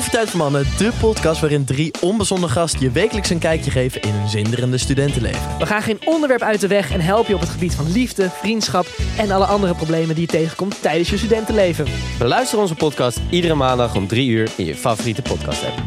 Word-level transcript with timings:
Koffietijd 0.00 0.30
voor 0.30 0.40
Mannen, 0.40 0.64
de 0.78 0.92
podcast 1.00 1.40
waarin 1.40 1.64
drie 1.64 1.92
onbezonnen 2.00 2.48
gasten 2.48 2.80
je 2.80 2.90
wekelijks 2.90 3.30
een 3.30 3.38
kijkje 3.38 3.70
geven 3.70 4.02
in 4.02 4.10
hun 4.10 4.28
zinderende 4.28 4.78
studentenleven. 4.78 5.58
We 5.58 5.66
gaan 5.66 5.82
geen 5.82 5.98
onderwerp 6.04 6.42
uit 6.42 6.60
de 6.60 6.66
weg 6.66 6.92
en 6.92 7.00
helpen 7.00 7.28
je 7.28 7.34
op 7.34 7.40
het 7.40 7.48
gebied 7.48 7.74
van 7.74 7.92
liefde, 7.92 8.30
vriendschap 8.30 8.86
en 9.18 9.30
alle 9.30 9.44
andere 9.44 9.74
problemen 9.74 10.14
die 10.14 10.24
je 10.24 10.32
tegenkomt 10.32 10.82
tijdens 10.82 11.10
je 11.10 11.16
studentenleven. 11.16 11.86
Beluister 12.18 12.58
onze 12.58 12.74
podcast 12.74 13.20
iedere 13.30 13.54
maandag 13.54 13.96
om 13.96 14.06
3 14.06 14.28
uur 14.28 14.50
in 14.56 14.64
je 14.64 14.74
favoriete 14.74 15.22
podcast 15.22 15.64
app. 15.64 15.78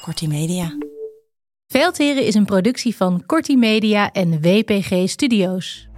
Kortie 0.00 0.28
Media. 0.28 0.76
Veldheren 1.66 2.24
is 2.24 2.34
een 2.34 2.44
productie 2.44 2.96
van 2.96 3.22
Kortie 3.26 3.58
Media 3.58 4.12
en 4.12 4.40
WPG 4.40 5.08
Studios. 5.08 5.88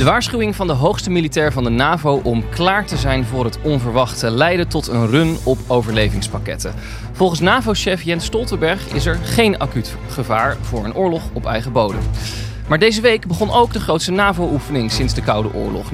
De 0.00 0.06
waarschuwing 0.06 0.56
van 0.56 0.66
de 0.66 0.72
hoogste 0.72 1.10
militair 1.10 1.52
van 1.52 1.64
de 1.64 1.70
NAVO 1.70 2.20
om 2.24 2.48
klaar 2.48 2.86
te 2.86 2.96
zijn 2.96 3.24
voor 3.24 3.44
het 3.44 3.58
onverwachte 3.62 4.30
leidde 4.30 4.66
tot 4.66 4.88
een 4.88 5.06
run 5.06 5.36
op 5.44 5.58
overlevingspakketten. 5.66 6.74
Volgens 7.12 7.40
NAVO-chef 7.40 8.02
Jens 8.02 8.24
Stoltenberg 8.24 8.92
is 8.92 9.06
er 9.06 9.14
geen 9.14 9.58
acuut 9.58 9.96
gevaar 10.08 10.56
voor 10.60 10.84
een 10.84 10.94
oorlog 10.94 11.22
op 11.32 11.46
eigen 11.46 11.72
bodem. 11.72 12.00
Maar 12.68 12.78
deze 12.78 13.00
week 13.00 13.26
begon 13.26 13.50
ook 13.52 13.72
de 13.72 13.80
grootste 13.80 14.12
NAVO-oefening 14.12 14.90
sinds 14.90 15.14
de 15.14 15.22
Koude 15.22 15.54
Oorlog. 15.54 15.90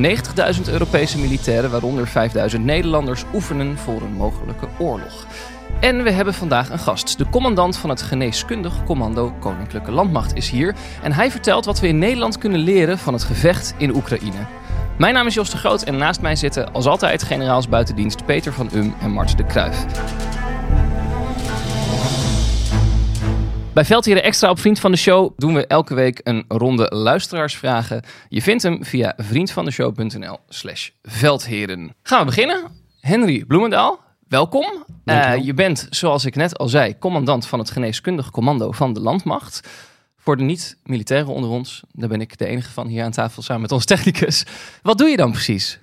90.000 0.56 0.62
Europese 0.70 1.18
militairen, 1.18 1.70
waaronder 1.70 2.08
5.000 2.54 2.60
Nederlanders, 2.60 3.24
oefenen 3.34 3.78
voor 3.78 4.02
een 4.02 4.12
mogelijke 4.12 4.68
oorlog. 4.78 5.25
En 5.80 6.02
we 6.02 6.10
hebben 6.10 6.34
vandaag 6.34 6.70
een 6.70 6.78
gast. 6.78 7.18
De 7.18 7.28
commandant 7.28 7.76
van 7.76 7.90
het 7.90 8.02
geneeskundig 8.02 8.84
commando 8.84 9.32
Koninklijke 9.40 9.90
Landmacht 9.90 10.34
is 10.34 10.50
hier. 10.50 10.74
En 11.02 11.12
hij 11.12 11.30
vertelt 11.30 11.64
wat 11.64 11.80
we 11.80 11.88
in 11.88 11.98
Nederland 11.98 12.38
kunnen 12.38 12.60
leren 12.60 12.98
van 12.98 13.12
het 13.12 13.24
gevecht 13.24 13.74
in 13.78 13.94
Oekraïne. 13.94 14.46
Mijn 14.98 15.14
naam 15.14 15.26
is 15.26 15.34
Jos 15.34 15.50
de 15.50 15.56
Groot 15.56 15.82
en 15.82 15.96
naast 15.96 16.20
mij 16.20 16.36
zitten 16.36 16.72
als 16.72 16.86
altijd 16.86 17.22
generaals 17.22 17.68
buitendienst 17.68 18.24
Peter 18.24 18.52
van 18.52 18.70
Um 18.74 18.94
en 19.00 19.10
Mart 19.10 19.36
de 19.36 19.44
Kruif. 19.44 19.84
Bij 23.72 23.84
Veldheren 23.84 24.22
Extra 24.22 24.50
op 24.50 24.58
Vriend 24.58 24.80
van 24.80 24.90
de 24.90 24.96
Show 24.96 25.32
doen 25.36 25.54
we 25.54 25.66
elke 25.66 25.94
week 25.94 26.20
een 26.22 26.44
ronde 26.48 26.86
luisteraarsvragen. 26.94 28.02
Je 28.28 28.42
vindt 28.42 28.62
hem 28.62 28.84
via 28.84 29.14
vriendvandeshow.nl 29.16 30.38
slash 30.48 30.90
veldheren. 31.02 31.94
Gaan 32.02 32.18
we 32.18 32.24
beginnen. 32.24 32.84
Henry 33.00 33.44
Bloemendaal, 33.44 34.00
welkom. 34.28 34.84
Uh, 35.04 35.32
je 35.44 35.54
bent, 35.54 35.86
zoals 35.90 36.24
ik 36.24 36.36
net 36.36 36.58
al 36.58 36.68
zei, 36.68 36.98
commandant 36.98 37.46
van 37.46 37.58
het 37.58 37.70
geneeskundige 37.70 38.30
commando 38.30 38.72
van 38.72 38.92
de 38.92 39.00
landmacht. 39.00 39.68
Voor 40.16 40.36
de 40.36 40.42
niet-militairen 40.42 41.32
onder 41.32 41.50
ons, 41.50 41.82
daar 41.92 42.08
ben 42.08 42.20
ik 42.20 42.38
de 42.38 42.46
enige 42.46 42.70
van 42.70 42.86
hier 42.86 43.04
aan 43.04 43.10
tafel 43.10 43.42
samen 43.42 43.62
met 43.62 43.72
ons 43.72 43.84
technicus. 43.84 44.44
Wat 44.82 44.98
doe 44.98 45.08
je 45.08 45.16
dan 45.16 45.30
precies? 45.30 45.78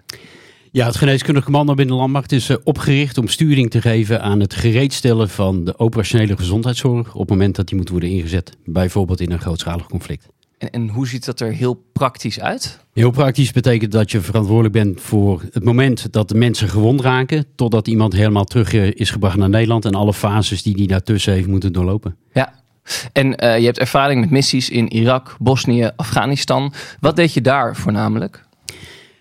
Ja, 0.72 0.86
het 0.86 0.96
geneeskundig 0.96 1.44
commando 1.44 1.74
binnen 1.74 1.96
de 1.96 2.02
landmacht 2.02 2.32
is 2.32 2.50
uh, 2.50 2.58
opgericht 2.64 3.18
om 3.18 3.28
sturing 3.28 3.70
te 3.70 3.82
geven 3.82 4.22
aan 4.22 4.40
het 4.40 4.54
gereedstellen 4.54 5.30
van 5.30 5.64
de 5.64 5.80
operationele 5.80 6.38
gezondheidszorg 6.38 7.14
op 7.14 7.20
het 7.20 7.30
moment 7.30 7.56
dat 7.56 7.68
die 7.68 7.78
moet 7.78 7.90
worden 7.90 8.10
ingezet, 8.10 8.58
bijvoorbeeld 8.66 9.20
in 9.20 9.32
een 9.32 9.42
grootschalig 9.42 9.88
conflict. 9.88 10.28
En, 10.58 10.70
en, 10.70 10.90
hoe 10.90 11.08
ziet 11.08 11.26
dat 11.26 11.40
er 11.40 11.52
heel 11.52 11.84
praktisch 11.94 12.40
uit? 12.40 12.80
Heel 12.94 13.12
praktisch 13.12 13.52
betekent 13.52 13.92
dat 13.92 14.12
je 14.12 14.22
verantwoordelijk 14.22 14.74
bent 14.74 15.02
voor 15.02 15.42
het 15.52 15.64
moment 15.64 16.12
dat 16.12 16.30
de 16.30 16.36
mensen 16.36 16.70
gewond 16.70 17.02
raken, 17.02 17.46
totdat 17.56 17.88
iemand 17.88 18.14
helemaal 18.14 18.44
terug 18.44 18.74
eh, 18.74 18.92
is 18.94 19.10
gebracht 19.10 19.38
naar 19.38 19.50
Nederland 19.50 19.86
en 19.86 19.94
alle 19.94 20.14
fases 20.14 20.64
die 20.64 20.76
die 20.76 20.88
daartussen 20.88 21.34
heeft 21.34 21.48
moeten 21.48 21.74
doorlopen. 21.74 22.16
Ja, 22.34 22.54
en 23.14 23.28
uh, 23.28 23.58
je 23.58 23.66
hebt 23.66 23.80
ervaring 23.80 24.20
met 24.20 24.30
missies 24.30 24.70
in 24.70 24.88
Irak, 24.88 25.36
Bosnië, 25.40 25.92
Afghanistan. 25.96 26.74
Wat 27.00 27.16
deed 27.16 27.34
je 27.34 27.42
daar 27.42 27.76
voornamelijk? 27.76 28.46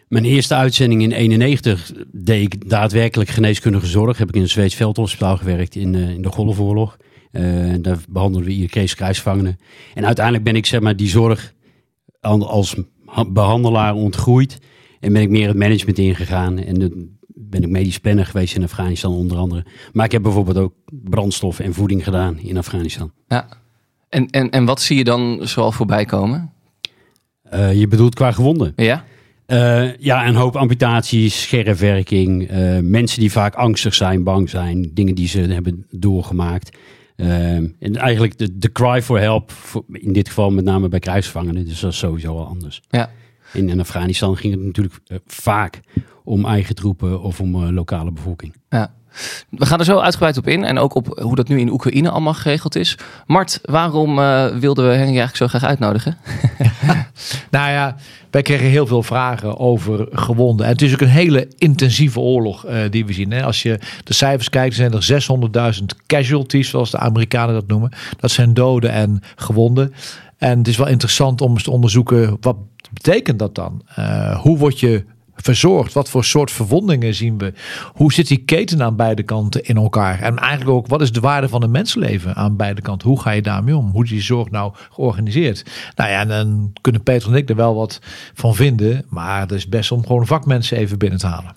Mijn 0.08 0.24
eerste 0.24 0.54
uitzending 0.54 1.02
in 1.02 1.12
91 1.12 1.92
deed 2.12 2.42
ik 2.42 2.70
daadwerkelijk 2.70 3.30
geneeskundige 3.30 3.86
zorg. 3.86 4.18
Heb 4.18 4.28
ik 4.28 4.34
in 4.34 4.42
een 4.42 4.48
Zweeds 4.48 4.74
veldhospitaal 4.74 5.36
gewerkt 5.36 5.74
in, 5.74 5.94
uh, 5.94 6.08
in 6.08 6.22
de 6.22 6.28
Golfoorlog. 6.28 6.96
Uh, 7.32 7.74
daar 7.80 7.98
behandelden 8.08 8.48
we 8.48 8.54
IRK's 8.54 8.94
krijgsgevangenen. 8.94 9.58
En 9.94 10.06
uiteindelijk 10.06 10.44
ben 10.44 10.56
ik 10.56 10.66
zeg 10.66 10.80
maar 10.80 10.96
die 10.96 11.08
zorg 11.08 11.54
als 12.20 12.76
behandelaar 13.28 13.94
ontgroeid. 13.94 14.58
En 15.00 15.12
ben 15.12 15.22
ik 15.22 15.28
meer 15.28 15.48
het 15.48 15.56
management 15.56 15.98
ingegaan. 15.98 16.58
En 16.58 16.74
de, 16.74 17.08
ben 17.34 17.62
ik 17.62 17.68
medisch 17.68 17.98
planner 17.98 18.26
geweest 18.26 18.54
in 18.54 18.62
Afghanistan 18.62 19.12
onder 19.12 19.36
andere. 19.36 19.64
Maar 19.92 20.04
ik 20.04 20.12
heb 20.12 20.22
bijvoorbeeld 20.22 20.56
ook 20.56 20.74
brandstof 20.88 21.60
en 21.60 21.74
voeding 21.74 22.04
gedaan 22.04 22.38
in 22.38 22.56
Afghanistan. 22.56 23.12
Ja. 23.28 23.48
En, 24.08 24.30
en, 24.30 24.50
en 24.50 24.64
wat 24.64 24.80
zie 24.80 24.96
je 24.96 25.04
dan 25.04 25.38
zoal 25.42 25.72
voorbij 25.72 26.04
komen? 26.04 26.52
Uh, 27.54 27.74
je 27.74 27.88
bedoelt 27.88 28.14
qua 28.14 28.32
gewonden? 28.32 28.72
Ja. 28.76 29.04
Uh, 29.46 29.96
ja, 29.96 30.26
een 30.26 30.34
hoop 30.34 30.56
amputaties, 30.56 31.42
scherfwerking. 31.42 32.50
Uh, 32.50 32.78
mensen 32.78 33.20
die 33.20 33.32
vaak 33.32 33.54
angstig 33.54 33.94
zijn, 33.94 34.22
bang 34.22 34.50
zijn. 34.50 34.90
Dingen 34.94 35.14
die 35.14 35.28
ze 35.28 35.40
hebben 35.40 35.86
doorgemaakt. 35.90 36.78
Uh, 37.22 37.54
en 37.54 37.96
eigenlijk 37.96 38.38
de, 38.38 38.58
de 38.58 38.72
cry 38.72 39.02
for 39.02 39.20
help, 39.20 39.50
voor, 39.50 39.84
in 39.92 40.12
dit 40.12 40.28
geval 40.28 40.50
met 40.50 40.64
name 40.64 40.88
bij 40.88 40.98
krijgsgevangenen. 40.98 41.64
Dus 41.64 41.80
dat 41.80 41.92
is 41.92 41.98
sowieso 41.98 42.36
al 42.38 42.46
anders. 42.46 42.82
Ja. 42.90 43.10
In, 43.52 43.68
in 43.68 43.80
Afghanistan 43.80 44.36
ging 44.36 44.54
het 44.54 44.62
natuurlijk 44.62 44.94
vaak 45.26 45.80
om 46.24 46.44
eigen 46.44 46.74
troepen 46.74 47.20
of 47.22 47.40
om 47.40 47.64
lokale 47.64 48.12
bevolking. 48.12 48.54
Ja. 48.68 48.94
We 49.48 49.66
gaan 49.66 49.78
er 49.78 49.84
zo 49.84 49.98
uitgebreid 49.98 50.36
op 50.36 50.48
in 50.48 50.64
en 50.64 50.78
ook 50.78 50.94
op 50.94 51.20
hoe 51.22 51.36
dat 51.36 51.48
nu 51.48 51.60
in 51.60 51.70
Oekraïne 51.70 52.10
allemaal 52.10 52.34
geregeld 52.34 52.76
is. 52.76 52.98
Mart, 53.26 53.58
waarom 53.62 54.18
uh, 54.18 54.46
wilden 54.46 54.84
we 54.84 54.90
Henry 54.90 55.18
eigenlijk 55.18 55.36
zo 55.36 55.46
graag 55.46 55.64
uitnodigen? 55.64 56.16
nou 57.50 57.70
ja, 57.70 57.96
wij 58.30 58.42
kregen 58.42 58.66
heel 58.66 58.86
veel 58.86 59.02
vragen 59.02 59.58
over 59.58 60.08
gewonden. 60.10 60.66
En 60.66 60.72
het 60.72 60.82
is 60.82 60.92
ook 60.92 61.00
een 61.00 61.08
hele 61.08 61.48
intensieve 61.58 62.20
oorlog 62.20 62.66
uh, 62.66 62.80
die 62.90 63.06
we 63.06 63.12
zien. 63.12 63.30
Hè. 63.30 63.42
Als 63.42 63.62
je 63.62 63.78
de 64.04 64.14
cijfers 64.14 64.48
kijkt, 64.48 64.74
zijn 64.74 64.92
er 64.92 65.74
600.000 65.80 65.84
casualties, 66.06 66.68
zoals 66.68 66.90
de 66.90 66.98
Amerikanen 66.98 67.54
dat 67.54 67.66
noemen. 67.66 67.92
Dat 68.20 68.30
zijn 68.30 68.54
doden 68.54 68.90
en 68.90 69.20
gewonden. 69.36 69.94
En 70.38 70.58
het 70.58 70.68
is 70.68 70.76
wel 70.76 70.86
interessant 70.86 71.40
om 71.40 71.52
eens 71.52 71.62
te 71.62 71.70
onderzoeken, 71.70 72.36
wat 72.40 72.56
betekent 72.92 73.38
dat 73.38 73.54
dan? 73.54 73.82
Uh, 73.98 74.40
hoe 74.40 74.58
word 74.58 74.80
je 74.80 75.04
verzorgd? 75.42 75.92
Wat 75.92 76.08
voor 76.08 76.24
soort 76.24 76.50
verwondingen 76.50 77.14
zien 77.14 77.38
we? 77.38 77.52
Hoe 77.92 78.12
zit 78.12 78.28
die 78.28 78.44
keten 78.44 78.82
aan 78.82 78.96
beide 78.96 79.22
kanten 79.22 79.64
in 79.64 79.76
elkaar? 79.76 80.20
En 80.20 80.38
eigenlijk 80.38 80.70
ook, 80.70 80.86
wat 80.86 81.00
is 81.00 81.12
de 81.12 81.20
waarde 81.20 81.48
van 81.48 81.62
een 81.62 81.70
mensenleven 81.70 82.34
aan 82.34 82.56
beide 82.56 82.80
kanten? 82.80 83.08
Hoe 83.08 83.20
ga 83.20 83.30
je 83.30 83.42
daarmee 83.42 83.76
om? 83.76 83.90
Hoe 83.90 84.04
is 84.04 84.10
die 84.10 84.22
zorg 84.22 84.50
nou 84.50 84.74
georganiseerd? 84.90 85.64
Nou 85.94 86.10
ja, 86.10 86.20
en 86.20 86.28
dan 86.28 86.72
kunnen 86.80 87.02
Peter 87.02 87.28
en 87.28 87.34
ik 87.34 87.48
er 87.48 87.56
wel 87.56 87.74
wat 87.74 88.00
van 88.34 88.54
vinden. 88.54 89.04
Maar 89.08 89.40
het 89.40 89.52
is 89.52 89.68
best 89.68 89.92
om 89.92 90.06
gewoon 90.06 90.26
vakmensen 90.26 90.76
even 90.76 90.98
binnen 90.98 91.18
te 91.18 91.26
halen. 91.26 91.54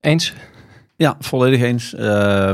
Eens? 0.00 0.34
Ja, 0.96 1.16
volledig 1.20 1.60
eens. 1.60 1.94
Uh, 1.94 2.50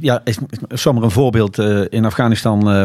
ja, 0.00 0.22
zomaar 0.68 1.02
een 1.02 1.10
voorbeeld. 1.10 1.58
Uh, 1.58 1.84
in 1.88 2.04
Afghanistan 2.04 2.58
uh, 2.58 2.84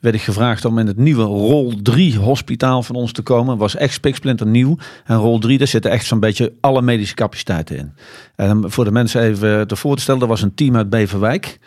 werd 0.00 0.14
ik 0.14 0.22
gevraagd 0.22 0.64
om 0.64 0.78
in 0.78 0.86
het 0.86 0.96
nieuwe 0.96 1.22
Rol 1.22 1.74
3 1.82 2.16
hospitaal 2.16 2.82
van 2.82 2.94
ons 2.94 3.12
te 3.12 3.22
komen. 3.22 3.56
Was 3.56 3.76
echt 3.76 3.92
spiksplinter 3.94 4.46
nieuw. 4.46 4.76
En 5.04 5.16
Rol 5.16 5.38
3, 5.38 5.58
daar 5.58 5.66
zitten 5.66 5.90
echt 5.90 6.06
zo'n 6.06 6.20
beetje 6.20 6.52
alle 6.60 6.82
medische 6.82 7.14
capaciteiten 7.14 7.76
in. 7.76 7.92
En 8.36 8.70
voor 8.70 8.84
de 8.84 8.90
mensen 8.90 9.22
even 9.22 9.66
te 9.66 9.76
voor 9.76 9.96
te 9.96 10.02
stellen, 10.02 10.20
er 10.20 10.26
was 10.26 10.42
een 10.42 10.54
team 10.54 10.76
uit 10.76 10.90
Beverwijk. 10.90 11.58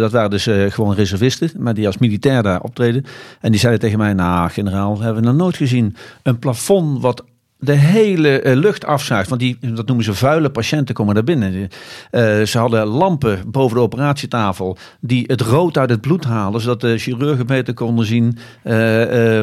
Dat 0.00 0.12
waren 0.12 0.30
dus 0.30 0.48
gewoon 0.68 0.94
reservisten, 0.94 1.50
maar 1.56 1.74
die 1.74 1.86
als 1.86 1.98
militair 1.98 2.42
daar 2.42 2.60
optreden. 2.60 3.04
En 3.40 3.50
die 3.50 3.60
zeiden 3.60 3.80
tegen 3.80 3.98
mij, 3.98 4.12
nou 4.12 4.50
generaal, 4.50 5.00
hebben 5.00 5.22
we 5.22 5.28
nog 5.28 5.36
nooit 5.36 5.56
gezien. 5.56 5.96
Een 6.22 6.38
plafond 6.38 7.02
wat 7.02 7.24
de 7.60 7.72
hele 7.72 8.40
eh, 8.40 8.56
lucht 8.56 8.84
afzuigt. 8.86 9.28
Want 9.28 9.40
die, 9.40 9.58
dat 9.74 9.86
noemen 9.86 10.04
ze 10.04 10.14
vuile 10.14 10.50
patiënten 10.50 10.94
komen 10.94 11.14
daar 11.14 11.24
binnen. 11.24 11.68
Eh, 12.10 12.42
ze 12.42 12.58
hadden 12.58 12.86
lampen 12.86 13.38
boven 13.50 13.76
de 13.76 13.82
operatietafel 13.82 14.76
die 15.00 15.24
het 15.26 15.40
rood 15.40 15.78
uit 15.78 15.90
het 15.90 16.00
bloed 16.00 16.24
halen. 16.24 16.60
Zodat 16.60 16.80
de 16.80 16.98
chirurgen 16.98 17.46
beter 17.46 17.74
konden 17.74 18.06
zien 18.06 18.38
eh, 18.62 18.74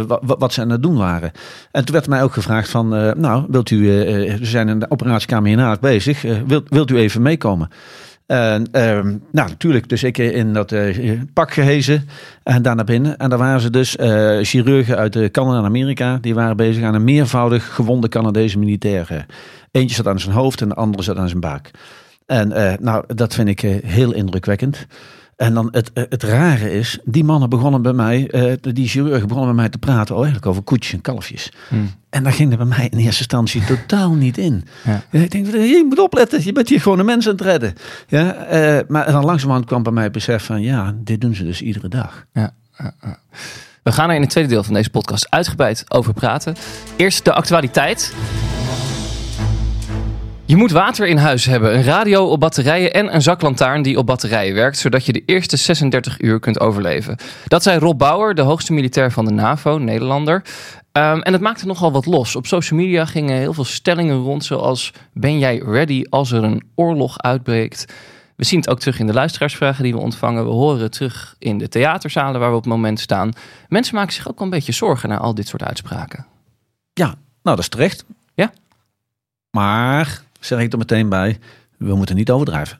wa- 0.07 0.19
wa- 0.21 0.37
wat 0.37 0.53
ze 0.53 0.61
aan 0.61 0.69
het 0.69 0.83
doen 0.83 0.97
waren. 0.97 1.31
En 1.71 1.85
toen 1.85 1.93
werd 1.95 2.07
mij 2.07 2.23
ook 2.23 2.33
gevraagd 2.33 2.69
van, 2.69 2.87
nou, 3.17 3.45
wilt 3.49 3.69
u, 3.69 3.77
we 3.87 4.37
zijn 4.41 4.69
in 4.69 4.79
de 4.79 4.91
operatiekamer 4.91 5.47
hiernaast 5.47 5.79
bezig. 5.79 6.21
Wilt, 6.47 6.69
wilt 6.69 6.91
u 6.91 6.97
even 6.97 7.21
meekomen? 7.21 7.69
En, 8.27 8.67
ehm, 8.71 9.17
nou, 9.31 9.49
natuurlijk. 9.49 9.89
Dus 9.89 10.03
ik 10.03 10.17
in 10.17 10.53
dat 10.53 10.71
eh, 10.71 11.21
pak 11.33 11.51
gehezen 11.53 12.07
en 12.43 12.61
daar 12.61 12.75
naar 12.75 12.85
binnen. 12.85 13.17
En 13.17 13.29
daar 13.29 13.39
waren 13.39 13.61
ze 13.61 13.69
dus 13.69 13.95
eh, 13.95 14.37
chirurgen 14.41 14.97
uit 14.97 15.15
eh, 15.15 15.29
Canada 15.29 15.57
en 15.57 15.65
Amerika. 15.65 16.17
Die 16.21 16.35
waren 16.35 16.57
bezig 16.57 16.83
aan 16.83 16.93
een 16.93 17.03
meervoudig 17.03 17.73
gewonde 17.73 18.09
Canadese 18.09 18.59
militair. 18.59 19.25
Eentje 19.71 19.95
zat 19.95 20.07
aan 20.07 20.19
zijn 20.19 20.35
hoofd 20.35 20.61
en 20.61 20.69
de 20.69 20.75
andere 20.75 21.03
zat 21.03 21.17
aan 21.17 21.29
zijn 21.29 21.39
baak. 21.39 21.71
En 22.25 22.77
nou, 22.79 23.03
dat 23.15 23.33
vind 23.33 23.47
ik 23.47 23.59
heel 23.85 24.13
indrukwekkend. 24.13 24.87
En 25.37 25.53
dan 25.53 25.67
het, 25.71 25.93
eh, 25.93 26.03
het 26.09 26.23
rare 26.23 26.73
is, 26.73 26.99
die 27.03 27.23
mannen 27.23 27.49
begonnen 27.49 27.81
bij 27.81 27.93
mij, 27.93 28.29
eh, 28.29 28.53
die 28.61 28.87
chirurgen 28.87 29.27
begonnen 29.27 29.53
bij 29.53 29.61
mij 29.61 29.69
te 29.69 29.77
praten 29.77 30.15
oh, 30.15 30.21
eigenlijk 30.21 30.51
over 30.51 30.63
koetjes 30.63 30.93
en 30.93 31.01
kalfjes. 31.01 31.51
Hmm. 31.67 31.91
En 32.09 32.23
daar 32.23 32.33
ging 32.33 32.51
er 32.51 32.57
bij 32.57 32.65
mij 32.65 32.87
in 32.89 32.97
eerste 32.97 33.21
instantie 33.21 33.65
totaal 33.65 34.13
niet 34.13 34.37
in. 34.37 34.65
Ja. 34.83 35.19
Ik 35.19 35.31
denk, 35.31 35.45
je 35.45 35.85
moet 35.89 35.99
opletten, 35.99 36.43
je 36.43 36.51
bent 36.51 36.69
hier 36.69 36.81
gewoon 36.81 36.99
een 36.99 37.05
mens 37.05 37.25
aan 37.25 37.31
het 37.31 37.41
redden. 37.41 37.73
Ja, 38.07 38.33
eh, 38.33 38.79
maar 38.87 39.11
dan 39.11 39.25
langzamerhand 39.25 39.65
kwam 39.65 39.83
bij 39.83 39.91
mij 39.91 40.03
het 40.03 40.11
besef 40.11 40.43
van, 40.43 40.61
ja, 40.61 40.95
dit 40.97 41.21
doen 41.21 41.35
ze 41.35 41.43
dus 41.43 41.61
iedere 41.61 41.87
dag. 41.87 42.25
Ja. 42.33 42.53
We 43.83 43.91
gaan 43.91 44.09
er 44.09 44.15
in 44.15 44.21
het 44.21 44.29
tweede 44.29 44.49
deel 44.49 44.63
van 44.63 44.73
deze 44.73 44.89
podcast 44.89 45.27
uitgebreid 45.29 45.83
over 45.87 46.13
praten. 46.13 46.55
Eerst 46.95 47.25
de 47.25 47.33
actualiteit. 47.33 48.13
Je 50.47 50.55
moet 50.55 50.71
water 50.71 51.07
in 51.07 51.17
huis 51.17 51.45
hebben, 51.45 51.75
een 51.75 51.83
radio 51.83 52.25
op 52.25 52.39
batterijen 52.39 52.93
en 52.93 53.15
een 53.15 53.21
zaklantaarn 53.21 53.81
die 53.81 53.97
op 53.97 54.05
batterijen 54.05 54.53
werkt, 54.53 54.77
zodat 54.77 55.05
je 55.05 55.13
de 55.13 55.23
eerste 55.25 55.57
36 55.57 56.21
uur 56.21 56.39
kunt 56.39 56.59
overleven. 56.59 57.17
Dat 57.45 57.63
zei 57.63 57.79
Rob 57.79 57.97
Bauer, 57.97 58.35
de 58.35 58.41
hoogste 58.41 58.73
militair 58.73 59.11
van 59.11 59.25
de 59.25 59.31
NAVO, 59.31 59.77
Nederlander. 59.77 60.43
Ehm, 60.91 61.19
en 61.19 61.33
het 61.33 61.41
maakte 61.41 61.65
nogal 61.65 61.91
wat 61.91 62.05
los. 62.05 62.35
Op 62.35 62.47
social 62.47 62.79
media 62.79 63.05
gingen 63.05 63.37
heel 63.37 63.53
veel 63.53 63.65
stellingen 63.65 64.17
rond, 64.17 64.45
zoals: 64.45 64.93
Ben 65.13 65.39
jij 65.39 65.57
ready 65.57 66.03
als 66.09 66.31
er 66.31 66.43
een 66.43 66.63
oorlog 66.75 67.19
uitbreekt? 67.19 67.93
We 68.35 68.45
zien 68.45 68.59
het 68.59 68.69
ook 68.69 68.79
terug 68.79 68.99
in 68.99 69.07
de 69.07 69.13
luisteraarsvragen 69.13 69.83
die 69.83 69.93
we 69.93 69.99
ontvangen. 69.99 70.45
We 70.45 70.51
horen 70.51 70.81
het 70.81 70.91
terug 70.91 71.35
in 71.39 71.57
de 71.57 71.69
theaterzalen 71.69 72.39
waar 72.39 72.49
we 72.49 72.55
op 72.55 72.63
het 72.63 72.71
moment 72.71 72.99
staan. 72.99 73.31
Mensen 73.67 73.95
maken 73.95 74.13
zich 74.13 74.29
ook 74.29 74.37
wel 74.37 74.47
een 74.47 74.53
beetje 74.53 74.71
zorgen 74.71 75.09
naar 75.09 75.19
al 75.19 75.35
dit 75.35 75.47
soort 75.47 75.63
uitspraken. 75.63 76.25
Ja, 76.93 77.05
nou 77.05 77.15
dat 77.41 77.59
is 77.59 77.69
terecht. 77.69 78.05
Ja. 78.33 78.51
Maar, 79.51 80.21
zeg 80.47 80.59
ik 80.59 80.71
er 80.71 80.77
meteen 80.77 81.09
bij, 81.09 81.37
we 81.77 81.95
moeten 81.95 82.15
niet 82.15 82.31
overdrijven. 82.31 82.79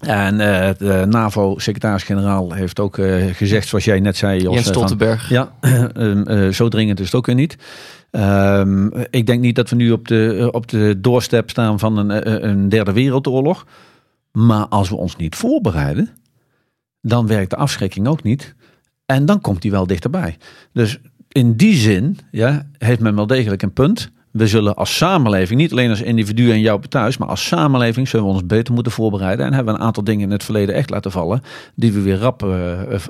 En 0.00 0.40
eh, 0.40 0.74
de 0.78 1.06
NAVO-secretaris-generaal 1.08 2.52
heeft 2.52 2.80
ook 2.80 2.98
eh, 2.98 3.26
gezegd, 3.34 3.68
zoals 3.68 3.84
jij 3.84 4.00
net 4.00 4.16
zei, 4.16 4.40
Jos, 4.40 4.54
Jens 4.54 4.66
eh, 4.66 4.72
Stoltenberg. 4.72 5.28
Ja, 5.28 5.52
ehm, 5.60 6.22
eh, 6.22 6.48
zo 6.48 6.68
dringend 6.68 7.00
is 7.00 7.06
het 7.06 7.14
ook 7.14 7.26
weer 7.26 7.34
niet. 7.34 7.56
Ehm, 8.10 8.86
ik 9.10 9.26
denk 9.26 9.40
niet 9.40 9.56
dat 9.56 9.70
we 9.70 9.76
nu 9.76 9.90
op 9.90 10.08
de, 10.08 10.48
op 10.52 10.68
de 10.68 11.00
doorstep 11.00 11.50
staan 11.50 11.78
van 11.78 11.96
een, 11.96 12.48
een 12.48 12.68
derde 12.68 12.92
wereldoorlog. 12.92 13.66
Maar 14.32 14.66
als 14.66 14.88
we 14.88 14.96
ons 14.96 15.16
niet 15.16 15.36
voorbereiden, 15.36 16.08
dan 17.00 17.26
werkt 17.26 17.50
de 17.50 17.56
afschrikking 17.56 18.06
ook 18.06 18.22
niet. 18.22 18.54
En 19.06 19.26
dan 19.26 19.40
komt 19.40 19.62
die 19.62 19.70
wel 19.70 19.86
dichterbij. 19.86 20.36
Dus 20.72 21.00
in 21.28 21.56
die 21.56 21.74
zin 21.74 22.18
ja, 22.30 22.66
heeft 22.78 23.00
men 23.00 23.14
wel 23.14 23.26
degelijk 23.26 23.62
een 23.62 23.72
punt. 23.72 24.10
We 24.38 24.46
zullen 24.46 24.74
als 24.76 24.96
samenleving, 24.96 25.60
niet 25.60 25.72
alleen 25.72 25.90
als 25.90 26.02
individu 26.02 26.50
en 26.50 26.60
jou 26.60 26.80
thuis, 26.88 27.16
maar 27.16 27.28
als 27.28 27.46
samenleving 27.46 28.08
zullen 28.08 28.26
we 28.26 28.32
ons 28.32 28.46
beter 28.46 28.74
moeten 28.74 28.92
voorbereiden. 28.92 29.46
En 29.46 29.52
hebben 29.52 29.74
we 29.74 29.80
een 29.80 29.86
aantal 29.86 30.04
dingen 30.04 30.24
in 30.24 30.30
het 30.30 30.44
verleden 30.44 30.74
echt 30.74 30.90
laten 30.90 31.10
vallen, 31.10 31.42
die 31.74 31.92
we 31.92 32.00
weer 32.00 32.18
rap 32.18 32.42
eh, 32.42 32.48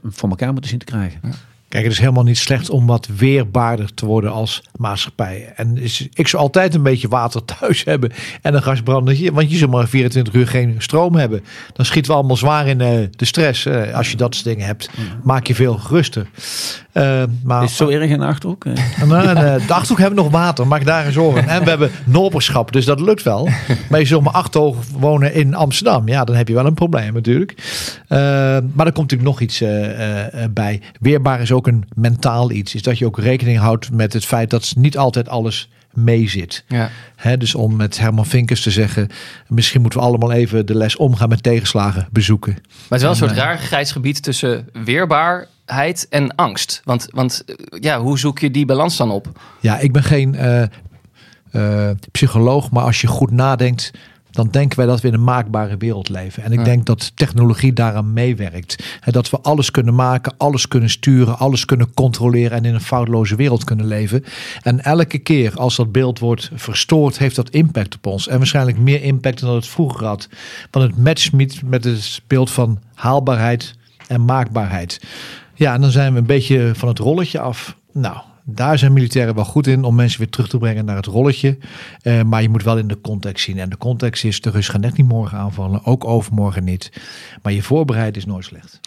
voor 0.03 0.29
elkaar 0.29 0.53
moeten 0.53 0.71
zien 0.71 0.79
te 0.79 0.85
krijgen. 0.85 1.21
Kijk, 1.69 1.85
het 1.85 1.93
is 1.93 1.99
helemaal 1.99 2.23
niet 2.23 2.39
slecht 2.39 2.71
om 2.71 2.87
wat 2.87 3.09
weerbaarder 3.17 3.95
te 3.95 4.07
worden 4.07 4.33
als 4.33 4.63
maatschappij. 4.77 5.53
En 5.57 5.79
is, 5.79 6.09
ik 6.13 6.29
zou 6.29 6.43
altijd 6.43 6.75
een 6.75 6.83
beetje 6.83 7.09
water 7.09 7.45
thuis 7.45 7.85
hebben 7.93 8.13
en 8.43 8.55
een 8.55 8.63
gasbrandertje. 8.63 9.33
Want 9.33 9.51
je 9.51 9.57
zult 9.57 9.71
maar 9.71 9.89
24 9.89 10.35
uur 10.35 10.47
geen 10.47 10.75
stroom 10.79 11.15
hebben. 11.15 11.45
Dan 11.73 11.87
schieten 11.87 12.11
we 12.11 12.17
allemaal 12.17 12.37
zwaar 12.37 12.67
in 12.67 12.81
eh, 12.81 13.07
de 13.11 13.25
stress. 13.25 13.67
Eh, 13.67 13.95
als 13.95 14.11
je 14.11 14.17
dat 14.17 14.35
soort 14.35 14.47
dingen 14.47 14.67
hebt, 14.67 14.91
maak 15.23 15.47
je 15.47 15.55
veel 15.55 15.75
geruster. 15.75 16.27
Eh, 16.99 17.23
maar 17.45 17.63
Is 17.63 17.69
het 17.69 17.79
zo 17.79 17.89
erg 17.89 18.11
in 18.11 18.19
de 18.19 18.25
Achterhoek? 18.25 18.65
Eh, 18.65 18.73
Nou, 19.09 19.29
en, 19.29 19.37
eh, 19.37 19.67
de 19.67 19.73
Achterhoek 19.73 19.99
hebben 19.99 20.17
we 20.17 20.23
nog 20.23 20.33
water, 20.33 20.67
maak 20.67 20.85
daar 20.85 21.03
geen 21.03 21.13
zorgen. 21.13 21.49
En 21.49 21.65
we 21.65 21.69
hebben 21.69 21.91
noberschap, 22.05 22.73
dus 22.73 22.85
dat 22.85 23.01
lukt 23.01 23.23
wel. 23.23 23.49
Maar 23.91 24.01
je 24.01 24.07
zult 24.07 24.23
maar 24.23 24.33
achterhoog 24.33 24.77
wonen 24.99 25.35
in 25.35 25.55
Amsterdam. 25.55 26.09
Ja, 26.09 26.25
dan 26.25 26.37
heb 26.37 26.49
je 26.49 26.55
wel 26.55 26.67
een 26.67 26.75
probleem 26.75 27.13
natuurlijk. 27.13 27.55
Eh, 28.09 28.19
maar 28.73 28.87
er 28.87 28.93
komt 28.93 29.11
natuurlijk 29.11 29.23
nog 29.23 29.41
iets 29.41 29.61
eh, 29.61 30.45
eh, 30.45 30.51
bij. 30.51 30.83
Weerbaar 31.01 31.41
is 31.41 31.53
ook 31.53 31.67
een 31.67 31.85
mentaal 31.95 32.51
iets. 32.51 32.75
Is 32.75 32.83
dat 32.83 32.99
je 32.99 33.07
ook 33.07 33.19
rekening 33.19 33.59
houdt 33.59 33.93
met 33.93 34.13
het 34.13 34.25
feit 34.25 34.51
dat 34.51 34.73
niet 34.77 34.99
altijd 34.99 35.29
alles 35.29 35.69
mee 35.93 36.29
zit. 36.29 36.65
Ja. 36.69 36.91
Hè, 37.17 37.37
dus 37.37 37.55
om 37.55 37.77
met 37.77 37.99
Herman 37.99 38.27
Vinkers 38.27 38.63
te 38.63 38.71
zeggen... 38.71 39.09
misschien 39.49 39.81
moeten 39.81 40.01
we 40.01 40.07
allemaal 40.07 40.33
even 40.33 40.67
de 40.67 40.75
les 40.75 40.97
omgaan 40.97 41.29
met 41.29 41.43
tegenslagen 41.43 42.09
bezoeken. 42.11 42.53
Maar 42.53 42.63
het 42.99 42.99
is 42.99 43.03
wel 43.03 43.11
een 43.11 43.21
En, 43.21 43.29
soort 43.29 43.39
raar 43.39 43.59
grijs 43.59 43.93
gebied 43.93 44.23
tussen 44.23 44.69
weerbaarheid 45.69 46.07
en 46.11 46.35
angst. 46.35 46.81
Want, 46.85 47.07
want 47.11 47.45
eh, 47.47 47.55
ja, 47.81 48.01
hoe 48.01 48.19
zoek 48.19 48.39
je 48.39 48.51
die 48.51 48.67
balans 48.67 48.97
dan 48.97 49.11
op? 49.11 49.41
Ja, 49.61 49.79
ik 49.79 49.93
ben 49.93 50.03
geen 50.03 50.35
eh, 50.35 50.63
eh, 51.51 51.97
psycholoog, 52.11 52.71
maar 52.71 52.85
als 52.85 53.01
je 53.01 53.07
goed 53.07 53.31
nadenkt, 53.31 53.91
dan 54.31 54.49
denken 54.51 54.79
wij 54.79 54.87
dat 54.87 55.01
we 55.01 55.09
in 55.09 55.15
een 55.15 55.25
maakbare 55.25 55.77
wereld 55.77 56.09
leven. 56.09 56.43
En 56.43 56.53
ik 56.53 56.59
Ja. 56.59 56.65
denk 56.65 56.87
dat 56.87 57.17
technologie 57.17 57.73
daaraan 57.73 58.13
meewerkt. 58.13 58.85
En 59.01 59.13
dat 59.13 59.31
we 59.31 59.41
alles 59.41 59.71
kunnen 59.71 59.95
maken, 59.95 60.35
alles 60.37 60.69
kunnen 60.69 60.91
sturen, 60.91 61.39
alles 61.39 61.65
kunnen 61.65 61.95
controleren 61.95 62.57
en 62.57 62.65
in 62.65 62.75
een 62.75 62.81
foutloze 62.81 63.37
wereld 63.37 63.65
kunnen 63.65 63.87
leven. 63.87 64.25
En 64.63 64.85
elke 64.85 65.19
keer 65.19 65.55
als 65.55 65.77
dat 65.77 65.93
beeld 65.93 66.19
wordt 66.19 66.51
verstoord, 66.55 67.19
heeft 67.19 67.37
dat 67.37 67.51
impact 67.51 67.95
op 67.95 68.07
ons. 68.07 68.29
En 68.29 68.39
waarschijnlijk 68.39 68.79
meer 68.79 69.03
impact 69.03 69.41
dan 69.41 69.55
het 69.55 69.69
vroeger 69.69 70.07
had. 70.07 70.29
Want 70.71 70.87
het 70.91 71.05
matcht 71.05 71.33
niet 71.33 71.63
met 71.65 71.85
het 71.85 72.21
beeld 72.27 72.51
van 72.51 72.79
haalbaarheid 72.95 73.75
en 74.09 74.25
maakbaarheid. 74.25 75.01
Ja, 75.59 75.75
en 75.75 75.81
dan 75.81 75.91
zijn 75.91 76.13
we 76.13 76.19
een 76.19 76.27
beetje 76.27 76.71
van 76.75 76.89
het 76.89 76.99
rolletje 76.99 77.41
af. 77.41 77.77
Nou, 77.93 78.19
daar 78.45 78.79
zijn 78.79 78.93
militairen 78.93 79.35
wel 79.35 79.45
goed 79.45 79.67
in 79.67 79.85
om 79.85 79.95
mensen 79.95 80.19
weer 80.19 80.29
terug 80.29 80.49
te 80.49 80.59
brengen 80.59 80.85
naar 80.85 80.97
het 80.97 81.07
rolletje. 81.07 81.59
Eh, 82.03 82.23
maar 82.23 82.43
je 82.43 82.49
moet 82.49 82.63
wel 82.63 82.79
in 82.79 82.89
de 82.89 83.01
context 83.01 83.45
zien. 83.45 83.59
En 83.59 83.69
de 83.69 83.77
context 83.77 84.25
is, 84.25 84.41
de 84.41 84.51
Russen 84.51 84.73
gaan 84.73 84.83
net 84.83 84.97
niet 84.97 85.09
morgen 85.09 85.39
aanvallen, 85.39 85.85
ook 85.85 86.05
overmorgen 86.05 86.65
niet. 86.65 86.93
Maar 87.43 87.53
je 87.53 87.63
voorbereid 87.63 88.17
is 88.17 88.27
nooit 88.27 88.45
slecht. 88.45 88.81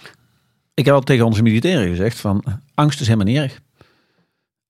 Ik 0.74 0.86
heb 0.86 0.94
al 0.94 1.02
tegen 1.02 1.26
onze 1.26 1.42
militairen 1.42 1.88
gezegd 1.88 2.20
van 2.20 2.44
angst 2.74 3.00
is 3.02 3.08
helemaal 3.08 3.34
niet 3.34 3.42
erg. 3.42 3.60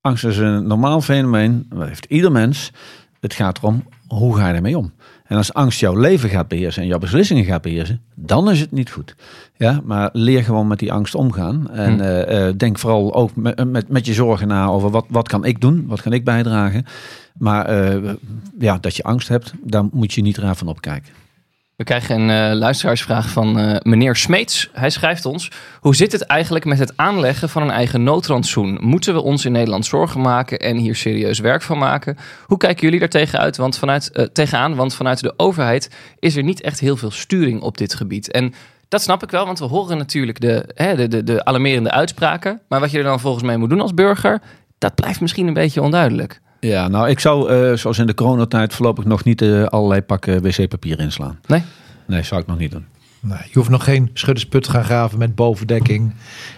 Angst 0.01 0.25
is 0.25 0.37
een 0.37 0.67
normaal 0.67 1.01
fenomeen. 1.01 1.65
Dat 1.69 1.87
heeft 1.87 2.05
ieder 2.05 2.31
mens. 2.31 2.71
Het 3.19 3.33
gaat 3.33 3.57
erom, 3.57 3.87
hoe 4.07 4.37
ga 4.37 4.47
je 4.47 4.53
ermee 4.53 4.77
om? 4.77 4.93
En 5.31 5.37
als 5.37 5.53
angst 5.53 5.79
jouw 5.79 5.95
leven 5.95 6.29
gaat 6.29 6.47
beheersen 6.47 6.81
en 6.81 6.87
jouw 6.87 6.97
beslissingen 6.99 7.43
gaat 7.43 7.61
beheersen, 7.61 8.01
dan 8.15 8.49
is 8.49 8.59
het 8.59 8.71
niet 8.71 8.91
goed. 8.91 9.15
Ja, 9.57 9.81
maar 9.83 10.09
leer 10.13 10.43
gewoon 10.43 10.67
met 10.67 10.79
die 10.79 10.91
angst 10.91 11.15
omgaan. 11.15 11.69
En 11.71 11.93
Hm. 11.93 12.01
eh, 12.01 12.47
eh, 12.47 12.53
denk 12.57 12.79
vooral 12.79 13.13
ook 13.13 13.35
met, 13.35 13.71
met, 13.71 13.89
met 13.89 14.05
je 14.05 14.13
zorgen 14.13 14.47
na 14.47 14.67
over 14.67 14.89
wat, 14.89 15.05
wat 15.09 15.27
kan 15.27 15.45
ik 15.45 15.61
doen? 15.61 15.83
Wat 15.87 16.01
kan 16.01 16.13
ik 16.13 16.23
bijdragen? 16.23 16.85
Maar 17.37 17.65
eh, 17.65 18.13
ja, 18.59 18.77
dat 18.77 18.95
je 18.95 19.03
angst 19.03 19.27
hebt, 19.27 19.53
daar 19.63 19.85
moet 19.91 20.13
je 20.13 20.21
niet 20.21 20.37
raar 20.37 20.55
van 20.55 20.67
opkijken. 20.67 21.13
We 21.81 21.87
krijgen 21.87 22.19
een 22.19 22.51
eh, 22.51 22.57
luisteraarsvraag 22.57 23.29
van 23.29 23.59
eh, 23.59 23.75
meneer 23.81 24.15
Smeets. 24.15 24.69
Hij 24.73 24.89
schrijft 24.89 25.25
ons: 25.25 25.51
Hoe 25.79 25.95
zit 25.95 26.11
het 26.11 26.21
eigenlijk 26.21 26.65
met 26.65 26.79
het 26.79 26.97
aanleggen 26.97 27.49
van 27.49 27.61
een 27.61 27.71
eigen 27.71 28.03
noodrandsoen? 28.03 28.77
Moeten 28.81 29.13
we 29.13 29.21
ons 29.21 29.45
in 29.45 29.51
Nederland 29.51 29.85
zorgen 29.85 30.21
maken 30.21 30.59
en 30.59 30.77
hier 30.77 30.95
serieus 30.95 31.39
werk 31.39 31.61
van 31.61 31.77
maken? 31.77 32.17
Hoe 32.45 32.57
kijken 32.57 32.83
jullie 32.83 32.99
daar 32.99 33.09
tegenuit? 33.09 33.57
Want 33.57 33.77
vanuit, 33.77 34.11
eh, 34.11 34.25
tegenaan? 34.25 34.75
Want 34.75 34.93
vanuit 34.93 35.19
de 35.19 35.33
overheid 35.37 35.89
is 36.19 36.35
er 36.35 36.43
niet 36.43 36.61
echt 36.61 36.79
heel 36.79 36.97
veel 36.97 37.11
sturing 37.11 37.61
op 37.61 37.77
dit 37.77 37.93
gebied. 37.93 38.31
En 38.31 38.53
dat 38.87 39.01
snap 39.01 39.23
ik 39.23 39.31
wel, 39.31 39.45
want 39.45 39.59
we 39.59 39.65
horen 39.65 39.97
natuurlijk 39.97 40.39
de, 40.39 40.65
hè, 40.73 40.95
de, 40.95 41.07
de, 41.07 41.23
de 41.23 41.45
alarmerende 41.45 41.91
uitspraken. 41.91 42.61
Maar 42.67 42.79
wat 42.79 42.91
je 42.91 42.97
er 42.97 43.03
dan 43.03 43.19
volgens 43.19 43.43
mij 43.43 43.57
moet 43.57 43.69
doen 43.69 43.81
als 43.81 43.93
burger, 43.93 44.41
dat 44.77 44.95
blijft 44.95 45.21
misschien 45.21 45.47
een 45.47 45.53
beetje 45.53 45.81
onduidelijk. 45.81 46.41
Ja, 46.69 46.87
nou, 46.87 47.09
ik 47.09 47.19
zou, 47.19 47.49
eh, 47.51 47.77
zoals 47.77 47.97
in 47.99 48.05
de 48.05 48.13
coronatijd, 48.13 48.73
voorlopig 48.73 49.05
nog 49.05 49.23
niet 49.23 49.41
eh, 49.41 49.63
allerlei 49.63 50.01
pakken 50.01 50.41
wc-papier 50.41 50.99
inslaan. 50.99 51.39
Nee? 51.47 51.63
Nee, 52.07 52.23
zou 52.23 52.41
ik 52.41 52.47
nog 52.47 52.57
niet 52.57 52.71
doen. 52.71 52.85
Nee, 53.19 53.37
je 53.37 53.53
hoeft 53.53 53.69
nog 53.69 53.83
geen 53.83 54.09
schuddersput 54.13 54.63
te 54.63 54.69
gaan 54.69 54.83
graven 54.83 55.17
met 55.17 55.35
bovendekking. 55.35 56.13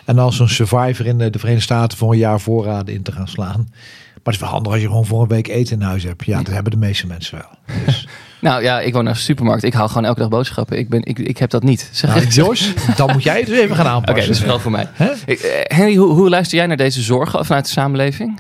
En 0.05 0.19
als 0.19 0.39
een 0.39 0.49
survivor 0.49 1.05
in 1.05 1.17
de 1.17 1.29
de 1.29 1.39
Verenigde 1.39 1.65
Staten 1.65 1.97
voor 1.97 2.11
een 2.11 2.17
jaar 2.17 2.39
voorraden 2.39 2.93
in 2.93 3.01
te 3.01 3.11
gaan 3.11 3.27
slaan. 3.27 3.67
Maar 3.67 4.33
het 4.33 4.33
is 4.33 4.39
wel 4.39 4.49
handig 4.49 4.71
als 4.71 4.81
je 4.81 4.87
gewoon 4.87 5.05
voor 5.05 5.21
een 5.21 5.27
week 5.27 5.47
eten 5.47 5.79
in 5.79 5.85
huis 5.85 6.03
hebt. 6.03 6.25
Ja, 6.25 6.37
dat 6.37 6.53
hebben 6.53 6.71
de 6.71 6.77
meeste 6.77 7.07
mensen 7.07 7.37
wel. 7.37 7.75
Dus, 7.85 8.07
Nou 8.41 8.63
ja, 8.63 8.79
ik 8.79 8.93
woon 8.93 9.03
naar 9.03 9.13
de 9.13 9.19
supermarkt. 9.19 9.63
Ik 9.63 9.73
haal 9.73 9.87
gewoon 9.87 10.05
elke 10.05 10.19
dag 10.19 10.29
boodschappen. 10.29 10.77
Ik, 10.77 10.89
ben, 10.89 11.03
ik, 11.05 11.19
ik 11.19 11.37
heb 11.37 11.49
dat 11.49 11.63
niet. 11.63 11.89
Zeg 11.91 12.15
nou. 12.15 12.27
Jos, 12.27 12.73
dan 12.95 13.11
moet 13.11 13.23
jij 13.23 13.37
het 13.37 13.45
dus 13.47 13.59
even 13.59 13.75
gaan 13.75 13.85
Oké, 13.85 13.93
aanpassen. 13.95 14.25
dat 14.25 14.35
is 14.35 14.39
vooral 14.39 14.59
voor 14.59 14.71
mij. 14.71 14.87
Ik, 15.25 15.39
eh, 15.39 15.77
Henry, 15.77 15.95
hoe, 15.95 16.13
hoe 16.13 16.29
luister 16.29 16.57
jij 16.57 16.67
naar 16.67 16.77
deze 16.77 17.01
zorgen 17.01 17.45
vanuit 17.45 17.65
de 17.65 17.71
samenleving? 17.71 18.39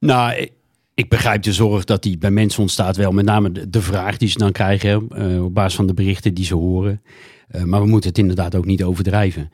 Nou, 0.00 0.32
ik- 0.34 0.52
ik 0.98 1.08
begrijp 1.08 1.42
de 1.42 1.52
zorg 1.52 1.84
dat 1.84 2.02
die 2.02 2.18
bij 2.18 2.30
mensen 2.30 2.60
ontstaat 2.60 2.96
wel. 2.96 3.12
Met 3.12 3.24
name 3.24 3.52
de, 3.52 3.70
de 3.70 3.82
vraag 3.82 4.16
die 4.16 4.28
ze 4.28 4.38
dan 4.38 4.52
krijgen 4.52 5.08
eh, 5.08 5.44
op 5.44 5.54
basis 5.54 5.74
van 5.74 5.86
de 5.86 5.94
berichten 5.94 6.34
die 6.34 6.44
ze 6.44 6.54
horen. 6.54 7.02
Eh, 7.48 7.62
maar 7.62 7.80
we 7.80 7.86
moeten 7.86 8.08
het 8.08 8.18
inderdaad 8.18 8.54
ook 8.54 8.64
niet 8.64 8.82
overdrijven. 8.82 9.50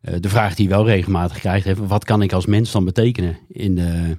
Eh, 0.00 0.14
de 0.20 0.28
vraag 0.28 0.54
die 0.54 0.68
je 0.68 0.74
wel 0.74 0.86
regelmatig 0.86 1.38
krijgt, 1.38 1.66
hè, 1.66 1.74
wat 1.76 2.04
kan 2.04 2.22
ik 2.22 2.32
als 2.32 2.46
mens 2.46 2.72
dan 2.72 2.84
betekenen 2.84 3.38
in, 3.48 3.74
de, 3.74 4.18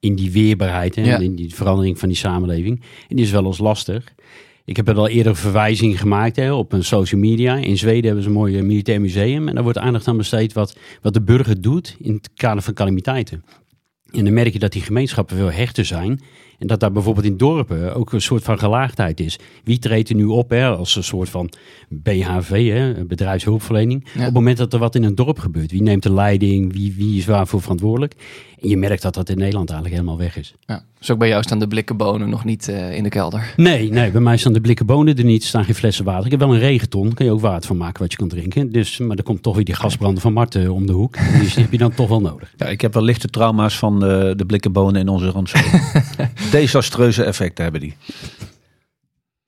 in 0.00 0.14
die 0.14 0.30
weerbaarheid 0.30 0.94
Ja. 0.94 1.18
in 1.18 1.34
die 1.34 1.54
verandering 1.54 1.98
van 1.98 2.08
die 2.08 2.18
samenleving? 2.18 2.82
En 3.08 3.16
die 3.16 3.24
is 3.24 3.30
wel 3.30 3.46
eens 3.46 3.58
lastig. 3.58 4.14
Ik 4.64 4.76
heb 4.76 4.88
er 4.88 4.96
al 4.96 5.08
eerder 5.08 5.36
verwijzing 5.36 6.00
gemaakt 6.00 6.36
hè, 6.36 6.52
op 6.52 6.72
een 6.72 6.84
social 6.84 7.20
media. 7.20 7.56
In 7.56 7.78
Zweden 7.78 8.04
hebben 8.04 8.22
ze 8.22 8.28
een 8.28 8.34
mooi 8.34 8.62
militair 8.62 9.00
museum. 9.00 9.48
En 9.48 9.54
daar 9.54 9.62
wordt 9.62 9.78
aandacht 9.78 10.08
aan 10.08 10.16
besteed 10.16 10.52
wat, 10.52 10.76
wat 11.02 11.14
de 11.14 11.22
burger 11.22 11.60
doet 11.60 11.96
in 11.98 12.14
het 12.14 12.30
kader 12.34 12.62
van 12.62 12.74
calamiteiten. 12.74 13.44
En 14.10 14.24
dan 14.24 14.32
merk 14.32 14.52
je 14.52 14.58
dat 14.58 14.72
die 14.72 14.82
gemeenschappen 14.82 15.36
veel 15.36 15.52
hechter 15.52 15.84
zijn. 15.84 16.20
En 16.58 16.66
dat 16.66 16.80
daar 16.80 16.92
bijvoorbeeld 16.92 17.26
in 17.26 17.36
dorpen 17.36 17.94
ook 17.94 18.12
een 18.12 18.20
soort 18.20 18.42
van 18.42 18.58
gelaagdheid 18.58 19.20
is. 19.20 19.38
Wie 19.64 19.78
treedt 19.78 20.08
er 20.08 20.14
nu 20.14 20.24
op 20.24 20.50
hè, 20.50 20.66
als 20.66 20.96
een 20.96 21.04
soort 21.04 21.28
van 21.28 21.50
BHV, 21.88 22.68
hè, 22.68 23.04
bedrijfshulpverlening. 23.04 24.04
Ja. 24.04 24.18
Op 24.18 24.24
het 24.24 24.34
moment 24.34 24.56
dat 24.56 24.72
er 24.72 24.78
wat 24.78 24.94
in 24.94 25.02
een 25.02 25.14
dorp 25.14 25.38
gebeurt. 25.38 25.70
Wie 25.70 25.82
neemt 25.82 26.02
de 26.02 26.12
leiding? 26.12 26.72
Wie, 26.72 26.94
wie 26.96 27.18
is 27.18 27.26
waarvoor 27.26 27.62
verantwoordelijk? 27.62 28.14
En 28.60 28.68
je 28.68 28.76
merkt 28.76 29.02
dat 29.02 29.14
dat 29.14 29.28
in 29.28 29.38
Nederland 29.38 29.70
eigenlijk 29.70 30.00
helemaal 30.00 30.24
weg 30.24 30.36
is. 30.36 30.54
Ja. 30.60 30.84
Dus 30.98 31.10
ook 31.10 31.18
bij 31.18 31.28
jou 31.28 31.42
staan 31.42 31.58
de 31.58 31.68
blikken 31.68 31.96
bonen 31.96 32.28
nog 32.28 32.44
niet 32.44 32.68
eh, 32.68 32.94
in 32.94 33.02
de 33.02 33.08
kelder. 33.08 33.52
Nee, 33.56 33.90
nee, 33.90 34.10
bij 34.10 34.20
mij 34.20 34.36
staan 34.36 34.52
de 34.52 34.60
blikken 34.60 34.86
bonen 34.86 35.16
er 35.16 35.24
niet. 35.24 35.42
Er 35.42 35.48
staan 35.48 35.64
geen 35.64 35.74
flessen 35.74 36.04
water. 36.04 36.24
Ik 36.24 36.30
heb 36.30 36.40
wel 36.40 36.54
een 36.54 36.58
regenton. 36.58 37.14
Kan 37.14 37.26
je 37.26 37.32
ook 37.32 37.40
water 37.40 37.66
van 37.66 37.76
maken 37.76 38.00
wat 38.00 38.10
je 38.10 38.18
kan 38.18 38.28
drinken. 38.28 38.72
Dus, 38.72 38.98
maar 38.98 39.16
er 39.16 39.22
komt 39.22 39.42
toch 39.42 39.54
weer 39.54 39.64
die 39.64 39.74
gasbranden 39.74 40.22
van 40.22 40.32
Marten 40.32 40.70
om 40.70 40.86
de 40.86 40.92
hoek. 40.92 41.16
Dus 41.40 41.54
die 41.54 41.62
heb 41.62 41.72
je 41.72 41.78
dan 41.78 41.94
toch 41.94 42.08
wel 42.08 42.20
nodig. 42.20 42.52
Ja, 42.56 42.66
ik 42.66 42.80
heb 42.80 42.94
wel 42.94 43.02
lichte 43.02 43.28
trauma's 43.28 43.78
van 43.78 44.00
de, 44.00 44.32
de 44.36 44.46
blikken 44.46 44.72
bonen 44.72 45.00
in 45.00 45.08
onze 45.08 45.30
randstad. 45.30 45.64
Desastreuze 46.50 47.24
effecten 47.24 47.62
hebben 47.62 47.80
die. 47.80 47.94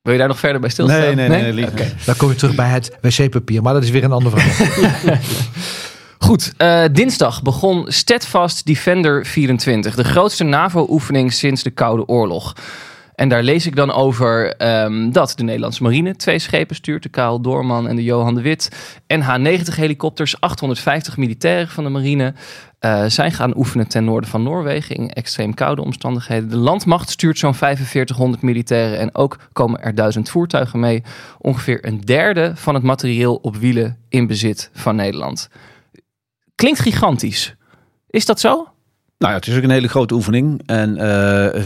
Wil 0.02 0.12
je 0.12 0.19
daar 0.19 0.28
nog 0.28 0.38
verder 0.38 0.61
bij 0.61 0.71
stilstaan? 0.71 1.00
Nee, 1.00 1.14
nee, 1.14 1.28
nee, 1.28 1.52
liever 1.52 1.75
niet. 1.75 1.95
Dan 2.05 2.17
kom 2.17 2.28
je 2.28 2.35
terug 2.35 2.55
bij 2.55 2.69
het 2.69 2.99
wc-papier. 3.00 3.62
Maar 3.62 3.73
dat 3.73 3.83
is 3.83 3.90
weer 3.90 4.05
een 4.05 4.12
ander 4.12 4.33
verhaal. 4.33 5.17
Goed, 6.18 6.52
eh, 6.56 6.84
dinsdag 6.92 7.42
begon 7.42 7.84
Steadfast 7.88 8.66
Defender 8.66 9.26
24, 9.26 9.94
de 9.94 10.04
grootste 10.04 10.44
NAVO-oefening 10.44 11.32
sinds 11.32 11.62
de 11.62 11.70
Koude 11.70 12.06
Oorlog. 12.06 12.54
En 13.14 13.28
daar 13.28 13.42
lees 13.42 13.66
ik 13.66 13.76
dan 13.76 13.92
over 13.92 14.56
ehm, 14.56 15.10
dat 15.10 15.32
de 15.37 15.42
Nederlandse 15.42 15.82
marine 15.82 16.16
twee 16.16 16.38
schepen 16.38 16.76
stuurt, 16.76 17.02
de 17.02 17.08
Karel 17.08 17.40
Doorman 17.40 17.88
en 17.88 17.96
de 17.96 18.04
Johan 18.04 18.34
de 18.34 18.40
Wit. 18.40 18.70
NH-90 19.14 19.75
helikopters, 19.75 20.40
850 20.40 21.16
militairen 21.16 21.68
van 21.68 21.84
de 21.84 21.90
marine 21.90 22.34
eh, 22.78 23.04
zijn 23.04 23.32
gaan 23.32 23.56
oefenen 23.56 23.88
ten 23.88 24.04
noorden 24.04 24.30
van 24.30 24.42
Noorwegen 24.42 24.96
in 24.96 25.10
extreem 25.10 25.54
koude 25.54 25.82
omstandigheden. 25.82 26.48
De 26.48 26.56
landmacht 26.56 27.10
stuurt 27.10 27.38
zo'n 27.38 27.54
4500 27.54 28.42
militairen 28.42 28.98
en 28.98 29.14
ook 29.14 29.38
komen 29.52 29.82
er 29.82 29.94
duizend 29.94 30.30
voertuigen 30.30 30.80
mee. 30.80 31.02
Ongeveer 31.38 31.87
een 31.87 32.00
derde 32.00 32.52
van 32.54 32.75
het 32.75 32.82
materieel 32.82 33.34
op 33.34 33.56
wielen 33.56 33.98
in 34.08 34.26
bezit 34.26 34.70
van 34.72 34.96
Nederland. 34.96 35.48
Klinkt 36.58 36.80
gigantisch. 36.80 37.54
Is 38.10 38.26
dat 38.26 38.40
zo? 38.40 38.68
Nou 39.18 39.32
ja, 39.32 39.38
het 39.38 39.46
is 39.46 39.56
ook 39.56 39.62
een 39.62 39.70
hele 39.70 39.88
grote 39.88 40.14
oefening. 40.14 40.62
En 40.66 40.96
eh, 40.96 41.62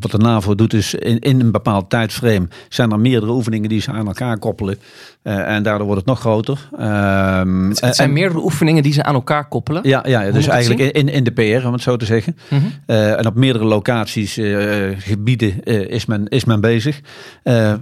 wat 0.00 0.10
de 0.10 0.18
NAVO 0.18 0.54
doet 0.54 0.72
is 0.72 0.94
in, 0.94 1.18
in 1.18 1.40
een 1.40 1.50
bepaald 1.50 1.90
tijdframe 1.90 2.48
zijn 2.68 2.90
er 2.92 3.00
meerdere 3.00 3.32
oefeningen 3.32 3.68
die 3.68 3.80
ze 3.80 3.90
aan 3.90 4.06
elkaar 4.06 4.38
koppelen. 4.38 4.78
Eh, 5.22 5.54
en 5.54 5.62
daardoor 5.62 5.86
wordt 5.86 6.00
het 6.00 6.08
nog 6.10 6.20
groter. 6.20 6.68
Ehm, 6.78 7.68
Het 7.68 7.78
zijn 7.78 8.08
en- 8.08 8.12
meerdere 8.12 8.40
oefeningen 8.42 8.82
die 8.82 8.92
ze 8.92 9.02
aan 9.02 9.14
elkaar 9.14 9.48
koppelen. 9.48 9.88
Ja, 9.88 10.04
ja 10.06 10.30
dus 10.30 10.46
eigenlijk 10.46 10.80
in, 10.96 11.08
in 11.08 11.24
de 11.24 11.30
PR, 11.30 11.66
om 11.66 11.72
het 11.72 11.82
zo 11.82 11.96
te 11.96 12.04
zeggen. 12.04 12.36
Mhm. 12.50 12.62
Eh, 12.86 13.18
en 13.18 13.26
op 13.26 13.34
meerdere 13.34 13.64
locaties, 13.64 14.34
gebieden 14.98 15.62
is, 15.88 16.06
men, 16.06 16.28
is 16.28 16.44
men 16.44 16.60
bezig. 16.60 17.00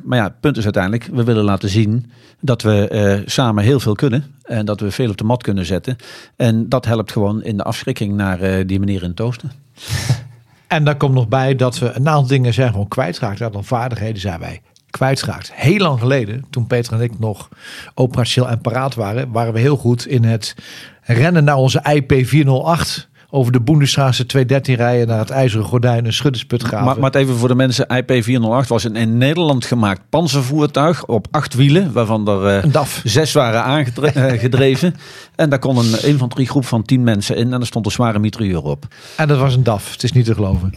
Maar 0.02 0.18
ja, 0.18 0.24
het 0.24 0.40
punt 0.40 0.56
is 0.56 0.64
uiteindelijk, 0.64 1.08
we 1.12 1.24
willen 1.24 1.44
laten 1.44 1.68
zien 1.68 2.10
dat 2.40 2.62
we 2.62 3.22
samen 3.26 3.64
heel 3.64 3.80
veel 3.80 3.94
kunnen. 3.94 4.24
En 4.50 4.64
dat 4.64 4.80
we 4.80 4.90
veel 4.90 5.10
op 5.10 5.16
de 5.16 5.24
mat 5.24 5.42
kunnen 5.42 5.66
zetten. 5.66 5.96
En 6.36 6.68
dat 6.68 6.84
helpt 6.84 7.12
gewoon 7.12 7.42
in 7.42 7.56
de 7.56 7.62
afschrikking 7.62 8.14
naar 8.14 8.40
eh, 8.40 8.66
die 8.66 8.78
meneer 8.78 9.02
in 9.02 9.10
het 9.10 9.20
oosten. 9.20 9.52
En 10.66 10.84
daar 10.84 10.96
komt 10.96 11.14
nog 11.14 11.28
bij 11.28 11.56
dat 11.56 11.78
we 11.78 11.86
een 11.86 12.08
aantal 12.08 12.26
dingen 12.26 12.54
zijn 12.54 12.70
gewoon 12.70 12.88
kwijtgeraakt. 12.88 13.40
Een 13.40 13.46
aantal 13.46 13.62
vaardigheden 13.62 14.20
zijn 14.20 14.40
wij 14.40 14.60
kwijtgeraakt. 14.90 15.52
Heel 15.54 15.78
lang 15.78 15.98
geleden, 15.98 16.44
toen 16.50 16.66
Peter 16.66 16.92
en 16.92 17.00
ik 17.00 17.18
nog 17.18 17.48
operationeel 17.94 18.50
en 18.50 18.60
paraat 18.60 18.94
waren, 18.94 19.30
waren 19.30 19.52
we 19.52 19.60
heel 19.60 19.76
goed 19.76 20.06
in 20.06 20.24
het 20.24 20.54
rennen 21.02 21.44
naar 21.44 21.56
onze 21.56 21.80
IP 21.92 22.26
408. 22.26 23.08
Over 23.30 23.52
de 23.52 23.60
Boendestraatse 23.60 24.26
213 24.26 24.74
rijden 24.74 25.08
naar 25.08 25.18
het 25.18 25.30
IJzeren 25.30 25.66
Gordijn, 25.66 26.06
een 26.06 26.12
schuddersput 26.12 26.62
graven. 26.62 26.86
Maar, 26.86 26.98
maar 26.98 27.14
even 27.14 27.36
voor 27.36 27.48
de 27.48 27.54
mensen, 27.54 27.86
IP408 27.86 28.66
was 28.68 28.84
een 28.84 28.96
in 28.96 29.18
Nederland 29.18 29.64
gemaakt 29.64 30.00
panzervoertuig 30.08 31.06
op 31.06 31.26
acht 31.30 31.54
wielen, 31.54 31.92
waarvan 31.92 32.28
er 32.28 32.64
eh, 32.72 32.82
zes 33.04 33.32
waren 33.32 33.62
aangedreven. 33.64 34.94
en 35.36 35.50
daar 35.50 35.58
kon 35.58 35.76
een 35.78 36.04
infanteriegroep 36.04 36.64
van 36.64 36.82
tien 36.82 37.02
mensen 37.02 37.36
in 37.36 37.52
en 37.52 37.60
er 37.60 37.66
stond 37.66 37.86
een 37.86 37.92
zware 37.92 38.18
mitrailleur 38.18 38.62
op. 38.62 38.86
En 39.16 39.28
dat 39.28 39.38
was 39.38 39.54
een 39.54 39.64
DAF, 39.64 39.92
het 39.92 40.02
is 40.02 40.12
niet 40.12 40.24
te 40.24 40.34
geloven. 40.34 40.74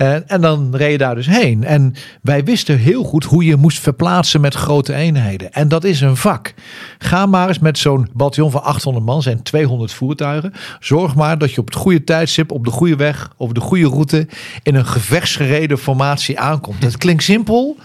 En, 0.00 0.28
en 0.28 0.40
dan 0.40 0.76
reed 0.76 0.90
je 0.90 0.98
daar 0.98 1.14
dus 1.14 1.26
heen. 1.26 1.64
En 1.64 1.94
wij 2.22 2.44
wisten 2.44 2.78
heel 2.78 3.04
goed 3.04 3.24
hoe 3.24 3.44
je 3.44 3.56
moest 3.56 3.78
verplaatsen 3.78 4.40
met 4.40 4.54
grote 4.54 4.94
eenheden. 4.94 5.52
En 5.52 5.68
dat 5.68 5.84
is 5.84 6.00
een 6.00 6.16
vak. 6.16 6.54
Ga 6.98 7.26
maar 7.26 7.48
eens 7.48 7.58
met 7.58 7.78
zo'n 7.78 8.08
bataljon 8.12 8.50
van 8.50 8.62
800 8.62 9.06
man, 9.06 9.22
zijn 9.22 9.42
200 9.42 9.92
voertuigen. 9.92 10.52
Zorg 10.78 11.14
maar 11.14 11.38
dat 11.38 11.52
je 11.52 11.60
op 11.60 11.66
het 11.66 11.74
goede 11.74 12.04
tijdstip, 12.04 12.50
op 12.50 12.64
de 12.64 12.70
goede 12.70 12.96
weg, 12.96 13.32
op 13.36 13.54
de 13.54 13.60
goede 13.60 13.86
route, 13.86 14.28
in 14.62 14.74
een 14.74 14.86
gevechtsgereden 14.86 15.78
formatie 15.78 16.38
aankomt. 16.38 16.80
Dat 16.80 16.96
klinkt 16.96 17.22
simpel, 17.22 17.76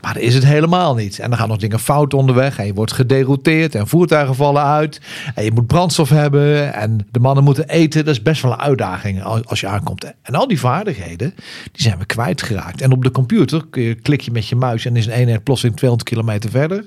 maar 0.00 0.14
dat 0.14 0.22
is 0.22 0.34
het 0.34 0.44
helemaal 0.44 0.94
niet. 0.94 1.18
En 1.18 1.30
dan 1.30 1.38
gaan 1.38 1.48
nog 1.48 1.58
dingen 1.58 1.80
fout 1.80 2.14
onderweg. 2.14 2.58
En 2.58 2.66
je 2.66 2.74
wordt 2.74 2.92
gederouteerd 2.92 3.74
en 3.74 3.88
voertuigen 3.88 4.34
vallen 4.34 4.62
uit. 4.62 5.00
En 5.34 5.44
je 5.44 5.52
moet 5.52 5.66
brandstof 5.66 6.08
hebben 6.08 6.74
en 6.74 7.06
de 7.10 7.20
mannen 7.20 7.44
moeten 7.44 7.68
eten. 7.68 8.04
Dat 8.04 8.14
is 8.14 8.22
best 8.22 8.42
wel 8.42 8.52
een 8.52 8.60
uitdaging 8.60 9.22
als 9.22 9.60
je 9.60 9.66
aankomt. 9.66 10.12
En 10.22 10.34
al 10.34 10.48
die 10.48 10.60
vaardigheden, 10.60 11.34
die 11.72 11.82
zijn 11.82 11.98
we 11.98 12.04
kwijtgeraakt. 12.04 12.80
En 12.80 12.92
op 12.92 13.02
de 13.02 13.10
computer 13.10 13.66
klik 14.02 14.20
je 14.20 14.30
met 14.30 14.46
je 14.46 14.56
muis 14.56 14.84
en 14.84 14.96
is 14.96 15.06
een 15.06 15.12
eenheid 15.12 15.44
plotseling 15.44 15.76
200 15.76 16.10
kilometer 16.10 16.50
verder. 16.50 16.84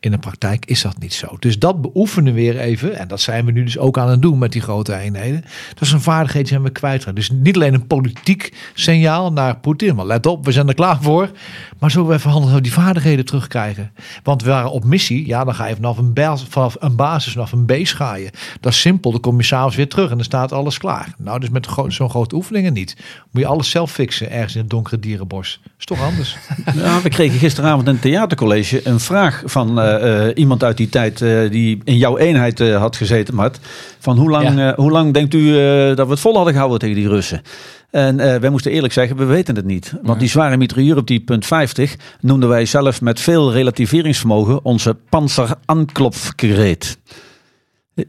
In 0.00 0.10
de 0.10 0.18
praktijk 0.18 0.66
is 0.66 0.82
dat 0.82 0.98
niet 0.98 1.14
zo. 1.14 1.36
Dus 1.38 1.58
dat 1.58 1.80
beoefenen 1.80 2.34
we 2.34 2.40
weer 2.40 2.58
even. 2.58 2.98
En 2.98 3.08
dat 3.08 3.20
zijn 3.20 3.44
we 3.44 3.52
nu 3.52 3.64
dus 3.64 3.78
ook 3.78 3.98
aan 3.98 4.10
het 4.10 4.22
doen 4.22 4.38
met 4.38 4.52
die 4.52 4.60
grote 4.62 4.96
eenheden. 4.96 5.44
Dat 5.74 5.82
is 5.82 5.92
een 5.92 6.00
vaardigheid 6.00 6.44
die 6.44 6.54
zijn 6.54 6.66
we 6.66 6.70
kwijtgeraakt. 6.70 7.16
Dus 7.16 7.30
niet 7.30 7.54
alleen 7.54 7.74
een 7.74 7.86
politiek 7.86 8.52
signaal 8.74 9.32
naar 9.32 9.56
Poetin. 9.56 9.94
Maar 9.94 10.06
let 10.06 10.26
op, 10.26 10.44
we 10.44 10.52
zijn 10.52 10.68
er 10.68 10.74
klaar 10.74 11.02
voor. 11.02 11.30
Maar 11.78 11.90
zo 11.90 12.10
even 12.10 12.32
dat 12.32 12.50
we 12.50 12.60
die 12.60 12.72
vaardigheden 12.72 13.24
terugkrijgen. 13.24 13.92
Want 14.22 14.42
we 14.42 14.50
waren 14.50 14.70
op 14.70 14.84
missie. 14.84 15.26
Ja, 15.26 15.44
dan 15.44 15.54
ga 15.54 15.66
je 15.66 15.74
vanaf 15.74 15.98
een, 15.98 16.12
basis, 16.12 16.48
vanaf 16.48 16.76
een 16.78 16.96
basis, 16.96 17.32
vanaf 17.32 17.52
een 17.52 17.66
base 17.66 17.96
ga. 17.96 18.16
Dat 18.60 18.72
is 18.72 18.80
simpel. 18.80 19.10
Dan 19.10 19.20
kom 19.20 19.36
je 19.36 19.42
s'avonds 19.42 19.76
weer 19.76 19.88
terug 19.88 20.10
en 20.10 20.16
dan 20.16 20.24
staat 20.24 20.52
alles 20.52 20.78
klaar. 20.78 21.14
Nou, 21.18 21.40
dus 21.40 21.48
met 21.48 21.68
zo'n 21.88 22.10
grote 22.10 22.34
oefeningen 22.34 22.72
niet. 22.72 22.96
Moet 23.30 23.42
je 23.42 23.48
alles 23.48 23.70
zelf 23.70 23.92
fixen 23.92 24.11
ergens 24.20 24.54
in 24.54 24.60
het 24.60 24.70
donkere 24.70 24.98
dierenbos. 24.98 25.60
Is 25.78 25.84
toch 25.84 26.02
anders? 26.02 26.36
Ja, 26.74 27.00
we 27.02 27.08
kregen 27.08 27.38
gisteravond 27.38 27.86
in 27.86 27.92
het 27.92 28.02
theatercollege 28.02 28.80
een 28.88 29.00
vraag 29.00 29.42
van 29.44 29.80
eh, 29.80 30.26
eh, 30.28 30.32
iemand 30.36 30.64
uit 30.64 30.76
die 30.76 30.88
tijd 30.88 31.22
eh, 31.22 31.50
die 31.50 31.80
in 31.84 31.96
jouw 31.96 32.16
eenheid 32.18 32.60
eh, 32.60 32.76
had 32.76 32.96
gezeten, 32.96 33.34
Mart. 33.34 33.58
Van 33.98 34.16
hoe 34.18 34.30
lang, 34.30 34.54
Ja. 34.56 34.70
eh, 34.70 34.76
hoe 34.76 34.90
lang 34.90 35.14
denkt 35.14 35.34
u 35.34 35.48
eh, 35.58 35.96
dat 35.96 36.06
we 36.06 36.12
het 36.12 36.20
vol 36.20 36.34
hadden 36.34 36.52
gehouden 36.52 36.78
tegen 36.80 36.96
die 36.96 37.08
Russen? 37.08 37.42
En 37.90 38.20
eh, 38.20 38.36
wij 38.40 38.50
moesten 38.50 38.72
eerlijk 38.72 38.92
zeggen, 38.92 39.16
we 39.16 39.24
weten 39.24 39.56
het 39.56 39.64
niet. 39.64 39.92
Want 40.02 40.20
die 40.20 40.28
zware 40.28 40.56
mitrailleur 40.56 40.96
op 40.96 41.06
die 41.06 41.20
punt 41.20 41.46
50 41.46 41.96
noemden 42.20 42.48
wij 42.48 42.64
zelf 42.66 43.00
met 43.00 43.20
veel 43.20 43.52
relativeringsvermogen 43.52 44.64
onze 44.64 44.96
panzer-aanklopfgereed. 45.08 46.98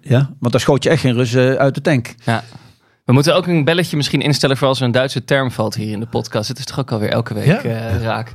Ja, 0.01 0.29
want 0.39 0.51
daar 0.51 0.61
schoot 0.61 0.83
je 0.83 0.89
echt 0.89 1.01
geen 1.01 1.13
Russen 1.13 1.57
uit 1.57 1.75
de 1.75 1.81
tank. 1.81 2.15
Ja. 2.25 2.43
We 3.05 3.13
moeten 3.13 3.35
ook 3.35 3.47
een 3.47 3.63
belletje 3.63 3.97
misschien 3.97 4.21
instellen 4.21 4.57
voor 4.57 4.67
als 4.67 4.79
er 4.79 4.85
een 4.85 4.91
Duitse 4.91 5.23
term 5.23 5.51
valt 5.51 5.75
hier 5.75 5.91
in 5.91 5.99
de 5.99 6.05
podcast. 6.05 6.47
Het 6.47 6.57
is 6.59 6.65
toch 6.65 6.79
ook 6.79 6.91
alweer 6.91 7.09
elke 7.09 7.33
week 7.33 7.45
Ja. 7.45 7.61
eh, 7.61 8.01
raak. 8.01 8.33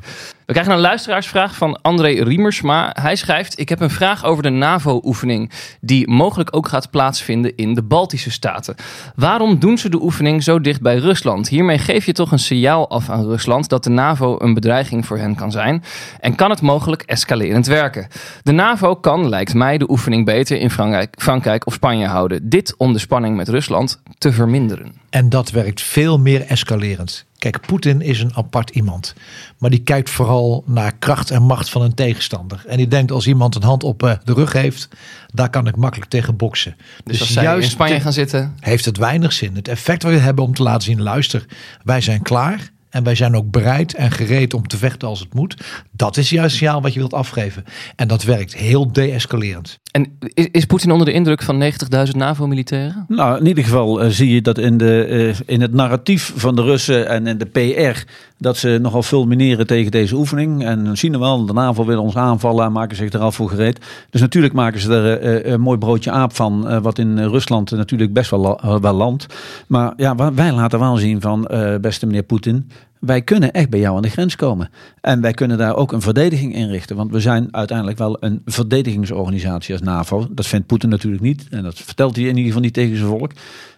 We 0.48 0.54
krijgen 0.54 0.74
een 0.74 0.80
luisteraarsvraag 0.80 1.56
van 1.56 1.78
André 1.82 2.22
Riemersma. 2.22 2.94
Hij 3.00 3.16
schrijft, 3.16 3.58
ik 3.58 3.68
heb 3.68 3.80
een 3.80 3.90
vraag 3.90 4.24
over 4.24 4.42
de 4.42 4.48
NAVO-oefening... 4.48 5.50
die 5.80 6.08
mogelijk 6.10 6.56
ook 6.56 6.68
gaat 6.68 6.90
plaatsvinden 6.90 7.56
in 7.56 7.74
de 7.74 7.82
Baltische 7.82 8.30
Staten. 8.30 8.74
Waarom 9.14 9.58
doen 9.58 9.78
ze 9.78 9.88
de 9.88 10.02
oefening 10.02 10.42
zo 10.42 10.60
dicht 10.60 10.80
bij 10.80 10.96
Rusland? 10.96 11.48
Hiermee 11.48 11.78
geef 11.78 12.06
je 12.06 12.12
toch 12.12 12.32
een 12.32 12.38
signaal 12.38 12.90
af 12.90 13.10
aan 13.10 13.24
Rusland... 13.24 13.68
dat 13.68 13.84
de 13.84 13.90
NAVO 13.90 14.36
een 14.38 14.54
bedreiging 14.54 15.06
voor 15.06 15.18
hen 15.18 15.34
kan 15.34 15.50
zijn... 15.50 15.84
en 16.20 16.34
kan 16.34 16.50
het 16.50 16.62
mogelijk 16.62 17.02
escalerend 17.02 17.66
werken. 17.66 18.08
De 18.42 18.52
NAVO 18.52 18.96
kan, 18.96 19.28
lijkt 19.28 19.54
mij, 19.54 19.78
de 19.78 19.90
oefening 19.90 20.24
beter 20.24 20.58
in 20.58 20.70
Frankrijk, 21.10 21.66
of 21.66 21.72
Spanje 21.72 22.06
houden. 22.06 22.48
Dit 22.48 22.74
om 22.76 22.92
de 22.92 22.98
spanning 22.98 23.36
met 23.36 23.48
Rusland 23.48 24.02
te 24.18 24.32
verminderen. 24.32 24.92
En 25.10 25.28
dat 25.28 25.50
werkt 25.50 25.82
veel 25.82 26.18
meer 26.18 26.46
escalerend. 26.46 27.26
Kijk, 27.38 27.60
Poetin 27.60 28.00
is 28.00 28.20
een 28.20 28.36
apart 28.36 28.70
iemand. 28.70 29.14
Maar 29.58 29.70
die 29.70 29.82
kijkt 29.82 30.10
vooral 30.10 30.64
naar 30.66 30.96
kracht 30.98 31.30
en 31.30 31.42
macht 31.42 31.70
van 31.70 31.82
een 31.82 31.94
tegenstander. 31.94 32.64
En 32.66 32.76
die 32.76 32.88
denkt 32.88 33.10
als 33.10 33.26
iemand 33.26 33.54
een 33.54 33.62
hand 33.62 33.84
op 33.84 34.02
eh, 34.02 34.12
de 34.24 34.32
rug 34.32 34.52
heeft, 34.52 34.88
daar 35.34 35.50
kan 35.50 35.66
ik 35.66 35.76
makkelijk 35.76 36.10
tegen 36.10 36.36
boksen. 36.36 36.76
Dus, 37.04 37.20
als 37.20 37.32
zij 37.32 37.56
in 37.56 37.62
Spanje 37.62 38.00
gaan 38.00 38.12
zitten, 38.12 38.54
heeft 38.60 38.84
het 38.84 38.96
weinig 38.96 39.32
zin. 39.32 39.54
Het 39.54 39.68
effect 39.68 40.02
wat 40.02 40.12
we 40.12 40.18
hebben 40.18 40.44
om 40.44 40.54
te 40.54 40.62
laten 40.62 40.82
zien, 40.82 41.02
luister, 41.02 41.46
wij 41.82 42.00
zijn 42.00 42.22
klaar. 42.22 42.70
En 42.88 43.04
wij 43.04 43.14
zijn 43.14 43.36
ook 43.36 43.50
bereid 43.50 43.94
en 43.94 44.10
gereed 44.10 44.54
om 44.54 44.66
te 44.66 44.76
vechten 44.76 45.08
als 45.08 45.20
het 45.20 45.34
moet. 45.34 45.56
Dat 45.98 46.16
is 46.16 46.30
juist 46.30 46.50
het 46.50 46.58
signaal 46.58 46.82
wat 46.82 46.92
je 46.92 46.98
wilt 46.98 47.14
afgeven. 47.14 47.64
En 47.96 48.08
dat 48.08 48.22
werkt 48.22 48.54
heel 48.56 48.92
de-escalerend. 48.92 49.78
En 49.90 50.18
is, 50.34 50.48
is 50.50 50.64
Poetin 50.64 50.90
onder 50.90 51.06
de 51.06 51.12
indruk 51.12 51.42
van 51.42 51.62
90.000 51.62 52.16
NAVO-militairen? 52.16 53.04
Nou, 53.08 53.38
in 53.38 53.46
ieder 53.46 53.64
geval 53.64 54.00
eh, 54.00 54.08
zie 54.10 54.34
je 54.34 54.42
dat 54.42 54.58
in, 54.58 54.78
de, 54.78 55.04
eh, 55.04 55.54
in 55.54 55.60
het 55.60 55.72
narratief 55.72 56.32
van 56.36 56.56
de 56.56 56.62
Russen 56.62 57.08
en 57.08 57.26
in 57.26 57.38
de 57.38 57.44
PR... 57.44 58.04
dat 58.38 58.56
ze 58.56 58.78
nogal 58.82 59.02
fulmineren 59.02 59.66
tegen 59.66 59.90
deze 59.90 60.14
oefening. 60.14 60.64
En 60.64 60.84
dan 60.84 60.96
zien 60.96 61.12
we 61.12 61.18
wel, 61.18 61.46
de 61.46 61.52
NAVO 61.52 61.84
wil 61.84 62.02
ons 62.02 62.16
aanvallen 62.16 62.64
en 62.64 62.72
maken 62.72 62.96
zich 62.96 63.12
er 63.12 63.20
al 63.20 63.32
voor 63.32 63.48
gereed. 63.48 63.78
Dus 64.10 64.20
natuurlijk 64.20 64.54
maken 64.54 64.80
ze 64.80 64.94
er 64.94 65.20
eh, 65.20 65.52
een 65.52 65.60
mooi 65.60 65.78
broodje 65.78 66.10
aap 66.10 66.34
van... 66.34 66.68
eh, 66.68 66.78
wat 66.78 66.98
in 66.98 67.18
Rusland 67.18 67.70
natuurlijk 67.70 68.12
best 68.12 68.30
wel, 68.30 68.80
wel 68.80 68.94
landt. 68.94 69.26
Maar 69.66 69.92
ja, 69.96 70.32
wij 70.34 70.52
laten 70.52 70.78
wel 70.78 70.96
zien 70.96 71.20
van, 71.20 71.46
eh, 71.46 71.74
beste 71.80 72.06
meneer 72.06 72.22
Poetin... 72.22 72.70
Wij 73.00 73.22
kunnen 73.22 73.52
echt 73.52 73.70
bij 73.70 73.80
jou 73.80 73.96
aan 73.96 74.02
de 74.02 74.08
grens 74.08 74.36
komen. 74.36 74.70
En 75.00 75.20
wij 75.20 75.32
kunnen 75.32 75.58
daar 75.58 75.76
ook 75.76 75.92
een 75.92 76.00
verdediging 76.00 76.54
inrichten. 76.54 76.96
Want 76.96 77.10
we 77.10 77.20
zijn 77.20 77.48
uiteindelijk 77.50 77.98
wel 77.98 78.16
een 78.20 78.42
verdedigingsorganisatie 78.44 79.74
als 79.74 79.82
NAVO. 79.82 80.26
Dat 80.30 80.46
vindt 80.46 80.66
Poetin 80.66 80.88
natuurlijk 80.88 81.22
niet. 81.22 81.46
En 81.50 81.62
dat 81.62 81.78
vertelt 81.78 82.16
hij 82.16 82.24
in 82.24 82.30
ieder 82.30 82.46
geval 82.46 82.62
niet 82.62 82.74
tegen 82.74 82.96
zijn 82.96 83.08
volk. 83.08 83.32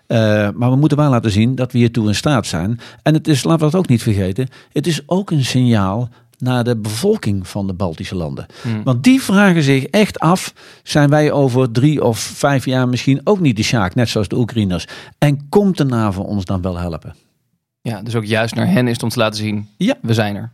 Eh, 0.06 0.18
maar 0.54 0.70
we 0.70 0.76
moeten 0.76 0.98
wel 0.98 1.10
laten 1.10 1.30
zien 1.30 1.54
dat 1.54 1.72
we 1.72 1.78
hiertoe 1.78 2.08
in 2.08 2.14
staat 2.14 2.46
zijn. 2.46 2.80
En 3.02 3.14
het 3.14 3.28
is, 3.28 3.42
laten 3.42 3.66
we 3.66 3.70
dat 3.70 3.80
ook 3.80 3.88
niet 3.88 4.02
vergeten, 4.02 4.48
het 4.72 4.86
is 4.86 5.02
ook 5.06 5.30
een 5.30 5.44
signaal 5.44 6.08
naar 6.38 6.64
de 6.64 6.76
bevolking 6.76 7.48
van 7.48 7.66
de 7.66 7.72
Baltische 7.72 8.14
landen. 8.14 8.46
Want 8.84 9.04
die 9.04 9.22
vragen 9.22 9.62
zich 9.62 9.84
echt 9.84 10.18
af, 10.18 10.54
zijn 10.82 11.10
wij 11.10 11.32
over 11.32 11.70
drie 11.70 12.04
of 12.04 12.18
vijf 12.18 12.64
jaar 12.64 12.88
misschien 12.88 13.20
ook 13.24 13.40
niet 13.40 13.56
de 13.56 13.62
Sjaak, 13.62 13.94
net 13.94 14.08
zoals 14.08 14.28
de 14.28 14.36
Oekraïners. 14.36 14.86
En 15.18 15.48
komt 15.48 15.76
de 15.76 15.84
NAVO 15.84 16.22
ons 16.22 16.44
dan 16.44 16.62
wel 16.62 16.78
helpen? 16.78 17.14
Ja, 17.82 18.02
dus 18.02 18.14
ook 18.14 18.24
juist 18.24 18.54
naar 18.54 18.66
hen 18.72 18.86
is 18.86 18.92
het 18.92 19.02
om 19.02 19.08
te 19.08 19.18
laten 19.18 19.38
zien, 19.38 19.68
Ja. 19.76 19.94
we 20.02 20.14
zijn 20.14 20.36
er. 20.36 20.50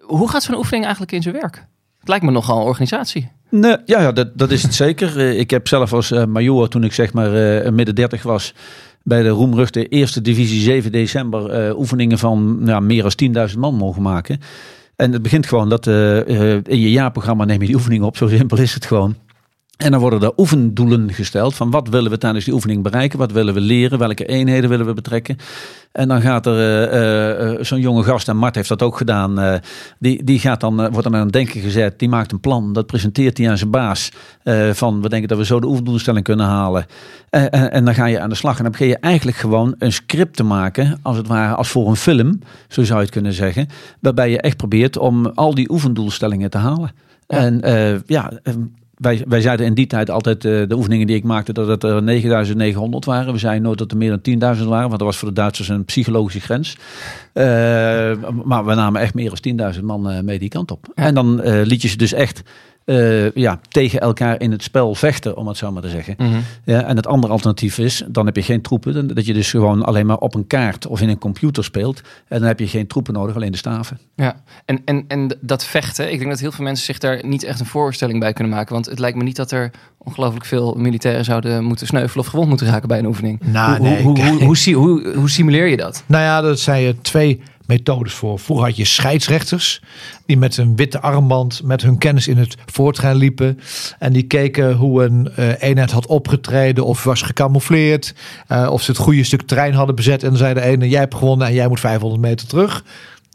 Hoe 0.00 0.30
gaat 0.30 0.42
zo'n 0.42 0.56
oefening 0.56 0.82
eigenlijk 0.84 1.12
in 1.12 1.22
zijn 1.22 1.34
werk? 1.34 1.66
Het 1.98 2.08
lijkt 2.08 2.24
me 2.24 2.30
nogal 2.30 2.58
een 2.60 2.66
organisatie. 2.66 3.28
Nee, 3.50 3.76
ja, 3.84 4.00
ja 4.00 4.12
dat, 4.12 4.38
dat 4.38 4.50
is 4.50 4.62
het 4.62 4.74
zeker. 4.84 5.18
Eh, 5.18 5.38
Ik 5.38 5.50
heb 5.50 5.68
zelf 5.68 5.92
als 5.92 6.10
eh, 6.10 6.24
major, 6.24 6.68
toen 6.68 6.84
ik 6.84 6.92
zeg 6.92 7.12
maar 7.12 7.34
eh, 7.60 7.70
midden 7.72 7.94
30 7.94 8.22
was, 8.22 8.54
bij 9.02 9.22
de 9.22 9.28
Roemruchte 9.28 9.88
Eerste 9.88 10.20
Divisie 10.20 10.60
7 10.60 10.92
december 10.92 11.76
oefeningen 11.78 12.18
van 12.18 12.60
ja, 12.64 12.80
meer 12.80 13.02
dan 13.32 13.48
10.000 13.50 13.58
man 13.58 13.74
mogen 13.74 14.02
maken. 14.02 14.40
En 14.96 15.12
het 15.12 15.22
begint 15.22 15.46
gewoon 15.46 15.68
dat 15.68 15.86
in 15.86 16.62
je 16.80 16.90
jaarprogramma 16.90 17.44
neem 17.44 17.60
je 17.60 17.66
die 17.66 17.74
oefening 17.76 18.02
op. 18.04 18.16
Zo 18.16 18.28
simpel 18.28 18.58
is 18.58 18.74
het 18.74 18.84
gewoon. 18.86 19.14
En 19.80 19.90
dan 19.90 20.00
worden 20.00 20.22
er 20.22 20.32
oefendoelen 20.36 21.12
gesteld 21.12 21.54
van 21.54 21.70
wat 21.70 21.88
willen 21.88 22.10
we 22.10 22.18
tijdens 22.18 22.44
die 22.44 22.54
oefening 22.54 22.82
bereiken, 22.82 23.18
wat 23.18 23.32
willen 23.32 23.54
we 23.54 23.60
leren, 23.60 23.98
welke 23.98 24.24
eenheden 24.26 24.70
willen 24.70 24.86
we 24.86 24.92
betrekken. 24.92 25.36
En 25.92 26.08
dan 26.08 26.20
gaat 26.20 26.46
er 26.46 26.58
eh, 26.58 26.82
eh, 26.84 27.52
eh, 27.52 27.64
zo'n 27.64 27.80
jonge 27.80 28.02
gast, 28.02 28.28
en 28.28 28.36
Mart 28.36 28.54
heeft 28.54 28.68
dat 28.68 28.82
ook 28.82 28.96
gedaan, 28.96 29.60
die, 29.98 30.24
die 30.24 30.38
gaat 30.38 30.60
dan, 30.60 30.76
wordt 30.76 31.02
dan 31.02 31.14
aan 31.14 31.22
het 31.22 31.32
denken 31.32 31.60
gezet, 31.60 31.98
die 31.98 32.08
maakt 32.08 32.32
een 32.32 32.40
plan, 32.40 32.72
dat 32.72 32.86
presenteert 32.86 33.38
hij 33.38 33.50
aan 33.50 33.58
zijn 33.58 33.70
baas 33.70 34.10
van 34.72 35.02
we 35.02 35.08
denken 35.08 35.28
dat 35.28 35.38
we 35.38 35.44
zo 35.44 35.60
de 35.60 35.66
oefendoelstelling 35.66 36.24
kunnen 36.24 36.46
halen. 36.46 36.86
En, 37.30 37.50
en 37.50 37.84
dan 37.84 37.94
ga 37.94 38.06
je 38.06 38.20
aan 38.20 38.28
de 38.28 38.34
slag 38.34 38.56
en 38.56 38.62
dan 38.62 38.72
begin 38.72 38.88
je 38.88 38.98
eigenlijk 38.98 39.36
gewoon 39.36 39.74
een 39.78 39.92
script 39.92 40.36
te 40.36 40.42
maken, 40.42 40.98
als 41.02 41.16
het 41.16 41.26
ware 41.26 41.54
als 41.54 41.68
voor 41.68 41.88
een 41.88 41.96
film, 41.96 42.40
zo 42.68 42.82
zou 42.82 42.98
je 42.98 43.04
het 43.04 43.14
kunnen 43.14 43.32
zeggen, 43.32 43.68
waarbij 44.00 44.30
je 44.30 44.40
echt 44.40 44.56
probeert 44.56 44.98
om 44.98 45.26
al 45.26 45.54
die 45.54 45.70
oefendoelstellingen 45.70 46.50
te 46.50 46.58
halen. 46.58 46.90
En 47.26 47.60
ja, 48.06 48.32
eh, 48.42 48.54
wij, 49.00 49.24
wij 49.28 49.40
zeiden 49.40 49.66
in 49.66 49.74
die 49.74 49.86
tijd 49.86 50.10
altijd, 50.10 50.44
eh, 50.44 50.68
de 50.68 50.76
oefeningen 50.76 51.06
die 51.06 51.16
ik 51.16 51.24
maakte, 51.24 51.52
dat 51.52 51.66
het 51.66 51.82
er 51.82 52.02
9900 52.02 53.04
waren. 53.04 53.32
We 53.32 53.38
zeiden 53.38 53.62
nooit 53.62 53.78
dat 53.78 53.90
er 53.90 53.96
meer 53.96 54.10
dan 54.10 54.20
10.000 54.20 54.68
waren, 54.68 54.88
want 54.88 54.98
dat 54.98 55.08
was 55.08 55.16
voor 55.16 55.28
de 55.28 55.34
Duitsers 55.34 55.68
een 55.68 55.84
psychologische 55.84 56.40
grens. 56.40 56.76
Eh, 57.32 57.44
maar 58.44 58.64
we 58.64 58.74
namen 58.74 59.00
echt 59.00 59.14
meer 59.14 59.28
dan 59.28 59.74
10.000 59.74 59.84
man 59.84 60.10
eh, 60.10 60.20
mee 60.20 60.38
die 60.38 60.48
kant 60.48 60.70
op. 60.70 60.86
En 60.94 61.14
dan 61.14 61.42
eh, 61.42 61.60
liet 61.64 61.82
je 61.82 61.88
ze 61.88 61.96
dus 61.96 62.12
echt 62.12 62.42
eh, 62.84 63.32
ja, 63.32 63.60
tegen 63.68 64.00
elkaar 64.00 64.40
in 64.40 64.50
het 64.50 64.62
spel 64.62 64.94
vechten, 64.94 65.36
om 65.36 65.46
het 65.48 65.56
zo 65.56 65.72
maar 65.72 65.82
te 65.82 65.88
zeggen. 65.88 66.16
Ja, 66.64 66.82
en 66.82 66.96
het 66.96 67.06
andere 67.06 67.32
alternatief 67.32 67.78
is, 67.78 68.04
dan 68.08 68.26
heb 68.26 68.36
je 68.36 68.42
geen 68.42 68.60
troepen. 68.62 68.94
Dan- 68.94 69.06
Dat 69.06 69.26
je 69.26 69.32
dus 69.32 69.50
gewoon 69.50 69.82
alleen 69.84 70.06
maar 70.06 70.16
op 70.18 70.34
een 70.34 70.46
kaart 70.46 70.86
of 70.86 71.00
in 71.00 71.08
een 71.08 71.18
computer 71.18 71.64
speelt. 71.64 72.00
En 72.28 72.38
dan 72.38 72.48
heb 72.48 72.58
je 72.58 72.68
geen 72.68 72.86
troepen 72.86 73.12
nodig, 73.14 73.34
alleen 73.34 73.50
de 73.52 73.56
staven. 73.58 73.98
Ja, 74.16 74.42
en, 74.64 74.80
en, 74.84 75.04
en 75.08 75.36
dat 75.40 75.64
vechten, 75.64 76.12
ik 76.12 76.18
denk 76.18 76.30
dat 76.30 76.40
heel 76.40 76.52
veel 76.52 76.64
mensen 76.64 76.84
zich 76.84 76.98
daar 76.98 77.26
niet 77.26 77.42
echt 77.44 77.60
een 77.60 77.66
voorstelling 77.66 78.20
bij 78.20 78.32
kunnen 78.32 78.52
maken. 78.52 78.72
Want 78.74 78.86
het 78.86 78.98
lijkt 78.98 79.16
me 79.16 79.22
niet 79.24 79.36
dat 79.36 79.50
er 79.50 79.70
ongelooflijk 79.98 80.44
veel 80.44 80.74
militairen 80.74 81.24
zouden 81.24 81.64
moeten 81.64 81.86
sneuvelen 81.86 82.24
of 82.24 82.30
gewond 82.30 82.48
moeten 82.48 82.66
raken 82.66 82.88
bij 82.88 82.98
een 82.98 83.06
oefening. 83.06 83.40
Nou, 83.44 83.76
hoe, 83.78 83.88
nee, 83.88 84.02
hoe, 84.02 84.20
hoe, 84.22 84.56
hoe, 84.64 84.74
hoe, 84.74 85.12
hoe 85.14 85.30
simuleer 85.30 85.66
je 85.66 85.76
dat? 85.76 86.02
Nou 86.06 86.22
ja, 86.24 86.40
dat 86.40 86.58
zijn 86.60 86.84
er 86.86 87.00
twee 87.02 87.40
methodes 87.70 88.12
voor. 88.12 88.38
Vroeger 88.38 88.66
had 88.66 88.76
je 88.76 88.84
scheidsrechters 88.84 89.82
die 90.26 90.36
met 90.36 90.56
een 90.56 90.76
witte 90.76 91.00
armband 91.00 91.62
met 91.64 91.82
hun 91.82 91.98
kennis 91.98 92.28
in 92.28 92.36
het 92.36 92.56
voortrein 92.66 93.16
liepen. 93.16 93.60
En 93.98 94.12
die 94.12 94.22
keken 94.22 94.74
hoe 94.74 95.04
een 95.04 95.30
eh, 95.36 95.62
eenheid 95.62 95.90
had 95.90 96.06
opgetreden 96.06 96.84
of 96.84 97.04
was 97.04 97.22
gecamoufleerd. 97.22 98.14
eh, 98.46 98.68
of 98.70 98.82
ze 98.82 98.90
het 98.90 99.00
goede 99.00 99.24
stuk 99.24 99.42
terrein 99.42 99.74
hadden 99.74 99.94
bezet. 99.94 100.22
En 100.22 100.28
dan 100.28 100.38
zei 100.38 100.54
de 100.54 100.60
ene, 100.60 100.88
jij 100.88 101.00
hebt 101.00 101.14
gewonnen 101.14 101.46
en 101.46 101.54
jij 101.54 101.68
moet 101.68 101.80
500 101.80 102.20
meter 102.20 102.46
terug. 102.46 102.84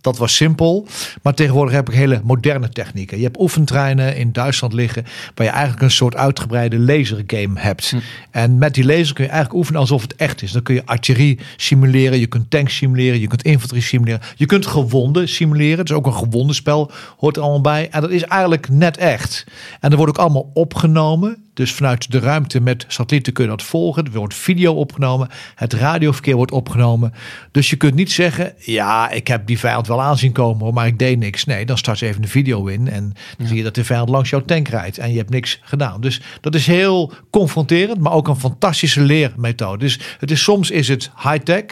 Dat 0.05 0.17
was 0.17 0.35
simpel. 0.35 0.87
Maar 1.21 1.33
tegenwoordig 1.33 1.73
heb 1.73 1.89
ik 1.89 1.95
hele 1.95 2.21
moderne 2.23 2.69
technieken. 2.69 3.17
Je 3.17 3.23
hebt 3.23 3.39
oefentreinen 3.39 4.15
in 4.15 4.31
Duitsland 4.31 4.73
liggen. 4.73 5.05
Waar 5.35 5.45
je 5.45 5.51
eigenlijk 5.51 5.81
een 5.81 5.91
soort 5.91 6.15
uitgebreide 6.15 6.79
lasergame 6.79 7.59
hebt. 7.59 7.93
En 8.31 8.57
met 8.57 8.73
die 8.73 8.85
laser 8.85 9.13
kun 9.13 9.23
je 9.23 9.29
eigenlijk 9.29 9.59
oefenen 9.59 9.79
alsof 9.81 10.01
het 10.01 10.15
echt 10.15 10.41
is. 10.41 10.51
Dan 10.51 10.63
kun 10.63 10.75
je 10.75 10.85
artillerie 10.85 11.39
simuleren. 11.57 12.19
Je 12.19 12.27
kunt 12.27 12.49
tanks 12.49 12.75
simuleren. 12.75 13.19
Je 13.19 13.27
kunt 13.27 13.43
infanterie 13.43 13.83
simuleren. 13.83 14.21
Je 14.35 14.45
kunt 14.45 14.65
gewonden 14.65 15.29
simuleren. 15.29 15.77
Het 15.77 15.89
is 15.89 15.95
ook 15.95 16.05
een 16.05 16.13
gewondenspel. 16.13 16.91
Hoort 17.17 17.35
er 17.35 17.41
allemaal 17.41 17.61
bij. 17.61 17.89
En 17.89 18.01
dat 18.01 18.11
is 18.11 18.23
eigenlijk 18.23 18.69
net 18.69 18.97
echt. 18.97 19.45
En 19.79 19.89
dat 19.89 19.97
wordt 19.99 20.17
ook 20.17 20.23
allemaal 20.23 20.51
opgenomen. 20.53 21.44
Dus 21.55 21.71
vanuit 21.71 22.11
de 22.11 22.19
ruimte 22.19 22.59
met 22.59 22.85
satellieten 22.87 23.33
kun 23.33 23.43
je 23.43 23.49
dat 23.49 23.63
volgen. 23.63 24.05
Er 24.05 24.11
wordt 24.11 24.33
video 24.33 24.73
opgenomen. 24.73 25.29
Het 25.55 25.73
radioverkeer 25.73 26.35
wordt 26.35 26.51
opgenomen. 26.51 27.13
Dus 27.51 27.69
je 27.69 27.75
kunt 27.75 27.95
niet 27.95 28.11
zeggen: 28.11 28.53
Ja, 28.57 29.09
ik 29.09 29.27
heb 29.27 29.47
die 29.47 29.59
vijand 29.59 29.87
wel 29.87 30.01
aanzien 30.01 30.31
komen, 30.31 30.63
hoor, 30.63 30.73
maar 30.73 30.87
ik 30.87 30.99
deed 30.99 31.19
niks. 31.19 31.45
Nee, 31.45 31.65
dan 31.65 31.77
start 31.77 31.97
ze 31.97 32.05
even 32.05 32.21
de 32.21 32.27
video 32.27 32.65
in. 32.65 32.89
En 32.89 33.13
dan 33.37 33.47
zie 33.47 33.57
je 33.57 33.63
dat 33.63 33.75
de 33.75 33.83
vijand 33.83 34.09
langs 34.09 34.29
jouw 34.29 34.45
tank 34.45 34.67
rijdt. 34.67 34.97
En 34.97 35.11
je 35.11 35.17
hebt 35.17 35.29
niks 35.29 35.59
gedaan. 35.61 36.01
Dus 36.01 36.21
dat 36.41 36.55
is 36.55 36.67
heel 36.67 37.13
confronterend, 37.29 37.99
maar 37.99 38.13
ook 38.13 38.27
een 38.27 38.35
fantastische 38.35 39.01
leermethode. 39.01 39.77
Dus 39.77 39.99
het 40.19 40.31
is, 40.31 40.43
soms 40.43 40.71
is 40.71 40.87
het 40.87 41.11
high-tech. 41.23 41.63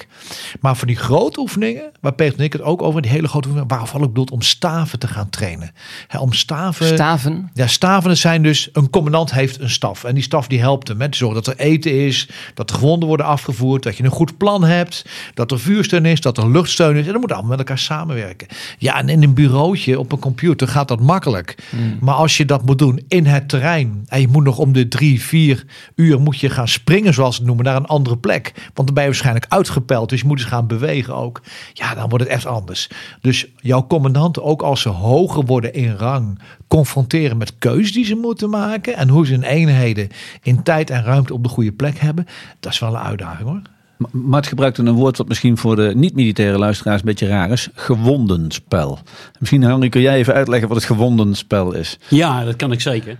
Maar 0.62 0.78
voor 0.78 0.88
die 0.88 0.96
grote 0.96 1.40
oefeningen, 1.40 1.92
waar 2.02 2.14
Peter 2.14 2.40
en 2.40 2.44
ik 2.44 2.54
het 2.54 2.62
ook 2.62 2.82
over, 2.82 3.02
die 3.02 3.12
hele 3.12 3.28
grote 3.28 3.48
oefeningen, 3.48 3.78
waarvan 3.78 4.02
ik 4.02 4.08
bedoel 4.08 4.28
om 4.32 4.42
staven 4.42 5.00
te 5.00 5.08
gaan 5.08 5.30
trainen. 5.30 5.72
Om 6.20 6.34
staven. 6.34 6.86
Staven? 6.86 7.50
Ja, 7.54 7.68
staven 7.68 8.18
zijn 8.18 8.44
dus, 8.44 8.70
een 8.74 8.90
commandant 8.90 9.34
heeft 9.34 9.60
een 9.60 9.70
staf. 9.74 10.04
En 10.04 10.14
die 10.14 10.24
staf 10.24 10.48
die 10.48 10.60
helpt 10.60 10.88
hem. 10.88 11.02
Hè. 11.02 11.10
Te 11.10 11.18
zorgen 11.18 11.44
dat 11.44 11.54
er 11.54 11.66
eten 11.66 12.06
is, 12.06 12.30
dat 12.54 12.68
de 12.68 12.74
gewonden 12.74 13.08
worden 13.08 13.26
afgevoerd, 13.26 13.84
dat 13.84 13.98
je 13.98 14.04
een 14.04 14.10
goed 14.10 14.38
plan 14.38 14.64
hebt, 14.64 15.06
dat 15.34 15.52
er 15.52 15.60
vuursteun 15.60 16.06
is, 16.06 16.22
dat 16.22 16.38
er 16.38 16.52
luchtsteun 16.52 16.96
is. 16.96 17.06
En 17.06 17.12
dat 17.12 17.22
moet 17.22 17.32
allemaal 17.32 17.50
met 17.50 17.60
elkaar 17.60 17.78
samenwerken. 17.78 18.48
Ja, 18.78 18.98
en 18.98 19.10
in 19.10 19.24
een 19.24 19.34
bureautje 19.34 20.00
op 20.00 20.12
een 20.12 20.20
computer 20.20 20.68
gaat 20.68 20.88
dat 20.88 21.00
makkelijk. 21.00 21.58
Maar 22.00 22.16
als 22.16 22.38
je 22.38 22.46
dat 22.46 22.66
moet 22.66 22.80
doen 22.80 23.02
in 23.08 23.26
het 23.26 23.50
terrein 23.50 24.04
en 24.08 24.22
je 24.22 24.28
moet 24.28 24.44
nog 24.44 24.58
om 24.58 24.74
de 24.74 24.88
drie, 24.88 25.22
vier 25.22 25.66
uur 25.96 26.20
moet 26.20 26.40
je 26.40 26.50
gaan 26.50 26.68
springen, 26.68 27.14
zoals 27.14 27.34
ze 27.36 27.40
het 27.42 27.48
noemen, 27.48 27.66
naar 27.66 27.76
een 27.76 27.86
andere 27.86 28.18
plek. 28.18 28.52
Want 28.74 28.88
dan 28.88 28.94
ben 28.94 29.04
je 29.04 29.10
waarschijnlijk 29.10 29.46
uitgepeld, 29.50 30.10
dus 30.10 30.22
je 30.22 30.28
moet 30.28 30.40
eens 30.40 30.48
gaan 30.48 30.68
bewegen 30.68 31.16
ook. 31.16 31.42
Ja, 31.74 31.96
dan 31.96 32.10
wordt 32.10 32.24
het 32.24 32.34
echt 32.34 32.46
anders. 32.46 32.90
Dus 33.22 33.48
jouw 33.56 33.88
commandanten, 33.88 34.44
ook 34.44 34.62
als 34.62 34.82
ze 34.82 34.90
hoger 34.90 35.46
worden 35.46 35.74
in 35.74 35.96
rang, 35.96 36.40
confronteren 36.68 37.38
met 37.38 37.58
keuzes 37.58 37.92
die 37.92 38.06
ze 38.06 38.16
moeten 38.16 38.50
maken 38.50 38.96
en 38.96 39.10
hoe 39.10 39.26
ze 39.26 39.32
hun 39.32 39.44
eenheden 39.68 40.10
in 40.42 40.64
tijd 40.64 40.90
en 40.90 41.04
ruimte 41.04 41.34
op 41.34 41.44
de 41.44 41.50
goede 41.50 41.72
plek 41.72 41.98
hebben, 41.98 42.26
dat 42.60 42.72
is 42.74 42.80
wel 42.80 42.94
een 42.94 43.02
uitdaging 43.02 43.50
hoor. 43.50 43.62
Ma- 43.98 44.08
Mart 44.12 44.48
gebruikte 44.48 44.82
een 44.82 44.94
woord 44.94 45.18
wat 45.18 45.28
misschien 45.28 45.58
voor 45.58 45.76
de 45.76 45.92
niet-militaire 45.96 46.58
luisteraars 46.58 47.00
een 47.00 47.06
beetje 47.08 47.28
raar 47.28 47.52
is. 47.52 47.70
Gewondenspel. 47.74 49.00
Misschien 49.40 49.62
Henry, 49.62 49.90
kun 49.90 50.02
jij 50.02 50.16
even 50.16 50.34
uitleggen 50.34 50.68
wat 50.68 50.78
het 50.78 50.86
gewondenspel 50.86 51.74
is? 51.74 52.00
Ja, 52.10 52.44
dat 52.44 52.56
kan 52.56 52.72
ik 52.72 52.82
zeker. 52.82 53.18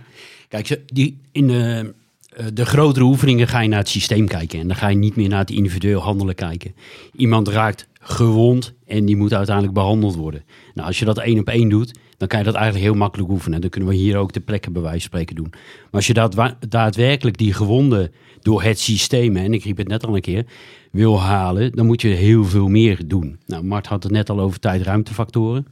Kijk, 0.48 0.80
die, 0.86 1.18
in 1.32 1.46
de, 1.46 1.92
eh, 2.36 2.46
de 2.52 2.64
grotere 2.64 3.04
oefeningen 3.04 3.48
ga 3.48 3.60
je 3.60 3.68
naar 3.68 3.78
het 3.78 3.88
systeem 3.88 4.26
kijken. 4.26 4.60
En 4.60 4.66
dan 4.66 4.76
ga 4.76 4.88
je 4.88 4.96
niet 4.96 5.16
meer 5.16 5.28
naar 5.28 5.38
het 5.38 5.50
individueel 5.50 6.00
handelen 6.00 6.34
kijken. 6.34 6.74
Iemand 7.16 7.48
raakt 7.48 7.86
gewond 8.00 8.72
en 8.86 9.04
die 9.04 9.16
moet 9.16 9.34
uiteindelijk 9.34 9.74
behandeld 9.74 10.14
worden. 10.14 10.42
Nou, 10.74 10.86
als 10.88 10.98
je 10.98 11.04
dat 11.04 11.18
één 11.18 11.38
op 11.38 11.48
één 11.48 11.68
doet, 11.68 11.98
dan 12.24 12.32
kan 12.32 12.38
je 12.44 12.52
dat 12.52 12.62
eigenlijk 12.62 12.90
heel 12.90 13.00
makkelijk 13.00 13.30
oefenen. 13.30 13.60
Dan 13.60 13.70
kunnen 13.70 13.90
we 13.90 13.96
hier 13.96 14.16
ook 14.16 14.32
de 14.32 14.40
plekken 14.40 14.72
bij 14.72 14.82
wijze 14.82 15.00
van 15.00 15.08
spreken 15.08 15.36
doen. 15.36 15.48
Maar 15.50 15.90
als 15.90 16.06
je 16.06 16.14
dat 16.14 16.56
daadwerkelijk 16.68 17.38
die 17.38 17.52
gewonden 17.52 18.12
door 18.40 18.62
het 18.62 18.78
systeem, 18.78 19.36
en 19.36 19.54
ik 19.54 19.64
riep 19.64 19.76
het 19.76 19.88
net 19.88 20.06
al 20.06 20.14
een 20.14 20.20
keer, 20.20 20.46
wil 20.92 21.20
halen, 21.20 21.72
dan 21.72 21.86
moet 21.86 22.00
je 22.00 22.08
heel 22.08 22.44
veel 22.44 22.68
meer 22.68 23.08
doen. 23.08 23.38
Nou, 23.46 23.64
Mart 23.64 23.86
had 23.86 24.02
het 24.02 24.12
net 24.12 24.30
al 24.30 24.40
over 24.40 24.58
tijd-ruimtefactoren. 24.58 25.66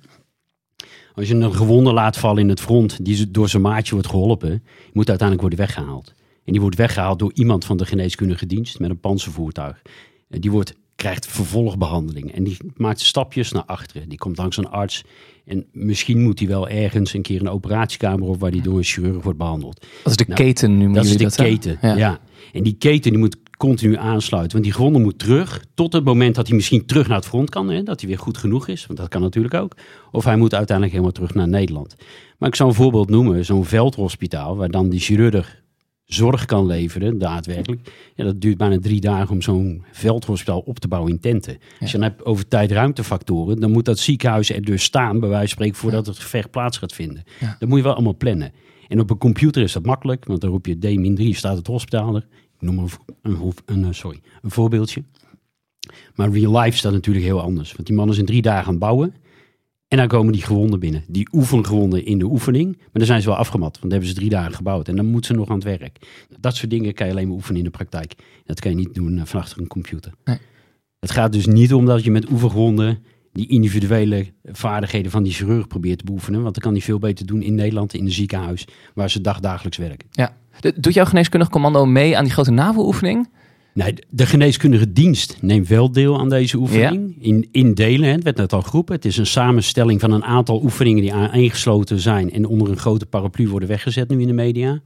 Als 1.14 1.28
je 1.28 1.34
een 1.34 1.54
gewonde 1.54 1.92
laat 1.92 2.16
vallen 2.16 2.42
in 2.42 2.48
het 2.48 2.60
front, 2.60 3.04
die 3.04 3.30
door 3.30 3.48
zijn 3.48 3.62
maatje 3.62 3.92
wordt 3.94 4.08
geholpen, 4.08 4.62
moet 4.92 5.08
uiteindelijk 5.08 5.40
worden 5.40 5.66
weggehaald. 5.66 6.14
En 6.44 6.52
die 6.52 6.60
wordt 6.60 6.76
weggehaald 6.76 7.18
door 7.18 7.32
iemand 7.34 7.64
van 7.64 7.76
de 7.76 7.86
geneeskundige 7.86 8.46
dienst 8.46 8.78
met 8.78 8.90
een 8.90 9.00
panzervoertuig. 9.00 9.82
Die 10.28 10.50
wordt 10.50 10.74
krijgt 11.02 11.26
vervolgbehandeling. 11.26 12.34
En 12.34 12.44
die 12.44 12.56
maakt 12.76 13.00
stapjes 13.00 13.52
naar 13.52 13.64
achteren. 13.64 14.08
Die 14.08 14.18
komt 14.18 14.36
langs 14.36 14.56
een 14.56 14.68
arts. 14.68 15.04
En 15.44 15.66
misschien 15.72 16.22
moet 16.22 16.38
hij 16.38 16.48
wel 16.48 16.68
ergens 16.68 17.14
een 17.14 17.22
keer 17.22 17.40
een 17.40 17.48
operatiekamer 17.48 18.28
op 18.28 18.40
waar 18.40 18.50
hij 18.50 18.60
door 18.60 18.76
een 18.76 18.84
chirurg 18.84 19.22
wordt 19.22 19.38
behandeld. 19.38 19.86
Dat 20.02 20.12
is 20.12 20.16
de 20.16 20.24
Nou, 20.26 20.40
keten 20.42 20.78
nu. 20.78 20.92
Dat 20.92 21.04
is 21.04 21.16
de 21.16 21.24
hè? 21.24 21.30
keten, 21.30 21.78
ja. 21.80 22.20
En 22.52 22.62
die 22.62 22.76
keten 22.78 23.10
die 23.10 23.20
moet 23.20 23.36
continu 23.56 23.96
aansluiten. 23.96 24.52
Want 24.52 24.64
die 24.64 24.72
gewonde 24.72 24.98
moet 24.98 25.18
terug 25.18 25.64
tot 25.74 25.92
het 25.92 26.04
moment 26.04 26.34
dat 26.34 26.46
hij 26.46 26.56
misschien 26.56 26.86
terug 26.86 27.08
naar 27.08 27.16
het 27.16 27.26
front 27.26 27.50
kan. 27.50 27.70
Hè, 27.70 27.82
dat 27.82 28.00
hij 28.00 28.08
weer 28.08 28.18
goed 28.18 28.38
genoeg 28.38 28.68
is, 28.68 28.86
want 28.86 28.98
dat 28.98 29.08
kan 29.08 29.20
natuurlijk 29.20 29.54
ook. 29.54 29.76
Of 30.10 30.24
hij 30.24 30.36
moet 30.36 30.54
uiteindelijk 30.54 30.96
helemaal 30.96 31.14
terug 31.14 31.34
naar 31.34 31.48
Nederland. 31.48 31.94
Maar 32.38 32.48
ik 32.48 32.54
zou 32.54 32.68
een 32.68 32.74
voorbeeld 32.74 33.10
noemen, 33.10 33.44
zo'n 33.44 33.64
veldhospitaal... 33.64 34.56
waar 34.56 34.70
dan 34.70 34.88
die 34.88 35.00
chirurg 35.00 35.61
zorg 36.12 36.44
kan 36.44 36.66
leveren, 36.66 37.18
daadwerkelijk. 37.18 37.90
Ja, 38.14 38.24
dat 38.24 38.40
duurt 38.40 38.56
bijna 38.56 38.78
drie 38.78 39.00
dagen 39.00 39.30
om 39.30 39.42
zo'n 39.42 39.84
veldhospitaal 39.92 40.60
op 40.60 40.78
te 40.78 40.88
bouwen 40.88 41.12
in 41.12 41.20
tenten. 41.20 41.58
Als 41.80 41.90
je 41.90 41.98
dan 41.98 42.08
hebt 42.08 42.24
over 42.24 42.48
tijd-ruimtefactoren... 42.48 43.60
dan 43.60 43.70
moet 43.70 43.84
dat 43.84 43.98
ziekenhuis 43.98 44.52
er 44.52 44.64
dus 44.64 44.82
staan, 44.82 45.20
bij 45.20 45.28
wijze 45.28 45.46
van 45.46 45.48
spreken... 45.48 45.76
voordat 45.76 46.06
het 46.06 46.18
gevecht 46.18 46.50
plaats 46.50 46.78
gaat 46.78 46.92
vinden. 46.92 47.22
Ja. 47.40 47.56
Dat 47.58 47.68
moet 47.68 47.78
je 47.78 47.84
wel 47.84 47.94
allemaal 47.94 48.16
plannen. 48.16 48.52
En 48.88 49.00
op 49.00 49.10
een 49.10 49.18
computer 49.18 49.62
is 49.62 49.72
dat 49.72 49.86
makkelijk, 49.86 50.24
want 50.24 50.40
dan 50.40 50.50
roep 50.50 50.66
je 50.66 50.78
D-3, 50.78 51.36
staat 51.36 51.56
het 51.56 51.66
hospitaal 51.66 52.14
er. 52.14 52.26
Ik 52.60 52.60
noem 52.60 52.78
een, 52.78 52.88
een, 53.22 53.52
een, 53.66 53.84
een, 53.84 53.94
sorry, 53.94 54.20
een 54.42 54.50
voorbeeldje. 54.50 55.02
Maar 56.14 56.30
real 56.30 56.58
life 56.58 56.76
staat 56.76 56.92
natuurlijk 56.92 57.24
heel 57.24 57.40
anders. 57.40 57.72
Want 57.72 57.86
die 57.86 57.96
man 57.96 58.08
is 58.08 58.18
in 58.18 58.24
drie 58.24 58.42
dagen 58.42 58.64
aan 58.64 58.70
het 58.70 58.78
bouwen. 58.78 59.14
En 59.92 59.98
dan 59.98 60.06
komen 60.08 60.32
die 60.32 60.42
gewonden 60.42 60.80
binnen. 60.80 61.04
Die 61.08 61.28
oefengewonden 61.32 62.04
in 62.04 62.18
de 62.18 62.24
oefening. 62.24 62.76
Maar 62.76 62.88
dan 62.92 63.06
zijn 63.06 63.20
ze 63.22 63.28
wel 63.28 63.36
afgemat. 63.36 63.70
Want 63.70 63.80
dan 63.80 63.90
hebben 63.90 64.08
ze 64.08 64.14
drie 64.14 64.28
dagen 64.28 64.54
gebouwd. 64.54 64.88
En 64.88 64.96
dan 64.96 65.06
moeten 65.06 65.34
ze 65.34 65.40
nog 65.40 65.48
aan 65.48 65.54
het 65.54 65.64
werk. 65.64 65.98
Dat 66.40 66.56
soort 66.56 66.70
dingen 66.70 66.94
kan 66.94 67.06
je 67.06 67.12
alleen 67.12 67.26
maar 67.26 67.36
oefenen 67.36 67.58
in 67.58 67.64
de 67.64 67.70
praktijk. 67.70 68.14
Dat 68.44 68.60
kan 68.60 68.70
je 68.70 68.76
niet 68.76 68.94
doen 68.94 69.18
eh, 69.18 69.24
van 69.24 69.40
achter 69.40 69.60
een 69.60 69.66
computer. 69.66 70.12
Nee. 70.24 70.38
Het 71.00 71.10
gaat 71.10 71.32
dus 71.32 71.46
niet 71.46 71.74
om 71.74 71.86
dat 71.86 72.04
je 72.04 72.10
met 72.10 72.30
oefengewonden 72.30 72.98
die 73.32 73.48
individuele 73.48 74.26
vaardigheden 74.44 75.10
van 75.10 75.22
die 75.22 75.32
chirurg 75.32 75.66
probeert 75.66 75.98
te 75.98 76.04
beoefenen. 76.04 76.42
Want 76.42 76.54
dan 76.54 76.62
kan 76.62 76.72
hij 76.72 76.82
veel 76.82 76.98
beter 76.98 77.26
doen 77.26 77.42
in 77.42 77.54
Nederland, 77.54 77.94
in 77.94 78.04
een 78.04 78.12
ziekenhuis, 78.12 78.66
waar 78.94 79.10
ze 79.10 79.20
dagdagelijks 79.20 79.78
werken. 79.78 80.08
Ja. 80.10 80.36
Doet 80.76 80.94
jouw 80.94 81.04
geneeskundig 81.04 81.48
commando 81.48 81.84
mee 81.84 82.16
aan 82.16 82.24
die 82.24 82.32
grote 82.32 82.50
NAVO-oefening? 82.50 83.28
Nee, 83.74 83.94
de 84.10 84.26
geneeskundige 84.26 84.92
dienst 84.92 85.36
neemt 85.40 85.68
wel 85.68 85.92
deel 85.92 86.18
aan 86.18 86.28
deze 86.28 86.56
oefening. 86.56 87.16
In, 87.20 87.48
in 87.52 87.74
delen, 87.74 88.08
het 88.08 88.22
werd 88.22 88.36
net 88.36 88.52
al 88.52 88.62
geroepen. 88.62 88.94
Het 88.94 89.04
is 89.04 89.16
een 89.16 89.26
samenstelling 89.26 90.00
van 90.00 90.10
een 90.10 90.24
aantal 90.24 90.62
oefeningen 90.62 91.02
die 91.02 91.12
aaneengesloten 91.12 91.98
zijn 91.98 92.32
en 92.32 92.46
onder 92.46 92.70
een 92.70 92.76
grote 92.76 93.06
paraplu 93.06 93.48
worden 93.48 93.68
weggezet 93.68 94.08
nu 94.08 94.20
in 94.20 94.26
de 94.26 94.32
media. 94.32 94.80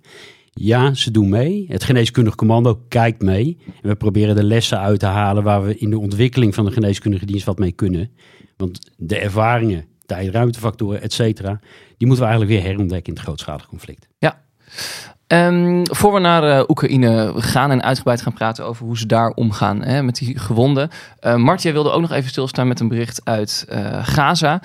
Ja, 0.52 0.94
ze 0.94 1.10
doen 1.10 1.28
mee. 1.28 1.64
Het 1.68 1.84
geneeskundig 1.84 2.34
commando 2.34 2.80
kijkt 2.88 3.22
mee. 3.22 3.56
En 3.82 3.88
we 3.88 3.96
proberen 3.96 4.34
de 4.34 4.44
lessen 4.44 4.78
uit 4.78 5.00
te 5.00 5.06
halen 5.06 5.42
waar 5.42 5.64
we 5.64 5.78
in 5.78 5.90
de 5.90 5.98
ontwikkeling 5.98 6.54
van 6.54 6.64
de 6.64 6.70
geneeskundige 6.70 7.26
dienst 7.26 7.46
wat 7.46 7.58
mee 7.58 7.72
kunnen. 7.72 8.10
Want 8.56 8.90
de 8.96 9.18
ervaringen, 9.18 9.84
tijd, 10.06 10.30
ruimtefactoren, 10.30 11.02
et 11.02 11.12
cetera, 11.12 11.60
die 11.96 12.06
moeten 12.06 12.24
we 12.24 12.30
eigenlijk 12.30 12.50
weer 12.60 12.70
herontdekken 12.70 13.08
in 13.12 13.18
het 13.18 13.22
grootschalig 13.22 13.66
conflict. 13.66 14.08
Ehm, 15.26 15.82
voor 15.82 16.12
we 16.12 16.18
naar 16.18 16.42
eh, 16.42 16.64
Oekraïne 16.68 17.32
gaan 17.36 17.70
en 17.70 17.82
uitgebreid 17.82 18.22
gaan 18.22 18.32
praten 18.32 18.64
over 18.64 18.86
hoe 18.86 18.98
ze 18.98 19.06
daar 19.06 19.30
omgaan 19.30 19.82
hè, 19.82 20.02
met 20.02 20.16
die 20.16 20.38
gewonden. 20.38 20.90
Uh, 21.20 21.34
Mart, 21.34 21.62
jij 21.62 21.72
wilde 21.72 21.90
ook 21.90 22.00
nog 22.00 22.12
even 22.12 22.30
stilstaan 22.30 22.68
met 22.68 22.80
een 22.80 22.88
bericht 22.88 23.20
uit 23.24 23.64
eh, 23.68 23.98
Gaza. 24.02 24.60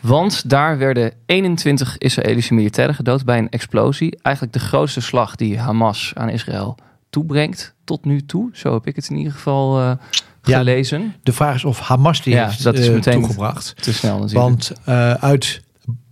Want 0.00 0.50
daar 0.50 0.78
werden 0.78 1.12
21 1.26 1.98
Israëlische 1.98 2.54
militairen 2.54 2.94
gedood 2.94 3.24
bij 3.24 3.38
een 3.38 3.48
explosie. 3.48 4.18
Eigenlijk 4.22 4.54
de 4.56 4.64
grootste 4.64 5.00
slag 5.00 5.36
die 5.36 5.58
Hamas 5.58 6.12
aan 6.14 6.28
Israël 6.28 6.76
toebrengt 7.10 7.74
tot 7.84 8.04
nu 8.04 8.26
toe. 8.26 8.50
Zo 8.52 8.72
heb 8.72 8.86
ik 8.86 8.96
het 8.96 9.08
in 9.08 9.16
ieder 9.16 9.32
geval 9.32 9.78
eh, 9.80 9.90
Ja, 10.42 10.58
gelezen. 10.58 11.14
De 11.22 11.32
vraag 11.32 11.54
is 11.54 11.64
of 11.64 11.80
Hamas 11.80 12.22
die 12.22 12.34
Ja, 12.34 12.44
heeft 12.44 12.62
dat 12.62 12.78
is 12.78 12.88
meteen 12.88 13.20
toegebracht. 13.20 13.74
Te 13.82 13.92
snel 13.92 14.18
natuurlijk. 14.18 14.44
Want 14.44 14.72
uit, 15.20 15.62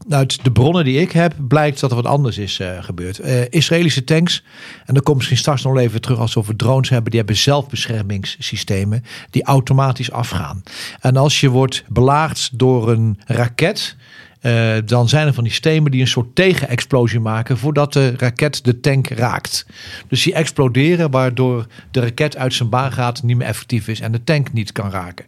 uit 0.09 0.45
de 0.45 0.53
bronnen 0.53 0.85
die 0.85 1.01
ik 1.01 1.13
heb, 1.13 1.35
blijkt 1.39 1.81
dat 1.81 1.91
er 1.91 1.97
wat 1.97 2.07
anders 2.07 2.39
is 2.39 2.61
eh, 2.61 2.83
gebeurd. 2.83 3.19
Eh, 3.19 3.51
Israëlische 3.51 4.05
tanks, 4.05 4.45
en 4.87 4.95
dan 4.95 5.03
komt 5.03 5.17
misschien 5.17 5.39
straks 5.39 5.63
nog 5.63 5.79
even 5.79 6.01
terug 6.01 6.19
als 6.19 6.35
we 6.35 6.57
drones 6.57 6.89
hebben, 6.89 7.11
die 7.11 7.19
hebben 7.19 7.39
zelfbeschermingssystemen 7.39 9.05
die 9.31 9.45
automatisch 9.45 10.11
afgaan. 10.11 10.63
En 11.01 11.17
als 11.17 11.41
je 11.41 11.49
wordt 11.49 11.85
belaagd 11.89 12.59
door 12.59 12.91
een 12.91 13.21
raket. 13.27 13.97
eh, 14.41 14.75
dan 14.85 15.09
zijn 15.09 15.27
er 15.27 15.35
van 15.35 15.43
die 15.45 15.53
systemen 15.53 15.91
die 15.91 16.01
een 16.01 16.07
soort 16.07 16.35
tegenexplosie 16.35 17.21
maken 17.21 17.59
voordat 17.59 17.93
de 17.93 18.15
raket 18.17 18.65
de 18.65 18.81
tank 18.81 19.09
raakt. 19.09 19.67
Dus 20.09 20.23
die 20.23 20.35
exploderen 20.35 21.11
waardoor 21.11 21.67
de 21.91 22.01
raket 22.01 22.37
uit 22.37 22.55
zijn 22.55 22.69
baan 22.69 22.93
gaat, 22.93 23.23
niet 23.23 23.37
meer 23.37 23.47
effectief 23.47 23.89
is 23.89 24.01
en 24.01 24.13
de 24.13 24.25
tank 24.25 24.53
niet 24.53 24.73
kan 24.73 24.91
raken. 24.91 25.25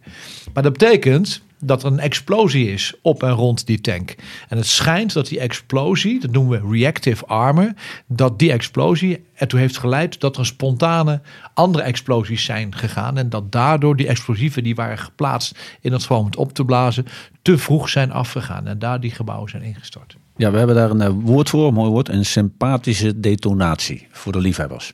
Maar 0.53 0.63
dat 0.63 0.73
betekent 0.73 1.41
dat 1.59 1.83
er 1.83 1.91
een 1.91 1.99
explosie 1.99 2.71
is 2.71 2.93
op 3.01 3.23
en 3.23 3.31
rond 3.31 3.65
die 3.65 3.81
tank. 3.81 4.15
En 4.49 4.57
het 4.57 4.65
schijnt 4.65 5.13
dat 5.13 5.27
die 5.27 5.39
explosie, 5.39 6.19
dat 6.19 6.31
noemen 6.31 6.61
we 6.61 6.77
reactive 6.77 7.25
armor, 7.25 7.73
dat 8.07 8.39
die 8.39 8.51
explosie 8.51 9.25
ertoe 9.33 9.59
heeft 9.59 9.77
geleid 9.77 10.19
dat 10.19 10.37
er 10.37 10.45
spontane 10.45 11.21
andere 11.53 11.83
explosies 11.83 12.43
zijn 12.43 12.75
gegaan. 12.75 13.17
En 13.17 13.29
dat 13.29 13.51
daardoor 13.51 13.95
die 13.95 14.07
explosieven 14.07 14.63
die 14.63 14.75
waren 14.75 14.97
geplaatst 14.97 15.77
in 15.81 15.91
het 15.91 16.01
geval 16.01 16.19
om 16.19 16.25
het 16.25 16.35
op 16.35 16.53
te 16.53 16.65
blazen, 16.65 17.05
te 17.41 17.57
vroeg 17.57 17.89
zijn 17.89 18.11
afgegaan. 18.11 18.67
En 18.67 18.79
daar 18.79 18.99
die 18.99 19.11
gebouwen 19.11 19.49
zijn 19.49 19.63
ingestort. 19.63 20.17
Ja, 20.35 20.51
we 20.51 20.57
hebben 20.57 20.75
daar 20.75 20.89
een 20.89 21.01
eh, 21.01 21.11
woord 21.13 21.49
voor, 21.49 21.67
een 21.67 21.73
mooi 21.73 21.91
woord, 21.91 22.09
een 22.09 22.25
sympathische 22.25 23.19
detonatie 23.19 24.07
voor 24.11 24.31
de 24.31 24.39
liefhebbers. 24.39 24.93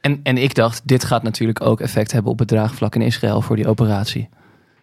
En, 0.00 0.20
en 0.22 0.38
ik 0.38 0.54
dacht, 0.54 0.82
dit 0.84 1.04
gaat 1.04 1.22
natuurlijk 1.22 1.60
ook 1.60 1.80
effect 1.80 2.12
hebben 2.12 2.32
op 2.32 2.38
het 2.38 2.48
draagvlak 2.48 2.94
in 2.94 3.02
Israël 3.02 3.42
voor 3.42 3.56
die 3.56 3.68
operatie. 3.68 4.28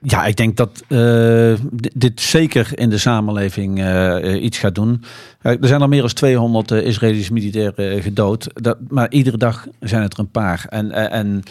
Ja, 0.02 0.26
ik 0.26 0.36
denk 0.36 0.58
dat 0.58 0.84
eh, 0.88 1.54
dit, 1.94 2.22
zeker 2.22 2.80
in 2.80 2.90
de 2.90 2.98
samenleving 2.98 3.80
eh, 3.80 4.34
eh, 4.34 4.44
iets 4.44 4.58
gaat 4.58 4.76
doen. 4.76 5.04
Er 5.42 5.58
zijn 5.62 5.82
al 5.82 5.88
meer 5.88 6.02
dan 6.02 6.10
200 6.10 6.72
eh, 6.72 6.86
Israëlische 6.86 7.34
militairen 7.34 8.02
gedood. 8.02 8.48
Dat, 8.54 8.78
maar 8.88 9.12
iedere 9.12 9.38
dag 9.38 9.68
zijn 9.80 10.02
het 10.02 10.14
er 10.14 10.20
een 10.20 10.32
paar. 10.32 10.66
En, 10.70 10.92
en 10.92 11.44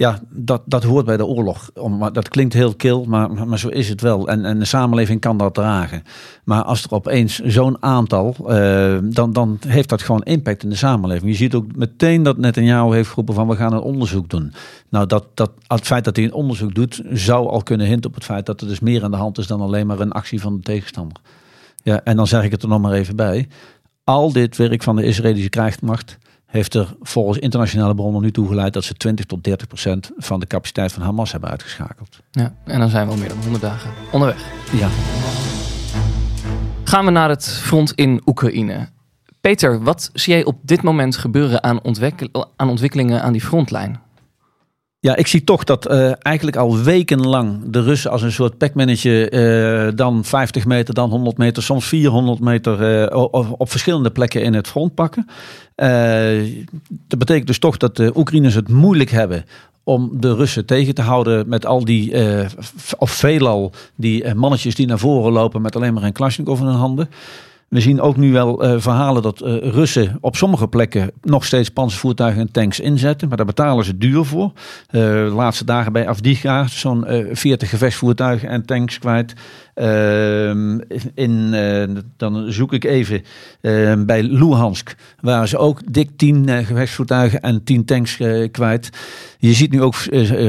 ja, 0.00 0.20
dat, 0.30 0.62
dat 0.64 0.82
hoort 0.82 1.04
bij 1.04 1.16
de 1.16 1.26
oorlog. 1.26 1.70
Om, 1.74 2.12
dat 2.12 2.28
klinkt 2.28 2.54
heel 2.54 2.74
kil, 2.74 3.04
maar, 3.04 3.48
maar 3.48 3.58
zo 3.58 3.68
is 3.68 3.88
het 3.88 4.00
wel. 4.00 4.28
En, 4.28 4.44
en 4.44 4.58
de 4.58 4.64
samenleving 4.64 5.20
kan 5.20 5.36
dat 5.36 5.54
dragen. 5.54 6.02
Maar 6.44 6.62
als 6.62 6.84
er 6.84 6.90
opeens 6.90 7.38
zo'n 7.38 7.82
aantal, 7.82 8.34
eh, 8.46 8.98
dan, 9.02 9.32
dan 9.32 9.58
heeft 9.66 9.88
dat 9.88 10.02
gewoon 10.02 10.22
impact 10.22 10.62
in 10.62 10.68
de 10.70 10.76
samenleving. 10.76 11.30
Je 11.30 11.36
ziet 11.36 11.54
ook 11.54 11.76
meteen 11.76 12.22
dat 12.22 12.38
Netanyahu 12.38 12.94
heeft 12.94 13.08
geroepen 13.08 13.34
van 13.34 13.48
we 13.48 13.56
gaan 13.56 13.72
een 13.72 13.80
onderzoek 13.80 14.28
doen. 14.28 14.52
Nou, 14.88 15.06
dat, 15.06 15.26
dat, 15.34 15.50
het 15.66 15.86
feit 15.86 16.04
dat 16.04 16.16
hij 16.16 16.24
een 16.24 16.32
onderzoek 16.32 16.74
doet, 16.74 17.02
zou 17.10 17.48
al 17.48 17.62
kunnen 17.62 17.86
hinten 17.86 18.10
op 18.10 18.16
het 18.16 18.24
feit 18.24 18.46
dat 18.46 18.60
er 18.60 18.68
dus 18.68 18.80
meer 18.80 19.04
aan 19.04 19.10
de 19.10 19.16
hand 19.16 19.38
is 19.38 19.46
dan 19.46 19.60
alleen 19.60 19.86
maar 19.86 20.00
een 20.00 20.12
actie 20.12 20.40
van 20.40 20.56
de 20.56 20.62
tegenstander. 20.62 21.16
Ja, 21.82 22.00
en 22.04 22.16
dan 22.16 22.26
zeg 22.26 22.44
ik 22.44 22.50
het 22.50 22.62
er 22.62 22.68
nog 22.68 22.80
maar 22.80 22.92
even 22.92 23.16
bij. 23.16 23.48
Al 24.04 24.32
dit 24.32 24.56
werk 24.56 24.82
van 24.82 24.96
de 24.96 25.04
Israëlische 25.04 25.50
krijgsmacht 25.50 26.18
heeft 26.50 26.74
er 26.74 26.94
volgens 27.00 27.38
internationale 27.38 27.94
bronnen 27.94 28.22
nu 28.22 28.30
toe 28.30 28.48
geleid 28.48 28.72
dat 28.72 28.84
ze 28.84 28.94
20 28.94 29.24
tot 29.24 29.44
30 29.44 29.66
procent 29.66 30.10
van 30.16 30.40
de 30.40 30.46
capaciteit 30.46 30.92
van 30.92 31.02
Hamas 31.02 31.32
hebben 31.32 31.50
uitgeschakeld. 31.50 32.20
Ja, 32.30 32.54
en 32.64 32.80
dan 32.80 32.88
zijn 32.88 33.06
we 33.06 33.12
al 33.12 33.18
meer 33.18 33.28
dan 33.28 33.38
100 33.38 33.62
dagen 33.62 33.90
onderweg. 34.12 34.44
Ja. 34.72 34.88
Gaan 36.84 37.04
we 37.04 37.10
naar 37.10 37.28
het 37.28 37.48
front 37.48 37.92
in 37.92 38.22
Oekraïne. 38.26 38.88
Peter, 39.40 39.82
wat 39.82 40.10
zie 40.12 40.32
jij 40.32 40.44
op 40.44 40.58
dit 40.62 40.82
moment 40.82 41.16
gebeuren 41.16 41.62
aan, 41.62 41.80
aan 42.56 42.68
ontwikkelingen 42.68 43.22
aan 43.22 43.32
die 43.32 43.40
frontlijn? 43.40 44.00
Ja, 45.02 45.16
ik 45.16 45.26
zie 45.26 45.44
toch 45.44 45.64
dat 45.64 45.86
eh, 45.86 46.12
eigenlijk 46.18 46.56
al 46.56 46.78
wekenlang 46.78 47.60
de 47.66 47.82
Russen 47.82 48.10
als 48.10 48.22
een 48.22 48.32
soort 48.32 48.58
packmannetje 48.58 49.28
eh 49.28 49.96
dan 49.96 50.24
50 50.24 50.64
meter, 50.64 50.94
dan 50.94 51.10
100 51.10 51.38
meter, 51.38 51.62
soms 51.62 51.86
400 51.86 52.40
meter 52.40 53.02
eh, 53.02 53.16
op, 53.16 53.54
op 53.58 53.70
verschillende 53.70 54.10
plekken 54.10 54.42
in 54.42 54.54
het 54.54 54.68
front 54.68 54.94
pakken. 54.94 55.26
Dat 57.08 57.18
betekent 57.18 57.46
dus 57.46 57.58
toch 57.58 57.76
dat 57.76 57.96
de 57.96 58.12
Oekraïners 58.14 58.54
het 58.54 58.68
moeilijk 58.68 59.10
hebben 59.10 59.44
om 59.84 60.10
de 60.20 60.34
Russen 60.34 60.66
tegen 60.66 60.94
te 60.94 61.02
houden 61.02 61.48
met 61.48 61.66
al 61.66 61.84
die, 61.84 62.14
of 62.98 63.10
veelal 63.10 63.72
die 63.94 64.34
mannetjes 64.34 64.74
die 64.74 64.86
naar 64.86 64.98
voren 64.98 65.32
lopen 65.32 65.62
met 65.62 65.76
alleen 65.76 65.94
maar 65.94 66.02
een 66.02 66.12
Kalashnikov 66.12 66.60
in 66.60 66.66
hun 66.66 66.74
handen. 66.74 67.08
We 67.70 67.80
zien 67.80 68.00
ook 68.00 68.16
nu 68.16 68.32
wel 68.32 68.62
eh, 68.62 68.74
verhalen 68.78 69.22
dat 69.22 69.40
eh, 69.40 69.56
Russen 69.56 70.18
op 70.20 70.36
sommige 70.36 70.68
plekken 70.68 71.10
nog 71.22 71.44
steeds 71.44 71.68
panzervoertuigen 71.68 72.40
en 72.40 72.52
tanks 72.52 72.80
inzetten. 72.80 73.28
Maar 73.28 73.36
daar 73.36 73.46
betalen 73.46 73.84
ze 73.84 73.98
duur 73.98 74.24
voor. 74.24 74.52
Eh, 74.86 75.00
de 75.00 75.32
laatste 75.34 75.64
dagen 75.64 75.92
bij 75.92 76.08
Afdika 76.08 76.66
zo'n 76.66 77.06
eh 77.06 77.26
40 77.32 77.70
gevechtsvoertuigen 77.70 78.48
en 78.48 78.66
tanks 78.66 78.98
kwijt. 78.98 79.34
Ehm, 79.74 80.78
in, 81.14 81.54
eh, 81.54 82.02
dan 82.16 82.52
zoek 82.52 82.72
ik 82.72 82.84
even 82.84 83.22
eh, 83.60 83.92
bij 83.98 84.22
Luhansk, 84.22 84.94
waar 85.20 85.48
ze 85.48 85.58
ook 85.58 85.92
dik 85.92 86.10
10 86.16 86.48
eh, 86.48 86.66
gevechtsvoertuigen 86.66 87.40
en 87.40 87.64
10 87.64 87.84
tanks 87.84 88.20
eh, 88.20 88.50
kwijt. 88.50 88.90
Je 89.38 89.52
ziet 89.52 89.72
nu 89.72 89.82
ook 89.82 89.94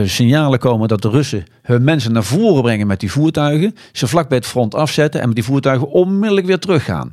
signalen 0.05 0.59
komen 0.59 0.87
dat 0.87 1.01
de 1.01 1.09
Russen 1.09 1.43
hun 1.61 1.83
mensen 1.83 2.13
naar 2.13 2.23
voren 2.23 2.61
brengen 2.61 2.87
met 2.87 2.99
die 2.99 3.11
voertuigen. 3.11 3.75
Ze 3.91 4.07
vlak 4.07 4.27
bij 4.27 4.37
het 4.37 4.47
front 4.47 4.75
afzetten 4.75 5.21
en 5.21 5.27
met 5.27 5.35
die 5.35 5.45
voertuigen 5.45 5.89
onmiddellijk 5.89 6.47
weer 6.47 6.59
teruggaan. 6.59 7.11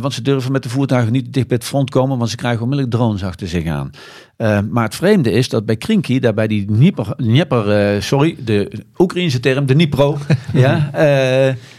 Want 0.00 0.12
ze 0.12 0.22
durven 0.22 0.52
met 0.52 0.62
de 0.62 0.68
voertuigen 0.68 1.12
niet 1.12 1.32
dicht 1.32 1.48
bij 1.48 1.56
het 1.56 1.66
front 1.66 1.90
komen, 1.90 2.18
want 2.18 2.30
ze 2.30 2.36
krijgen 2.36 2.62
onmiddellijk 2.62 2.96
drones 2.96 3.24
achter 3.24 3.48
zich 3.48 3.66
aan. 3.66 3.90
Maar 4.70 4.84
het 4.84 4.94
vreemde 4.94 5.30
is 5.30 5.48
dat 5.48 5.66
bij 5.66 5.76
Krinky, 5.76 6.18
daar 6.18 6.34
bij 6.34 6.46
die 6.46 6.64
Dnieper, 6.64 7.14
Dnieper 7.16 8.02
sorry, 8.02 8.36
de 8.44 8.72
Oekraïnse 8.98 9.40
term, 9.40 9.66
de 9.66 9.74
Dnipro, 9.74 10.18
ja, 10.52 10.90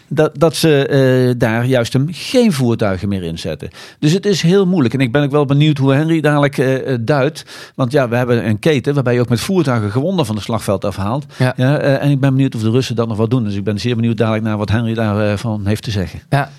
dat, 0.08 0.32
dat 0.34 0.56
ze 0.56 1.34
daar 1.38 1.66
juist 1.66 1.94
hem 1.94 2.08
geen 2.12 2.54
voertuigen 2.54 3.10
meer 3.10 3.24
inzetten. 3.24 3.70
Dus 4.00 4.12
het 4.12 4.26
is 4.26 4.42
heel 4.42 4.66
moeilijk. 4.66 4.94
En 4.94 5.00
ik 5.00 5.12
ben 5.12 5.24
ook 5.24 5.32
wel 5.32 5.46
benieuwd 5.46 5.78
hoe 5.78 5.94
Henry 5.94 6.22
dadelijk 6.22 6.64
duidt. 7.06 7.46
Want 7.76 7.92
ja, 7.92 8.10
we 8.10 8.16
hebben 8.16 8.48
een 8.48 8.60
keten 8.60 8.94
waarbij 8.94 9.14
je 9.14 9.20
ook 9.20 9.30
met 9.30 9.40
voertuigen 9.40 9.92
gewonden 9.92 10.26
van 10.26 10.36
het 10.36 10.44
slagveld 10.44 10.86
afhaalt. 10.86 11.26
Ja. 11.38 11.54
ja 11.58 11.78
en 11.78 12.12
ik 12.12 12.20
ben 12.20 12.34
benieuwd 12.34 12.56
of 12.56 12.62
de 12.62 12.70
Russen 12.70 12.96
dat 12.96 13.08
nog 13.08 13.18
wat 13.18 13.30
doen. 13.30 13.44
Dus 13.44 13.56
ik 13.56 13.64
ben 13.64 13.80
zeer 13.80 13.96
benieuwd 13.96 14.18
dadelijk 14.18 14.44
naar 14.44 14.58
wat 14.58 14.70
Henry 14.70 14.94
daarvan 14.94 15.66
heeft 15.66 15.84
te 15.84 15.92
zeggen. 15.92 16.20
Ja, 16.30 16.52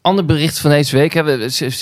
ander 0.00 0.24
bericht 0.24 0.58
van 0.58 0.70
deze 0.70 0.96
week. 0.96 1.12
Hè, 1.12 1.22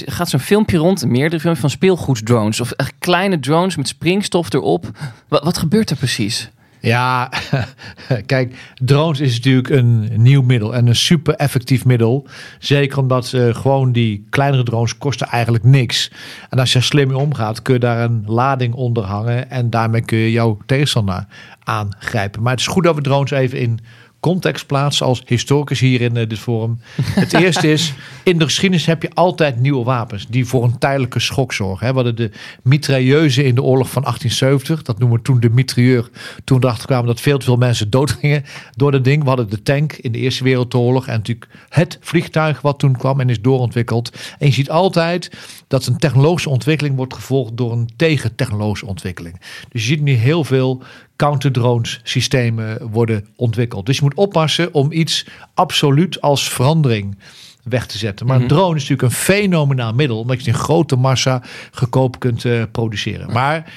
gaat 0.06 0.28
zo'n 0.28 0.40
filmpje 0.40 0.76
rond, 0.76 1.06
meerdere 1.06 1.40
filmpjes 1.40 1.60
van 1.60 1.70
speelgoedsdrones. 1.70 2.60
Of 2.60 2.70
echt 2.70 2.92
kleine 2.98 3.40
drones 3.40 3.76
met 3.76 3.88
springstof 3.88 4.52
erop. 4.52 4.90
Wat, 5.28 5.44
wat 5.44 5.58
gebeurt 5.58 5.90
er 5.90 5.96
precies? 5.96 6.50
Ja, 6.84 7.30
kijk, 8.26 8.74
drones 8.74 9.20
is 9.20 9.34
natuurlijk 9.34 9.68
een 9.68 10.10
nieuw 10.16 10.42
middel 10.42 10.74
en 10.74 10.86
een 10.86 10.96
super 10.96 11.34
effectief 11.34 11.84
middel. 11.84 12.26
Zeker 12.58 12.98
omdat 12.98 13.32
uh, 13.32 13.54
gewoon 13.54 13.92
die 13.92 14.26
kleinere 14.30 14.62
drones 14.62 14.98
kosten 14.98 15.26
eigenlijk 15.26 15.64
niks. 15.64 16.10
En 16.50 16.58
als 16.58 16.72
je 16.72 16.78
er 16.78 16.84
slim 16.84 17.08
mee 17.08 17.16
omgaat, 17.16 17.62
kun 17.62 17.74
je 17.74 17.80
daar 17.80 18.04
een 18.04 18.22
lading 18.26 18.74
onder 18.74 19.04
hangen 19.04 19.50
en 19.50 19.70
daarmee 19.70 20.04
kun 20.04 20.18
je 20.18 20.30
jouw 20.30 20.58
tegenstander 20.66 21.26
aangrijpen. 21.62 22.42
Maar 22.42 22.52
het 22.52 22.60
is 22.60 22.66
goed 22.66 22.84
dat 22.84 22.94
we 22.94 23.00
drones 23.00 23.30
even 23.30 23.58
in 23.58 23.78
context 24.24 24.66
plaatsen 24.66 25.06
als 25.06 25.22
historicus 25.26 25.80
hier 25.80 26.00
in 26.00 26.16
uh, 26.16 26.28
dit 26.28 26.38
forum. 26.38 26.80
Het 27.02 27.32
eerste 27.42 27.72
is, 27.72 27.92
in 28.22 28.38
de 28.38 28.44
geschiedenis 28.44 28.86
heb 28.86 29.02
je 29.02 29.10
altijd 29.14 29.60
nieuwe 29.60 29.84
wapens 29.84 30.26
die 30.26 30.46
voor 30.46 30.64
een 30.64 30.78
tijdelijke 30.78 31.20
schok 31.20 31.52
zorgen. 31.52 31.88
We 31.88 31.94
hadden 31.94 32.16
de 32.16 32.30
mitrailleuze 32.62 33.44
in 33.44 33.54
de 33.54 33.62
oorlog 33.62 33.90
van 33.90 34.02
1870. 34.02 34.82
Dat 34.82 34.98
noemen 34.98 35.16
we 35.18 35.24
toen 35.24 35.40
de 35.40 35.50
mitrailleur. 35.50 36.10
Toen 36.44 36.62
erachter 36.62 36.86
kwamen 36.86 37.06
dat 37.06 37.20
veel 37.20 37.38
te 37.38 37.44
veel 37.44 37.56
mensen 37.56 37.90
doodgingen 37.90 38.44
door 38.76 38.90
dat 38.90 39.04
ding. 39.04 39.22
We 39.22 39.28
hadden 39.28 39.50
de 39.50 39.62
tank 39.62 39.92
in 39.92 40.12
de 40.12 40.18
Eerste 40.18 40.44
Wereldoorlog. 40.44 41.06
En 41.06 41.16
natuurlijk 41.16 41.50
het 41.68 41.98
vliegtuig 42.00 42.60
wat 42.60 42.78
toen 42.78 42.96
kwam 42.96 43.20
en 43.20 43.30
is 43.30 43.40
doorontwikkeld. 43.40 44.12
En 44.38 44.46
je 44.46 44.52
ziet 44.52 44.70
altijd 44.70 45.30
dat 45.68 45.86
een 45.86 45.98
technologische 45.98 46.50
ontwikkeling 46.50 46.96
wordt 46.96 47.14
gevolgd 47.14 47.56
door 47.56 47.72
een 47.72 47.90
tegentechnologische 47.96 48.86
ontwikkeling. 48.86 49.40
Dus 49.68 49.82
je 49.82 49.88
ziet 49.88 50.02
nu 50.02 50.12
heel 50.12 50.44
veel 50.44 50.82
counter-drones 51.16 52.00
systemen 52.02 52.90
worden 52.90 53.26
ontwikkeld. 53.36 53.86
Dus 53.86 53.96
je 53.96 54.02
moet 54.02 54.14
oppassen 54.14 54.74
om 54.74 54.92
iets 54.92 55.26
absoluut 55.54 56.20
als 56.20 56.48
verandering 56.48 57.16
weg 57.62 57.86
te 57.86 57.98
zetten. 57.98 58.26
Maar 58.26 58.36
een 58.36 58.42
mhm. 58.42 58.54
drone 58.54 58.76
is 58.76 58.88
natuurlijk 58.88 59.08
een 59.08 59.18
fenomenaal 59.18 59.92
middel, 59.92 60.18
omdat 60.18 60.44
je 60.44 60.50
in 60.50 60.56
grote 60.56 60.96
massa 60.96 61.42
goedkoop 61.72 62.18
kunt 62.18 62.44
uh, 62.44 62.62
produceren. 62.72 63.32
Maar 63.32 63.72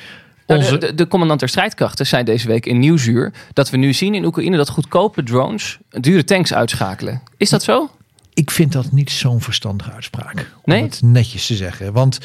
nou, 0.47 0.59
onze... 0.59 0.77
de, 0.77 0.93
de, 0.93 1.07
commandant 1.07 1.39
der 1.39 1.49
strijdkrachten 1.49 2.07
zei 2.07 2.23
deze 2.23 2.47
week 2.47 2.65
in 2.65 2.79
Nieuwsuur 2.79 3.33
dat 3.53 3.69
we 3.69 3.77
nu 3.77 3.93
zien 3.93 4.13
in 4.13 4.25
Oekraïne 4.25 4.57
dat 4.57 4.69
goedkope 4.69 5.23
drones 5.23 5.77
dure 5.89 6.23
tanks 6.23 6.53
uitschakelen. 6.53 7.21
Is 7.37 7.49
dat 7.49 7.63
zo? 7.63 7.89
Ik 8.33 8.51
vind 8.51 8.71
dat 8.71 8.91
niet 8.91 9.11
zo'n 9.11 9.41
verstandige 9.41 9.91
uitspraak. 9.91 10.51
Nee? 10.63 10.81
Om 10.81 10.85
het 10.85 11.01
netjes 11.01 11.45
te 11.45 11.55
zeggen. 11.55 11.93
Want 11.93 12.19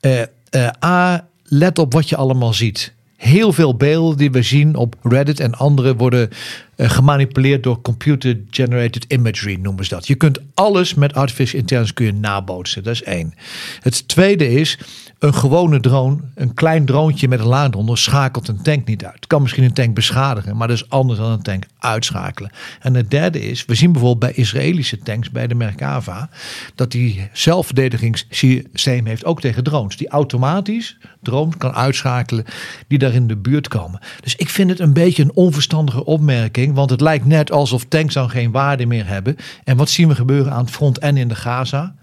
uh, 0.00 0.20
uh, 0.50 0.68
A, 0.84 1.26
let 1.44 1.78
op 1.78 1.92
wat 1.92 2.08
je 2.08 2.16
allemaal 2.16 2.52
ziet 2.52 2.92
heel 3.22 3.52
veel 3.52 3.74
beelden 3.74 4.18
die 4.18 4.30
we 4.30 4.42
zien 4.42 4.76
op 4.76 4.94
Reddit 5.02 5.40
en 5.40 5.54
andere 5.54 5.96
worden 5.96 6.28
uh, 6.76 6.90
gemanipuleerd 6.90 7.62
door 7.62 7.82
computer 7.82 8.40
generated 8.50 9.04
imagery 9.08 9.58
noemen 9.60 9.84
ze 9.84 9.94
dat. 9.94 10.06
Je 10.06 10.14
kunt 10.14 10.38
alles 10.54 10.94
met 10.94 11.14
artificial 11.14 11.60
intelligence 11.60 11.94
kun 11.94 12.06
je 12.06 12.12
nabootsen. 12.12 12.82
Dat 12.82 12.94
is 12.94 13.02
één. 13.02 13.34
Het 13.80 14.08
tweede 14.08 14.48
is 14.48 14.78
een 15.22 15.34
gewone 15.34 15.80
drone, 15.80 16.18
een 16.34 16.54
klein 16.54 16.84
droontje 16.84 17.28
met 17.28 17.40
een 17.40 17.46
laadonder 17.46 17.98
schakelt 17.98 18.48
een 18.48 18.62
tank 18.62 18.86
niet 18.86 19.04
uit. 19.04 19.14
Het 19.14 19.26
kan 19.26 19.42
misschien 19.42 19.64
een 19.64 19.72
tank 19.72 19.94
beschadigen, 19.94 20.56
maar 20.56 20.68
dat 20.68 20.76
is 20.76 20.88
anders 20.88 21.18
dan 21.18 21.30
een 21.30 21.42
tank 21.42 21.64
uitschakelen. 21.78 22.50
En 22.80 22.94
het 22.94 23.10
derde 23.10 23.40
is, 23.40 23.64
we 23.64 23.74
zien 23.74 23.92
bijvoorbeeld 23.92 24.32
bij 24.32 24.42
Israëlische 24.42 24.98
tanks, 24.98 25.30
bij 25.30 25.46
de 25.46 25.54
Merkava, 25.54 26.28
dat 26.74 26.90
die 26.90 27.28
zelfverdedigingssysteem 27.32 29.06
heeft 29.06 29.24
ook 29.24 29.40
tegen 29.40 29.64
drones. 29.64 29.96
Die 29.96 30.08
automatisch 30.08 30.98
drones 31.20 31.56
kan 31.56 31.74
uitschakelen 31.74 32.44
die 32.88 32.98
daar 32.98 33.14
in 33.14 33.26
de 33.26 33.36
buurt 33.36 33.68
komen. 33.68 34.00
Dus 34.20 34.36
ik 34.36 34.48
vind 34.48 34.70
het 34.70 34.80
een 34.80 34.92
beetje 34.92 35.22
een 35.22 35.34
onverstandige 35.34 36.04
opmerking, 36.04 36.74
want 36.74 36.90
het 36.90 37.00
lijkt 37.00 37.24
net 37.24 37.50
alsof 37.50 37.84
tanks 37.84 38.14
dan 38.14 38.30
geen 38.30 38.50
waarde 38.50 38.86
meer 38.86 39.06
hebben. 39.06 39.36
En 39.64 39.76
wat 39.76 39.90
zien 39.90 40.08
we 40.08 40.14
gebeuren 40.14 40.52
aan 40.52 40.64
het 40.64 40.74
front 40.74 40.98
en 40.98 41.16
in 41.16 41.28
de 41.28 41.34
Gaza? 41.34 41.94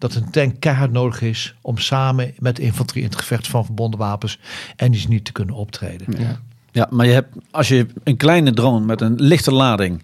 Dat 0.00 0.14
een 0.14 0.30
tank 0.30 0.60
keihard 0.60 0.92
nodig 0.92 1.20
is 1.22 1.54
om 1.60 1.78
samen 1.78 2.34
met 2.38 2.58
infanterie 2.58 3.02
in 3.02 3.08
het 3.08 3.18
gevecht 3.18 3.48
van 3.48 3.64
verbonden 3.64 3.98
wapens 3.98 4.38
en 4.76 4.90
die 4.90 5.08
niet 5.08 5.24
te 5.24 5.32
kunnen 5.32 5.54
optreden. 5.54 6.06
Ja. 6.18 6.40
ja, 6.72 6.86
maar 6.90 7.06
je 7.06 7.12
hebt, 7.12 7.36
als 7.50 7.68
je 7.68 7.86
een 8.04 8.16
kleine 8.16 8.52
drone 8.52 8.84
met 8.86 9.00
een 9.00 9.14
lichte 9.16 9.52
lading 9.52 10.02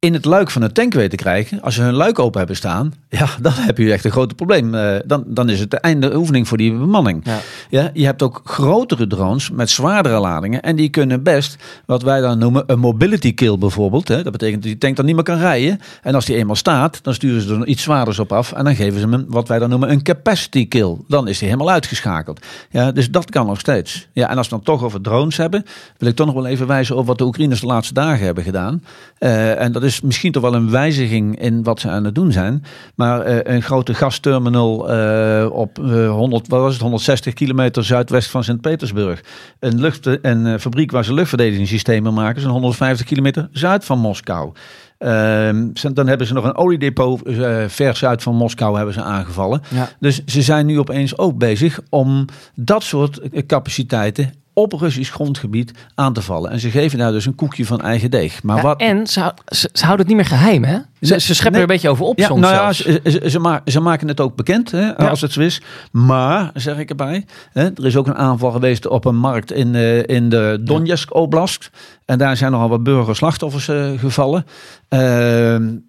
in 0.00 0.12
het 0.12 0.24
luik 0.24 0.50
van 0.50 0.62
een 0.62 0.72
tank 0.72 0.92
weten 0.92 1.10
te 1.10 1.16
krijgen, 1.16 1.62
als 1.62 1.74
ze 1.74 1.82
hun 1.82 1.94
luik 1.94 2.18
open 2.18 2.38
hebben 2.38 2.56
staan, 2.56 2.94
ja, 3.08 3.28
dan 3.40 3.52
heb 3.52 3.78
je 3.78 3.92
echt 3.92 4.04
een 4.04 4.10
groot 4.10 4.36
probleem. 4.36 4.74
Uh, 4.74 4.96
dan, 5.04 5.24
dan 5.26 5.48
is 5.48 5.60
het 5.60 5.70
de 5.70 5.76
einde 5.76 6.14
oefening 6.14 6.48
voor 6.48 6.56
die 6.56 6.72
bemanning. 6.72 7.20
Ja. 7.24 7.38
ja. 7.68 7.90
je 7.92 8.04
hebt 8.04 8.22
ook 8.22 8.40
grotere 8.44 9.06
drones 9.06 9.50
met 9.50 9.70
zwaardere 9.70 10.18
ladingen 10.18 10.62
en 10.62 10.76
die 10.76 10.88
kunnen 10.88 11.22
best, 11.22 11.56
wat 11.86 12.02
wij 12.02 12.20
dan 12.20 12.38
noemen, 12.38 12.64
een 12.66 12.78
mobility 12.78 13.34
kill 13.34 13.58
bijvoorbeeld. 13.58 14.08
Hè. 14.08 14.22
Dat 14.22 14.32
betekent 14.32 14.62
dat 14.62 14.70
die 14.70 14.78
tank 14.78 14.96
dan 14.96 15.04
niet 15.04 15.14
meer 15.14 15.24
kan 15.24 15.38
rijden. 15.38 15.80
En 16.02 16.14
als 16.14 16.24
die 16.24 16.36
eenmaal 16.36 16.56
staat, 16.56 17.02
dan 17.02 17.14
sturen 17.14 17.42
ze 17.42 17.54
er 17.54 17.66
iets 17.66 17.82
zwaarders 17.82 18.18
op 18.18 18.32
af 18.32 18.52
en 18.52 18.64
dan 18.64 18.74
geven 18.74 19.00
ze 19.00 19.08
hem 19.08 19.24
wat 19.28 19.48
wij 19.48 19.58
dan 19.58 19.68
noemen 19.70 19.90
een 19.90 20.02
capacity 20.02 20.68
kill. 20.68 20.96
Dan 21.08 21.28
is 21.28 21.38
die 21.38 21.48
helemaal 21.48 21.70
uitgeschakeld. 21.72 22.46
Ja, 22.70 22.92
dus 22.92 23.10
dat 23.10 23.30
kan 23.30 23.46
nog 23.46 23.60
steeds. 23.60 24.08
Ja, 24.12 24.30
en 24.30 24.36
als 24.36 24.48
we 24.48 24.54
dan 24.54 24.64
toch 24.64 24.82
over 24.82 25.00
drones 25.00 25.36
hebben, 25.36 25.64
wil 25.98 26.08
ik 26.08 26.16
toch 26.16 26.26
nog 26.26 26.34
wel 26.34 26.46
even 26.46 26.66
wijzen 26.66 26.96
op 26.96 27.06
wat 27.06 27.18
de 27.18 27.24
Oekraïners 27.24 27.60
de 27.60 27.66
laatste 27.66 27.94
dagen 27.94 28.24
hebben 28.24 28.44
gedaan. 28.44 28.82
Uh, 29.18 29.60
en 29.60 29.72
dat 29.72 29.82
is 29.82 29.89
is 29.90 30.00
misschien 30.00 30.32
toch 30.32 30.42
wel 30.42 30.54
een 30.54 30.70
wijziging 30.70 31.40
in 31.40 31.62
wat 31.62 31.80
ze 31.80 31.88
aan 31.88 32.04
het 32.04 32.14
doen 32.14 32.32
zijn. 32.32 32.64
Maar 32.94 33.28
uh, 33.28 33.38
een 33.42 33.62
grote 33.62 33.94
gasterminal 33.94 34.92
uh, 34.94 35.46
op 35.52 35.78
uh, 35.78 36.10
100, 36.10 36.48
wat 36.48 36.60
was 36.60 36.72
het, 36.72 36.82
160 36.82 37.34
kilometer 37.34 37.84
zuidwest 37.84 38.30
van 38.30 38.44
Sint-Petersburg. 38.44 39.24
Een, 39.58 39.80
lucht, 39.80 40.08
een 40.22 40.60
fabriek 40.60 40.90
waar 40.90 41.04
ze 41.04 41.14
luchtverdedigingssystemen 41.14 42.14
maken, 42.14 42.42
zo'n 42.42 42.50
150 42.50 43.06
kilometer 43.06 43.48
zuid 43.52 43.84
van 43.84 43.98
Moskou. 43.98 44.52
Ehm, 44.98 45.68
dan 45.92 46.06
hebben 46.06 46.26
ze 46.26 46.34
nog 46.34 46.44
een 46.44 46.56
oliedepot 46.56 47.20
ver 47.66 47.96
zuid 47.96 48.22
van 48.22 48.34
Moskou 48.34 48.76
hebben 48.76 48.94
ze 48.94 49.02
aangevallen. 49.02 49.62
Ja. 49.68 49.88
Dus 50.00 50.24
ze 50.24 50.42
zijn 50.42 50.66
nu 50.66 50.78
opeens 50.78 51.18
ook 51.18 51.38
bezig 51.38 51.80
om 51.88 52.24
dat 52.54 52.82
soort 52.82 53.20
capaciteiten 53.46 54.32
op 54.60 54.72
Russisch 54.72 55.12
grondgebied 55.12 55.72
aan 55.94 56.12
te 56.12 56.22
vallen. 56.22 56.50
En 56.50 56.60
ze 56.60 56.70
geven 56.70 56.98
daar 56.98 57.12
dus 57.12 57.26
een 57.26 57.34
koekje 57.34 57.66
van 57.66 57.80
eigen 57.80 58.10
deeg. 58.10 58.42
Maar 58.42 58.62
wat... 58.62 58.80
En 58.80 59.06
ze, 59.06 59.32
ze, 59.46 59.68
ze, 59.72 59.84
houden 59.84 60.06
het 60.06 60.16
niet 60.16 60.16
meer 60.16 60.38
geheim, 60.38 60.64
hè? 60.64 60.78
Ze, 61.00 61.20
ze 61.20 61.34
scheppen 61.34 61.54
er 61.54 61.60
een 61.60 61.66
beetje 61.66 61.88
over 61.88 62.04
op 62.04 62.18
ja, 62.18 62.26
soms 62.26 62.40
Nou 62.40 62.54
ja, 62.54 62.72
ze, 62.72 63.00
ze, 63.04 63.60
ze, 63.64 63.80
maken 63.80 64.08
het 64.08 64.20
ook 64.20 64.36
bekend, 64.36 64.70
hè, 64.70 64.96
als 64.96 65.20
het 65.20 65.32
zo 65.32 65.40
is. 65.40 65.62
Maar, 65.92 66.50
zeg 66.54 66.78
ik 66.78 66.90
erbij, 66.90 67.26
hè, 67.52 67.64
er 67.64 67.86
is 67.86 67.96
ook 67.96 68.06
een 68.06 68.16
aanval 68.16 68.50
geweest 68.50 68.86
op 68.86 69.04
een 69.04 69.16
markt 69.16 69.52
in, 69.52 69.74
uh, 69.74 70.02
in 70.06 70.28
de 70.28 70.58
Donetsk 70.60 71.14
Oblast. 71.14 71.70
En 72.10 72.18
daar 72.18 72.36
zijn 72.36 72.52
nogal 72.52 72.68
wat 72.68 72.82
burgerslachtoffers 72.82 73.68
uh, 73.68 73.98
gevallen. 73.98 74.44
Uh, 74.88 74.98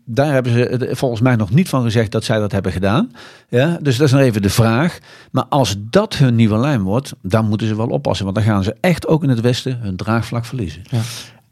daar 0.06 0.34
hebben 0.34 0.52
ze 0.52 0.90
volgens 0.92 1.22
mij 1.22 1.36
nog 1.36 1.50
niet 1.50 1.70
van 1.70 1.84
gezegd 1.84 2.12
dat 2.12 2.24
zij 2.24 2.40
dat 2.40 2.52
hebben 2.52 2.72
gedaan. 2.72 3.12
Ja, 3.50 3.78
dus 3.82 3.98
dat 3.98 4.08
is 4.08 4.14
nog 4.14 4.22
even 4.22 4.42
de 4.42 4.50
vraag. 4.50 5.00
Maar 5.32 5.46
als 5.50 5.76
dat 5.80 6.16
hun 6.16 6.36
nieuwe 6.36 6.58
lijn 6.58 6.82
wordt, 6.82 7.14
dan 7.22 7.48
moeten 7.50 7.68
ze 7.68 7.76
wel 7.76 7.88
oppassen. 7.88 8.26
Want 8.26 8.38
dan 8.38 8.46
gaan 8.46 8.64
ze 8.64 8.76
echt 8.80 9.08
ook 9.08 9.24
in 9.24 9.30
het 9.30 9.42
Westen 9.42 9.80
hun 9.82 9.96
draagvlak 9.96 10.46
verliezen. 10.46 10.82
Ja. 10.90 11.00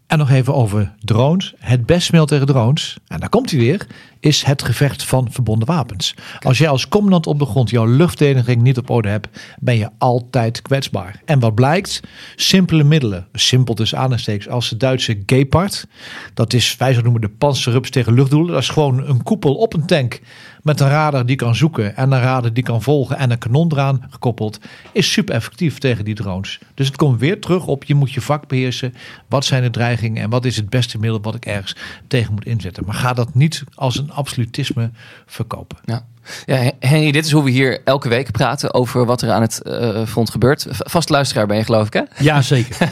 En 0.10 0.18
nog 0.18 0.30
even 0.30 0.54
over 0.54 0.94
drones. 1.00 1.54
Het 1.58 1.86
beste 1.86 2.12
middel 2.12 2.26
tegen 2.30 2.54
drones, 2.54 2.98
en 3.08 3.20
daar 3.20 3.30
komt 3.30 3.52
hij 3.52 3.60
weer, 3.60 3.88
is 4.20 4.44
het 4.44 4.64
gevecht 4.64 5.04
van 5.04 5.28
verbonden 5.32 5.68
wapens. 5.68 6.16
Als 6.40 6.58
jij 6.58 6.70
als 6.70 6.88
commandant 6.88 7.28
op 7.28 7.40
de 7.40 7.46
grond 7.46 7.70
jouw 7.70 7.86
luchtverdediging 7.86 8.62
niet 8.62 8.78
op 8.78 8.90
orde 8.90 9.10
hebt, 9.10 9.28
ben 9.60 9.78
je 9.78 9.90
altijd 9.98 10.62
kwetsbaar. 10.62 11.22
En 11.26 11.40
wat 11.40 11.56
blijkt? 11.56 12.00
Simpele 12.36 12.84
middelen, 12.84 13.28
simpel 13.34 13.76
dus 13.76 13.96
aanstekens, 13.96 14.48
als 14.48 14.70
de 14.70 14.78
Duitse 14.78 15.24
Gepard. 15.26 15.88
Dat 16.34 16.54
is, 16.54 16.78
wij 16.78 16.92
zouden 16.92 17.12
noemen 17.12 17.30
de 17.30 17.36
panzerrups 17.38 17.90
tegen 17.90 18.14
luchtdoelen. 18.14 18.54
Dat 18.54 18.62
is 18.62 18.70
gewoon 18.70 19.08
een 19.08 19.24
koepel 19.24 19.56
op 19.56 19.74
een 19.74 19.86
tank 19.86 20.20
met 20.64 20.80
een 20.80 20.88
radar 20.88 21.26
die 21.26 21.36
kan 21.36 21.56
zoeken 21.56 21.96
en 21.96 22.12
een 22.12 22.22
radar 22.22 22.54
die 22.54 22.64
kan 22.64 22.82
volgen 22.82 23.18
en 23.18 23.32
een 23.32 23.38
kanon 23.38 23.72
eraan 23.72 24.06
gekoppeld, 24.10 24.60
is 24.92 25.12
super 25.12 25.36
effectief 25.36 25.78
tegen 25.78 26.06
die 26.06 26.16
drones. 26.16 26.60
Dus 26.74 26.88
het 26.88 26.96
komt 26.96 27.20
weer 27.20 27.42
terug 27.42 27.66
op 27.66 27.84
je 27.84 27.96
moet 27.96 28.12
je 28.12 28.22
vak 28.22 28.48
beheersen. 28.48 28.94
Wat 29.28 29.46
zijn 29.46 29.64
de 29.64 29.70
dreigingen 29.70 30.24
en 30.24 30.30
wat 30.30 30.46
is 30.46 30.56
het 30.56 30.70
beste 30.70 31.00
middel 31.00 31.22
wat 31.22 31.36
ik 31.36 31.46
ergens 31.46 31.76
tegen 32.08 32.34
moet 32.34 32.46
inzetten? 32.46 32.86
Maar 32.86 32.96
ga 32.96 33.14
dat 33.14 33.36
niet 33.36 33.64
als 33.76 33.98
een 33.98 34.12
absolutisme 34.12 34.92
verkopen. 35.26 35.78
Ja. 35.86 36.06
Ja, 36.46 36.72
Henry, 36.80 37.12
dit 37.12 37.26
is 37.26 37.32
hoe 37.32 37.44
we 37.44 37.50
hier 37.50 37.82
elke 37.84 38.10
week 38.10 38.32
praten 38.32 38.74
over 38.74 39.06
wat 39.06 39.22
er 39.22 39.32
aan 39.32 39.42
het 39.42 39.62
eh, 39.62 40.06
front 40.06 40.30
gebeurt. 40.30 40.66
Vast 40.70 41.10
luisteraar 41.10 41.48
ben 41.48 41.58
je, 41.58 41.64
geloof 41.64 41.88
ik, 41.88 41.94
hè? 41.94 42.02
Ja, 42.18 42.42
zeker. 42.42 42.78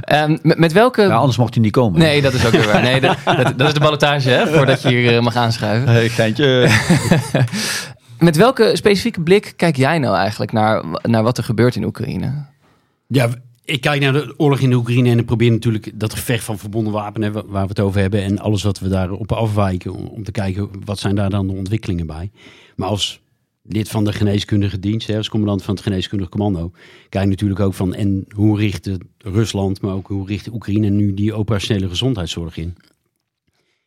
Ehm, 0.00 0.36
met, 0.42 0.58
met 0.58 0.72
welke... 0.72 1.02
Ja, 1.02 1.14
anders 1.14 1.36
mocht 1.36 1.54
hij 1.54 1.62
niet 1.62 1.72
komen. 1.72 1.98
Nee, 1.98 2.22
dat 2.22 2.32
is 2.32 2.46
ook 2.46 2.52
weer 2.52 2.66
waar. 2.66 2.82
Nee, 2.82 3.00
dat, 3.00 3.16
dat, 3.24 3.58
dat 3.58 3.66
is 3.66 3.74
de 3.74 3.80
ballotage, 3.80 4.28
hè? 4.28 4.46
Voordat 4.46 4.82
je 4.82 4.88
hier 4.88 5.16
eh, 5.16 5.22
mag 5.22 5.36
aanschuiven. 5.36 5.88
Hey, 5.88 6.08
geintje. 6.08 6.68
Met 8.18 8.36
welke 8.36 8.70
specifieke 8.76 9.20
blik 9.20 9.52
kijk 9.56 9.76
jij 9.76 9.98
nou 9.98 10.16
eigenlijk 10.16 10.52
naar, 10.52 10.84
naar 11.02 11.22
wat 11.22 11.38
er 11.38 11.44
gebeurt 11.44 11.76
in 11.76 11.84
Oekraïne? 11.84 12.32
Ja, 13.06 13.28
ik 13.68 13.80
kijk 13.80 14.00
naar 14.00 14.12
de 14.12 14.34
oorlog 14.36 14.60
in 14.60 14.70
de 14.70 14.76
Oekraïne 14.76 15.10
en 15.10 15.18
ik 15.18 15.26
probeer 15.26 15.50
natuurlijk 15.50 15.90
dat 15.94 16.14
gevecht 16.14 16.44
van 16.44 16.58
verbonden 16.58 16.92
wapenen 16.92 17.32
waar 17.32 17.62
we 17.62 17.68
het 17.68 17.80
over 17.80 18.00
hebben 18.00 18.22
en 18.22 18.38
alles 18.38 18.62
wat 18.62 18.78
we 18.78 18.88
daarop 18.88 19.32
afwijken 19.32 19.92
om, 19.92 20.24
te 20.24 20.30
kijken 20.30 20.70
wat 20.84 20.98
zijn 20.98 21.14
daar 21.14 21.30
dan 21.30 21.46
de 21.46 21.52
ontwikkelingen 21.52 22.06
bij. 22.06 22.30
Maar 22.76 22.88
als 22.88 23.20
lid 23.62 23.88
van 23.88 24.04
de 24.04 24.12
geneeskundige 24.12 24.80
dienst, 24.80 25.10
als 25.10 25.28
commandant 25.28 25.62
van 25.62 25.74
het 25.74 25.82
geneeskundig 25.82 26.28
commando, 26.28 26.72
kijk 27.08 27.28
natuurlijk 27.28 27.60
ook 27.60 27.74
van 27.74 27.94
en 27.94 28.24
hoe 28.34 28.58
richt 28.58 28.90
Rusland, 29.18 29.80
maar 29.80 29.94
ook 29.94 30.06
hoe 30.06 30.26
richt 30.26 30.52
Oekraïne 30.52 30.88
nu 30.88 31.14
die 31.14 31.34
operationele 31.34 31.88
gezondheidszorg 31.88 32.56
in. 32.56 32.76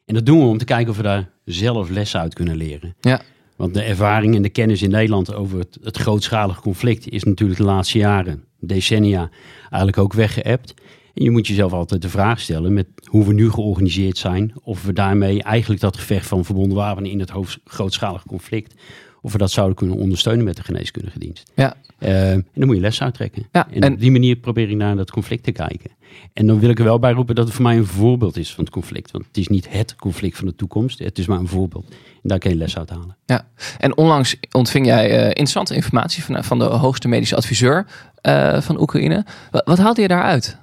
En 0.05 0.13
dat 0.13 0.25
doen 0.25 0.39
we 0.39 0.45
om 0.45 0.57
te 0.57 0.65
kijken 0.65 0.89
of 0.89 0.97
we 0.97 1.03
daar 1.03 1.29
zelf 1.45 1.89
lessen 1.89 2.19
uit 2.19 2.33
kunnen 2.33 2.55
leren. 2.55 2.95
Ja. 2.99 3.21
Want 3.61 3.73
de 3.73 3.81
ervaring 3.81 4.35
en 4.35 4.41
de 4.41 4.49
kennis 4.49 4.81
in 4.81 4.89
Nederland 4.89 5.33
over 5.33 5.59
het, 5.59 5.77
het 5.81 5.97
grootschalig 5.97 6.61
conflict 6.61 7.09
is 7.09 7.23
natuurlijk 7.23 7.59
de 7.59 7.65
laatste 7.65 7.97
jaren, 7.97 8.43
decennia, 8.59 9.29
eigenlijk 9.61 9.97
ook 9.97 10.13
weggeëpt. 10.13 10.73
En 11.13 11.23
je 11.23 11.31
moet 11.31 11.47
jezelf 11.47 11.71
altijd 11.71 12.01
de 12.01 12.09
vraag 12.09 12.39
stellen 12.39 12.73
met 12.73 12.87
hoe 13.05 13.25
we 13.25 13.33
nu 13.33 13.51
georganiseerd 13.51 14.17
zijn, 14.17 14.53
of 14.63 14.83
we 14.83 14.93
daarmee 14.93 15.43
eigenlijk 15.43 15.81
dat 15.81 15.97
gevecht 15.97 16.27
van 16.27 16.45
verbonden 16.45 16.77
wapenen 16.77 17.11
in 17.11 17.19
het 17.19 17.31
grootschalig 17.63 18.23
conflict, 18.25 18.75
of 19.21 19.31
we 19.31 19.37
dat 19.37 19.51
zouden 19.51 19.75
kunnen 19.75 19.95
ondersteunen 19.97 20.45
met 20.45 20.55
de 20.55 20.63
geneeskundige 20.63 21.19
dienst. 21.19 21.51
Ja. 21.55 21.73
Eh, 21.97 22.31
en 22.31 22.47
dan 22.53 22.65
moet 22.67 22.75
je 22.75 22.81
les 22.81 23.01
uittrekken. 23.01 23.47
Ja, 23.51 23.67
en, 23.71 23.81
en- 23.81 23.93
op 23.93 23.99
die 23.99 24.11
manier 24.11 24.35
probeer 24.35 24.69
ik 24.69 24.75
naar 24.75 24.95
dat 24.95 25.11
conflict 25.11 25.43
te 25.43 25.51
kijken. 25.51 25.91
En 26.33 26.47
dan 26.47 26.59
wil 26.59 26.69
ik 26.69 26.77
er 26.79 26.83
wel 26.85 26.99
bij 26.99 27.11
roepen 27.11 27.35
dat 27.35 27.45
het 27.45 27.53
voor 27.53 27.63
mij 27.63 27.77
een 27.77 27.85
voorbeeld 27.85 28.37
is 28.37 28.53
van 28.53 28.63
het 28.63 28.73
conflict. 28.73 29.11
Want 29.11 29.25
het 29.25 29.37
is 29.37 29.47
niet 29.47 29.69
het 29.69 29.95
conflict 29.95 30.37
van 30.37 30.47
de 30.47 30.55
toekomst, 30.55 30.99
het 30.99 31.17
is 31.17 31.25
maar 31.27 31.39
een 31.39 31.47
voorbeeld. 31.47 31.85
En 31.89 32.29
daar 32.29 32.39
kan 32.39 32.51
je 32.51 32.57
les 32.57 32.77
uit 32.77 32.89
halen. 32.89 33.17
Ja, 33.25 33.47
en 33.77 33.97
onlangs 33.97 34.35
ontving 34.51 34.85
jij 34.85 35.09
eh, 35.09 35.25
interessante 35.27 35.75
informatie 35.75 36.23
van, 36.23 36.43
van 36.43 36.59
de 36.59 36.65
hoogste 36.65 37.07
medische 37.07 37.35
adviseur 37.35 37.85
eh, 38.21 38.61
van 38.61 38.81
Oekraïne. 38.81 39.25
Wat, 39.51 39.65
wat 39.65 39.77
haalde 39.77 40.01
je 40.01 40.07
daaruit? 40.07 40.57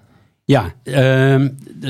Ja, 0.48 0.74
ehm, 0.82 1.48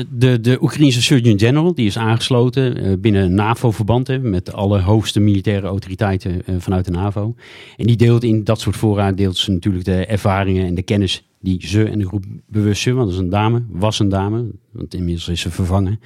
de, 0.09 0.39
de, 0.41 0.57
Oekraïnse 0.61 1.01
Surgeon 1.01 1.39
General 1.39 1.73
die 1.73 1.85
is 1.85 1.97
aangesloten 1.97 2.77
eh, 2.77 2.93
binnen 2.97 3.33
NAVO-verband 3.33 4.21
met 4.21 4.53
alle 4.53 4.79
hoogste 4.79 5.19
militaire 5.19 5.67
autoriteiten 5.67 6.45
eh, 6.45 6.55
vanuit 6.57 6.85
de 6.85 6.91
NAVO. 6.91 7.35
En 7.77 7.85
die 7.85 7.95
deelt 7.95 8.23
in 8.23 8.43
dat 8.43 8.59
soort 8.59 8.75
voorraad 8.75 9.17
deelt 9.17 9.37
ze 9.37 9.51
natuurlijk 9.51 9.85
de 9.85 10.05
ervaringen 10.05 10.65
en 10.65 10.75
de 10.75 10.81
kennis 10.81 11.23
die 11.41 11.67
ze 11.67 11.83
en 11.83 11.99
de 11.99 12.07
groep 12.07 12.23
bewust 12.47 12.81
ze, 12.81 12.93
want 12.93 13.05
dat 13.05 13.15
is 13.15 13.23
een 13.23 13.29
dame, 13.29 13.63
was 13.69 13.99
een 13.99 14.09
dame, 14.09 14.45
want 14.71 14.93
inmiddels 14.93 15.27
is 15.27 15.41
ze 15.41 15.51
vervangen. 15.51 15.99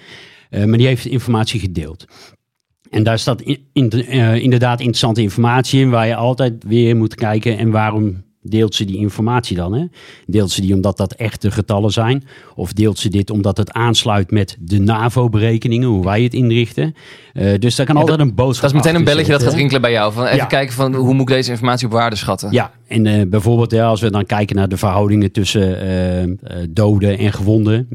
Eh, 0.49 0.65
maar 0.65 0.77
die 0.77 0.87
heeft 0.87 1.05
informatie 1.05 1.59
gedeeld. 1.59 2.05
En 2.89 3.03
daar 3.03 3.19
staat 3.19 3.41
in, 3.41 3.57
in- 3.73 4.07
inderdaad 4.41 4.79
interessante 4.79 5.21
informatie 5.21 5.81
in 5.81 5.89
waar 5.89 6.07
je 6.07 6.15
altijd 6.15 6.63
weer 6.63 6.95
moet 6.95 7.15
kijken 7.15 7.57
en 7.57 7.71
waarom 7.71 8.23
deelt 8.43 8.75
ze 8.75 8.85
die 8.85 8.97
informatie 8.97 9.55
dan? 9.55 9.73
Hè? 9.73 9.85
Deelt 10.27 10.51
ze 10.51 10.61
die 10.61 10.73
omdat 10.73 10.97
dat 10.97 11.13
echte 11.13 11.51
getallen 11.51 11.91
zijn? 11.91 12.23
Of 12.55 12.73
deelt 12.73 12.99
ze 12.99 13.09
dit 13.09 13.29
omdat 13.29 13.57
het 13.57 13.71
aansluit 13.71 14.31
met 14.31 14.57
de 14.59 14.79
NAVO-berekeningen, 14.79 15.87
hoe 15.87 16.03
wij 16.03 16.23
het 16.23 16.33
inrichten? 16.33 16.95
Eh, 17.33 17.59
dus 17.59 17.75
daar 17.75 17.85
kan 17.85 17.95
altijd 17.97 18.19
een 18.19 18.35
boodschap 18.35 18.61
Dat 18.71 18.79
is 18.79 18.85
meteen 18.85 18.99
een 18.99 19.05
belletje 19.05 19.31
dat 19.31 19.43
gaat 19.43 19.53
rinkelen 19.53 19.81
bij 19.81 19.91
jou. 19.91 20.13
Van 20.13 20.23
even 20.25 20.35
Ja. 20.37 20.45
kijken 20.45 20.73
van 20.75 20.95
hoe 20.95 21.13
moet 21.13 21.29
ik 21.29 21.35
deze 21.35 21.51
informatie 21.51 21.85
op 21.87 21.93
waarde 21.93 22.15
schatten. 22.15 22.51
Ja, 22.51 22.71
en 22.87 23.05
eh, 23.05 23.27
bijvoorbeeld 23.27 23.71
ja, 23.71 23.85
als 23.87 24.01
we 24.01 24.11
dan 24.11 24.25
kijken 24.25 24.55
naar 24.55 24.69
de 24.69 24.77
verhoudingen 24.77 25.31
tussen 25.31 25.79
eh, 25.81 26.57
doden 26.69 27.17
en 27.17 27.33
gewonden. 27.33 27.87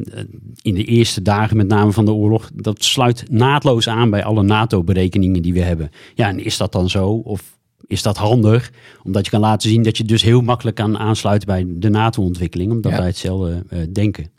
in 0.62 0.74
de 0.74 0.84
eerste 0.84 1.22
dagen 1.22 1.56
met 1.56 1.68
name 1.68 1.92
van 1.92 2.04
de 2.04 2.12
oorlog. 2.12 2.50
Dat 2.54 2.84
sluit 2.84 3.24
naadloos 3.30 3.88
aan 3.88 4.11
bij 4.11 4.24
alle 4.24 4.42
NATO-berekeningen 4.42 5.42
die 5.42 5.52
we 5.52 5.61
hebben. 5.62 5.90
Ja, 6.14 6.28
en 6.28 6.44
is 6.44 6.56
dat 6.56 6.72
dan 6.72 6.88
zo? 6.90 7.08
Of 7.08 7.57
is 7.88 8.03
dat 8.03 8.16
handig? 8.16 8.72
Omdat 9.03 9.24
je 9.24 9.31
kan 9.31 9.40
laten 9.40 9.68
zien 9.70 9.83
dat 9.83 9.96
je 9.96 10.05
dus 10.05 10.22
heel 10.22 10.40
makkelijk 10.40 10.77
kan 10.77 10.98
aansluiten 10.98 11.46
bij 11.48 11.64
de 11.68 11.88
NATO-ontwikkeling. 11.88 12.70
Omdat 12.70 12.92
Ja. 12.92 12.98
wij 12.98 13.07
hetzelfde 13.07 13.64
eh, 13.68 13.79
denken. 13.92 14.31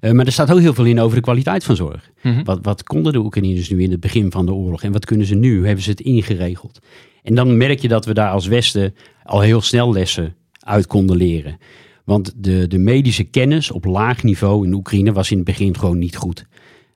Eh, 0.00 0.12
maar 0.12 0.26
er 0.26 0.32
staat 0.32 0.52
ook 0.52 0.58
heel 0.60 0.74
veel 0.74 0.84
in 0.84 1.00
over 1.00 1.16
de 1.16 1.22
kwaliteit 1.22 1.64
van 1.64 1.76
zorg. 1.76 2.10
Mhm. 2.22 2.44
Wat, 2.44 2.58
wat 2.62 2.82
konden 2.82 3.12
de 3.12 3.18
Oekraïners 3.18 3.70
nu 3.70 3.82
in 3.82 3.90
het 3.90 4.00
begin 4.00 4.30
van 4.30 4.46
de 4.46 4.52
oorlog 4.52 4.82
en 4.82 4.92
wat 4.92 5.04
kunnen 5.04 5.26
ze 5.26 5.34
nu? 5.34 5.56
Hoe 5.56 5.66
hebben 5.66 5.84
ze 5.84 5.90
het 5.90 6.00
ingeregeld? 6.00 6.78
En 7.22 7.34
dan 7.34 7.56
merk 7.56 7.80
je 7.80 7.88
dat 7.88 8.04
we 8.04 8.14
daar 8.14 8.30
als 8.30 8.46
Westen 8.46 8.94
al 9.22 9.40
heel 9.40 9.60
snel 9.60 9.92
lessen 9.92 10.34
uit 10.58 10.86
konden 10.86 11.16
leren. 11.16 11.58
Want 12.04 12.32
de, 12.36 12.66
de 12.66 12.78
medische 12.78 13.24
kennis 13.24 13.70
op 13.70 13.84
laag 13.84 14.22
niveau 14.22 14.66
in 14.66 14.72
Oekraïne 14.72 15.12
was 15.12 15.30
in 15.30 15.36
het 15.36 15.46
begin 15.46 15.76
gewoon 15.78 15.98
niet 15.98 16.16
goed. 16.16 16.46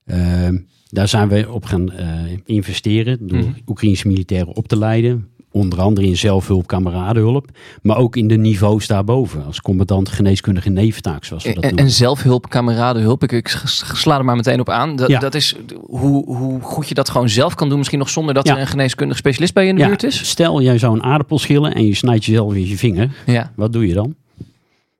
Ehm, 0.05 0.59
daar 0.92 1.09
zijn 1.09 1.28
we 1.28 1.46
op 1.52 1.64
gaan 1.64 1.92
eh, 1.92 2.09
investeren 2.44 3.18
door 3.26 3.38
Mhm. 3.38 3.50
Oekraïnse 3.66 4.09
militairen 4.09 4.57
op 4.57 4.68
te 4.68 4.78
leiden. 4.78 5.26
Onder 5.50 5.81
andere 5.81 6.07
in 6.07 6.16
zelfhulp, 6.16 6.66
kameradenhulp. 6.66 7.48
Maar 7.83 7.96
ook 7.96 8.16
in 8.16 8.28
de 8.28 8.37
niveaus 8.37 8.87
daarboven. 8.87 9.44
Als 9.44 9.61
commandant 9.61 10.09
geneeskundige 10.09 10.70
neventaak, 10.70 11.24
zoals 11.24 11.44
we 11.44 11.52
dat 11.52 11.62
En, 11.62 11.68
noemen. 11.68 11.85
en 11.85 11.90
zelfhulp, 11.90 12.48
kameradenhulp, 12.48 13.22
ik, 13.22 13.33
ik 13.33 13.48
sla 13.92 14.18
er 14.18 14.24
maar 14.24 14.37
meteen 14.37 14.61
op 14.61 14.68
aan. 14.68 14.96
Dat, 14.96 15.09
Ja. 15.09 15.18
dat 15.18 15.35
is 15.35 15.57
hoe, 15.87 16.24
hoe 16.37 16.61
goed 16.61 16.88
je 16.88 16.94
dat 16.94 17.11
gewoon 17.11 17.28
zelf 17.28 17.55
kan 17.55 17.68
doen. 17.68 17.78
Misschien 17.78 17.98
nog 17.98 18.09
zonder 18.11 18.35
dat 18.35 18.46
Ja. 18.46 18.55
er 18.55 18.61
een 18.61 18.66
geneeskundige 18.66 19.18
specialist 19.18 19.55
bij 19.55 19.62
je 19.62 19.68
in 19.68 19.74
de 19.74 19.81
Ja, 19.81 19.87
buurt 19.87 20.02
is. 20.02 20.28
Stel, 20.28 20.62
jij 20.62 20.78
zou 20.78 20.94
een 20.94 21.02
aardappel 21.02 21.38
schillen 21.38 21.74
en 21.74 21.87
je 21.87 21.94
snijdt 21.94 22.24
jezelf 22.24 22.55
in 22.55 22.66
je 22.68 22.76
vinger. 22.76 23.11
Ja, 23.26 23.52
Wat 23.57 23.72
doe 23.72 23.87
je 23.87 23.94
dan? 23.94 24.14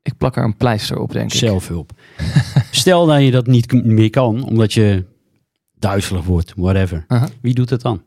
ik 0.03 0.17
plak 0.19 0.37
er 0.37 0.45
een 0.45 0.57
pleister 0.57 0.99
op, 0.99 1.13
denk 1.13 1.33
ik. 1.33 1.39
Zelfhulp. 1.39 1.91
Stel 2.71 3.07
dat 3.07 3.23
je 3.23 3.31
dat 3.31 3.47
niet 3.47 3.85
meer 3.85 4.11
kan, 4.11 4.45
omdat 4.45 4.73
je 4.73 5.05
duizelig 5.83 6.25
wordt, 6.25 6.53
whatever. 6.57 7.05
Aha. 7.09 7.29
Wie 7.41 7.55
doet 7.55 7.71
het 7.71 7.81
dan? 7.83 8.03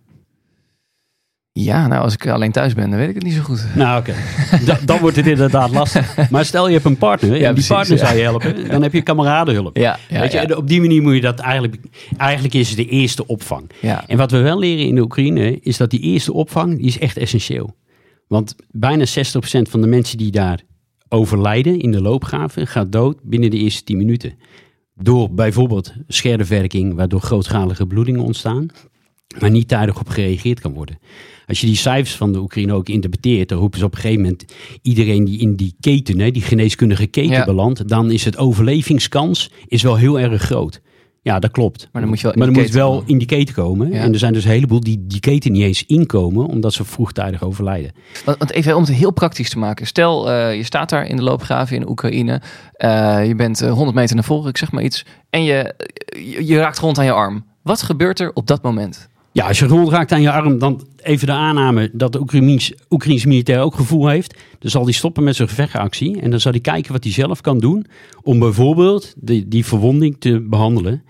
Ja, 1.51 1.87
nou 1.87 2.03
als 2.03 2.13
ik 2.13 2.27
alleen 2.27 2.51
thuis 2.51 2.73
ben, 2.73 2.89
dan 2.89 2.99
weet 2.99 3.09
ik 3.09 3.15
het 3.15 3.23
niet 3.23 3.33
zo 3.33 3.41
goed. 3.41 3.65
Nou, 3.75 3.99
oké. 3.99 4.13
Da- 4.65 4.79
dan 4.85 4.99
wordt 4.99 5.15
het 5.15 5.27
inderdaad 5.27 5.71
lastig. 5.71 6.29
Maar 6.29 6.45
stel 6.45 6.67
je 6.67 6.73
hebt 6.73 6.85
een 6.85 6.97
partner 6.97 7.31
en 7.31 7.37
Ja, 7.37 7.43
die 7.43 7.53
precies, 7.53 7.67
partner 7.71 7.97
ja. 7.97 8.05
zou 8.05 8.17
je 8.17 8.23
helpen, 8.23 8.67
dan 8.69 8.81
heb 8.81 8.93
je 8.93 9.01
kameradenhulp. 9.01 9.77
Ja, 9.77 9.99
ja, 10.09 10.19
Weet 10.19 10.31
je, 10.31 10.57
op 10.57 10.67
die 10.67 10.81
manier 10.81 11.01
moet 11.01 11.13
je 11.13 11.21
dat 11.21 11.39
eigenlijk... 11.39 11.75
Eigenlijk 12.17 12.53
is 12.53 12.67
het 12.67 12.77
de 12.77 12.87
eerste 12.87 13.27
opvang. 13.27 13.69
En 14.07 14.17
wat 14.17 14.31
we 14.31 14.37
wel 14.37 14.59
leren 14.59 14.85
in 14.87 14.95
de 14.95 15.01
Oekraïne 15.01 15.59
is 15.59 15.77
dat 15.77 15.89
die 15.89 15.99
eerste 15.99 16.33
opvang, 16.33 16.77
die 16.77 16.85
is 16.85 16.99
echt 16.99 17.17
essentieel. 17.17 17.75
Want 18.27 18.55
bijna 18.71 19.05
60% 19.05 19.07
van 19.69 19.81
de 19.81 19.87
mensen 19.87 20.17
die 20.17 20.31
daar 20.31 20.59
overlijden 21.09 21.79
in 21.79 21.91
de 21.91 22.01
loopgraven 22.01 22.67
gaat 22.67 22.91
dood 22.91 23.17
binnen 23.23 23.49
de 23.49 23.57
eerste 23.57 23.83
10 23.83 23.97
minuten. 23.97 24.33
Door 25.01 25.33
bijvoorbeeld 25.33 25.93
scherdewerking, 26.07 26.93
waardoor 26.95 27.21
grootschalige 27.21 27.87
bloedingen 27.87 28.21
ontstaan, 28.23 28.67
maar 29.39 29.51
niet 29.51 29.67
tijdig 29.67 29.99
op 29.99 30.09
gereageerd 30.09 30.59
kan 30.59 30.73
worden. 30.73 30.99
Als 31.45 31.61
je 31.61 31.67
die 31.67 31.75
cijfers 31.75 32.15
van 32.15 32.31
de 32.31 32.39
Oekraïne 32.39 32.73
ook 32.73 32.89
interpreteert, 32.89 33.49
dan 33.49 33.57
roepen 33.57 33.79
ze 33.79 33.85
op 33.85 33.91
een 33.93 33.99
gegeven 33.99 34.21
moment 34.21 34.45
iedereen 34.81 35.25
die 35.25 35.39
in 35.39 35.55
die 35.55 35.75
keten, 35.79 36.19
hè, 36.19 36.31
die 36.31 36.41
geneeskundige 36.41 37.07
keten 37.07 37.31
Ja. 37.35 37.45
belandt, 37.45 37.87
dan 37.87 38.11
is 38.11 38.25
het 38.25 38.37
overlevingskans 38.37 39.51
is 39.67 39.81
wel 39.81 39.95
heel 39.95 40.19
erg 40.19 40.41
groot. 40.41 40.81
Ja, 41.25 41.39
dat 41.39 41.51
klopt. 41.51 41.87
Maar 41.91 42.01
dan 42.01 42.09
moet 42.09 42.19
je 42.19 42.23
wel 42.23 42.33
in 42.33 42.39
maar 42.39 42.47
die 42.47 42.55
dan 42.55 42.63
moet 42.63 42.73
keten 42.73 42.89
wel 42.89 42.97
komen. 42.99 43.11
in 43.11 43.17
die 43.17 43.27
keten 43.27 43.55
komen. 43.55 43.91
Ja. 43.91 43.99
En 43.99 44.13
er 44.13 44.19
zijn 44.19 44.33
dus 44.33 44.43
een 44.43 44.51
heleboel 44.51 44.79
die 44.79 45.03
die 45.07 45.19
keten 45.19 45.51
niet 45.51 45.63
eens 45.63 45.85
inkomen, 45.85 46.45
omdat 46.45 46.73
ze 46.73 46.83
vroegtijdig 46.83 47.43
overlijden. 47.43 47.91
Want, 48.25 48.51
even 48.51 48.75
om 48.75 48.81
het 48.81 48.91
heel 48.91 49.11
praktisch 49.11 49.49
te 49.49 49.57
maken. 49.57 49.87
Stel, 49.87 50.31
eh, 50.31 50.55
je 50.55 50.63
staat 50.63 50.89
daar 50.89 51.07
in 51.07 51.15
de 51.15 51.21
loopgraven 51.21 51.75
in 51.75 51.89
Oekraïne. 51.89 52.41
Eh, 52.73 53.27
je 53.27 53.35
bent 53.35 53.61
eh, 53.61 53.71
100 53.71 53.95
meter 53.95 54.15
naar 54.15 54.23
voren, 54.23 54.49
ik 54.49 54.57
zeg 54.57 54.71
maar 54.71 54.83
iets. 54.83 55.05
En 55.29 55.43
je, 55.43 55.73
je, 56.05 56.45
je 56.45 56.57
raakt 56.57 56.79
gewond 56.79 56.97
aan 56.97 57.05
je 57.05 57.11
arm. 57.11 57.45
Wat 57.61 57.81
gebeurt 57.81 58.19
er 58.19 58.31
op 58.33 58.47
dat 58.47 58.63
moment? 58.63 59.09
Ja, 59.35 59.47
als 59.47 59.59
je 59.59 59.67
gewond 59.67 59.89
raakt 59.89 60.11
aan 60.11 60.21
je 60.21 60.31
arm, 60.31 60.59
dan 60.59 60.87
even 60.97 61.27
de 61.27 61.33
aanname 61.33 61.89
dat 61.93 62.13
de 62.13 62.19
Oekraïense 62.89 63.27
militair 63.27 63.59
ook 63.59 63.75
gevoel 63.75 64.07
heeft. 64.07 64.37
Dan 64.59 64.71
zal 64.71 64.83
hij 64.83 64.93
stoppen 64.93 65.23
met 65.23 65.35
zijn 65.35 65.47
gevechtactie. 65.47 66.21
En 66.21 66.31
dan 66.31 66.39
zal 66.39 66.51
hij 66.51 66.61
kijken 66.61 66.91
wat 66.91 67.03
hij 67.03 67.13
zelf 67.13 67.41
kan 67.41 67.59
doen 67.59 67.85
om 68.21 68.39
bijvoorbeeld 68.39 69.13
die, 69.17 69.47
die 69.47 69.65
verwonding 69.65 70.15
te 70.19 70.41
behandelen. 70.49 71.03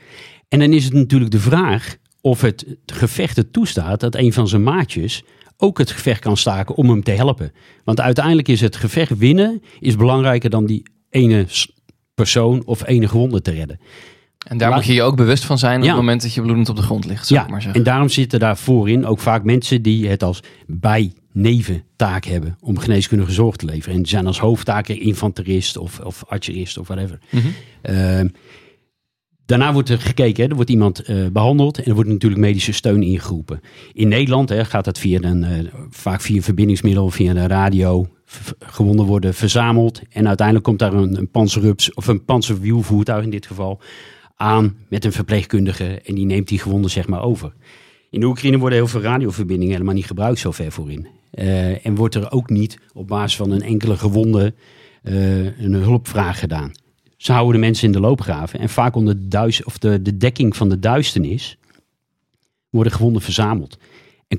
En 0.49 0.59
dan 0.59 0.73
is 0.73 0.83
het 0.83 0.93
natuurlijk 0.93 1.31
de 1.31 1.39
vraag 1.39 1.95
of 2.21 2.41
het 2.41 2.65
gevecht 2.85 3.35
het 3.35 3.53
toestaat 3.53 3.99
dat 3.99 4.15
een 4.15 4.33
van 4.33 4.47
zijn 4.47 4.63
maatjes 4.63 5.23
ook 5.57 5.77
het 5.77 5.91
gevecht 5.91 6.21
kan 6.21 6.38
staken 6.38 6.75
om 6.75 6.89
hem 6.89 7.03
te 7.03 7.11
helpen. 7.11 7.51
Want 7.83 8.01
uiteindelijk 8.01 8.47
is 8.47 8.61
het 8.61 8.75
gevecht 8.75 9.17
winnen 9.17 9.61
is 9.79 9.95
belangrijker 9.95 10.49
dan 10.49 10.65
die 10.65 10.83
ene 11.09 11.45
persoon 12.15 12.65
of 12.65 12.88
ene 12.88 13.07
gewonde 13.07 13.41
te 13.41 13.51
redden. 13.51 13.79
En 14.45 14.58
daar 14.58 14.69
Laat- 14.69 14.77
moet 14.77 14.88
je 14.88 14.93
je 14.93 15.01
ook 15.03 15.15
bewust 15.15 15.45
van 15.45 15.58
zijn 15.58 15.77
op 15.77 15.84
Ja. 15.84 15.88
het 15.89 15.97
moment 15.99 16.21
dat 16.21 16.34
je 16.34 16.41
bloedend 16.41 16.69
op 16.69 16.76
de 16.76 16.82
grond 16.82 17.05
ligt. 17.05 17.28
Zou 17.28 17.39
Ja, 17.39 17.45
ik 17.45 17.51
maar 17.51 17.61
zeggen. 17.61 17.80
en 17.80 17.86
daarom 17.86 18.09
zitten 18.09 18.39
daar 18.39 18.57
voorin 18.57 19.05
ook 19.05 19.19
vaak 19.19 19.43
mensen 19.43 19.82
die 19.82 20.07
het 20.07 20.24
als 20.24 20.39
bij-neventaak 20.67 22.26
hebben 22.26 22.57
om 22.61 22.78
geneeskundige 22.78 23.32
zorg 23.32 23.55
te 23.55 23.65
leveren. 23.65 23.95
En 23.95 24.01
die 24.01 24.07
zijn 24.11 24.28
als 24.28 24.39
hoofdtaken 24.39 24.99
infanterist 24.99 25.78
of, 25.78 25.99
of 25.99 26.24
archerist 26.28 26.78
of 26.78 26.88
whatever. 26.88 27.19
Mhm. 27.32 27.47
Ehm, 27.82 28.28
Daarna 29.45 29.74
wordt 29.74 29.89
er 29.89 29.99
gekeken, 29.99 30.43
hè, 30.43 30.49
er 30.49 30.55
wordt 30.55 30.69
iemand 30.69 30.99
eh, 30.99 31.15
behandeld 31.32 31.78
en 31.78 31.86
er 31.86 31.93
wordt 31.93 32.09
natuurlijk 32.09 32.41
medische 32.41 32.72
steun 32.72 33.03
ingeroepen. 33.03 33.59
In 33.93 34.07
Nederland 34.07 34.49
hè, 34.49 34.65
gaat 34.65 34.86
dat 34.86 34.99
via 34.99 35.22
een, 35.22 35.43
eh, 35.43 35.65
vaak 35.89 36.22
via 36.22 36.36
een 36.36 36.43
verbindingsmiddel, 36.43 37.09
via 37.09 37.34
de 37.34 37.47
radio. 37.47 38.07
Gewonden 38.59 39.05
worden 39.05 39.34
verzameld 39.34 40.01
en 40.09 40.28
uiteindelijk 40.28 40.65
komt 40.67 40.80
daar 40.80 40.93
een, 40.93 41.17
een 41.17 41.30
panzerrups 41.30 41.93
of 41.93 42.07
een 42.07 42.26
panzerwielvoertuig 42.26 43.24
in 43.24 43.30
dit 43.30 43.45
geval 43.45 43.82
aan 44.36 44.77
met 44.89 45.05
een 45.05 45.11
verpleegkundige 45.11 46.01
en 46.01 46.15
die 46.15 46.25
neemt 46.25 46.47
die 46.47 46.59
gewonden 46.59 46.91
zeg 46.91 47.07
maar 47.07 47.21
over. 47.21 47.53
In 48.09 48.19
de 48.19 48.25
Oekraïne 48.25 48.57
worden 48.57 48.77
heel 48.77 48.88
veel 48.88 49.01
radioverbindingen 49.01 49.73
helemaal 49.73 49.93
niet 49.93 50.05
gebruikt 50.05 50.39
zo 50.39 50.51
ver 50.51 50.71
voorin. 50.71 51.07
Eh, 51.31 51.86
en 51.86 51.95
wordt 51.95 52.15
er 52.15 52.31
ook 52.31 52.49
niet 52.49 52.79
op 52.93 53.07
basis 53.07 53.36
van 53.36 53.51
een 53.51 53.61
enkele 53.61 53.97
gewonde 53.97 54.53
eh, 55.03 55.59
een 55.59 55.73
hulpvraag 55.73 56.39
gedaan. 56.39 56.71
Ze 57.17 57.31
houden 57.31 57.53
de 57.53 57.59
mensen 57.59 57.86
in 57.86 57.91
de 57.91 57.99
loopgraven. 57.99 58.59
En 58.59 58.69
vaak 58.69 58.95
onder 58.95 59.15
de, 59.15 59.27
duis, 59.27 59.63
of 59.63 59.77
de, 59.77 60.01
de 60.01 60.17
dekking 60.17 60.55
van 60.55 60.69
de 60.69 60.79
duisternis 60.79 61.57
worden 62.69 62.93
gewonden 62.93 63.21
verzameld. 63.21 63.77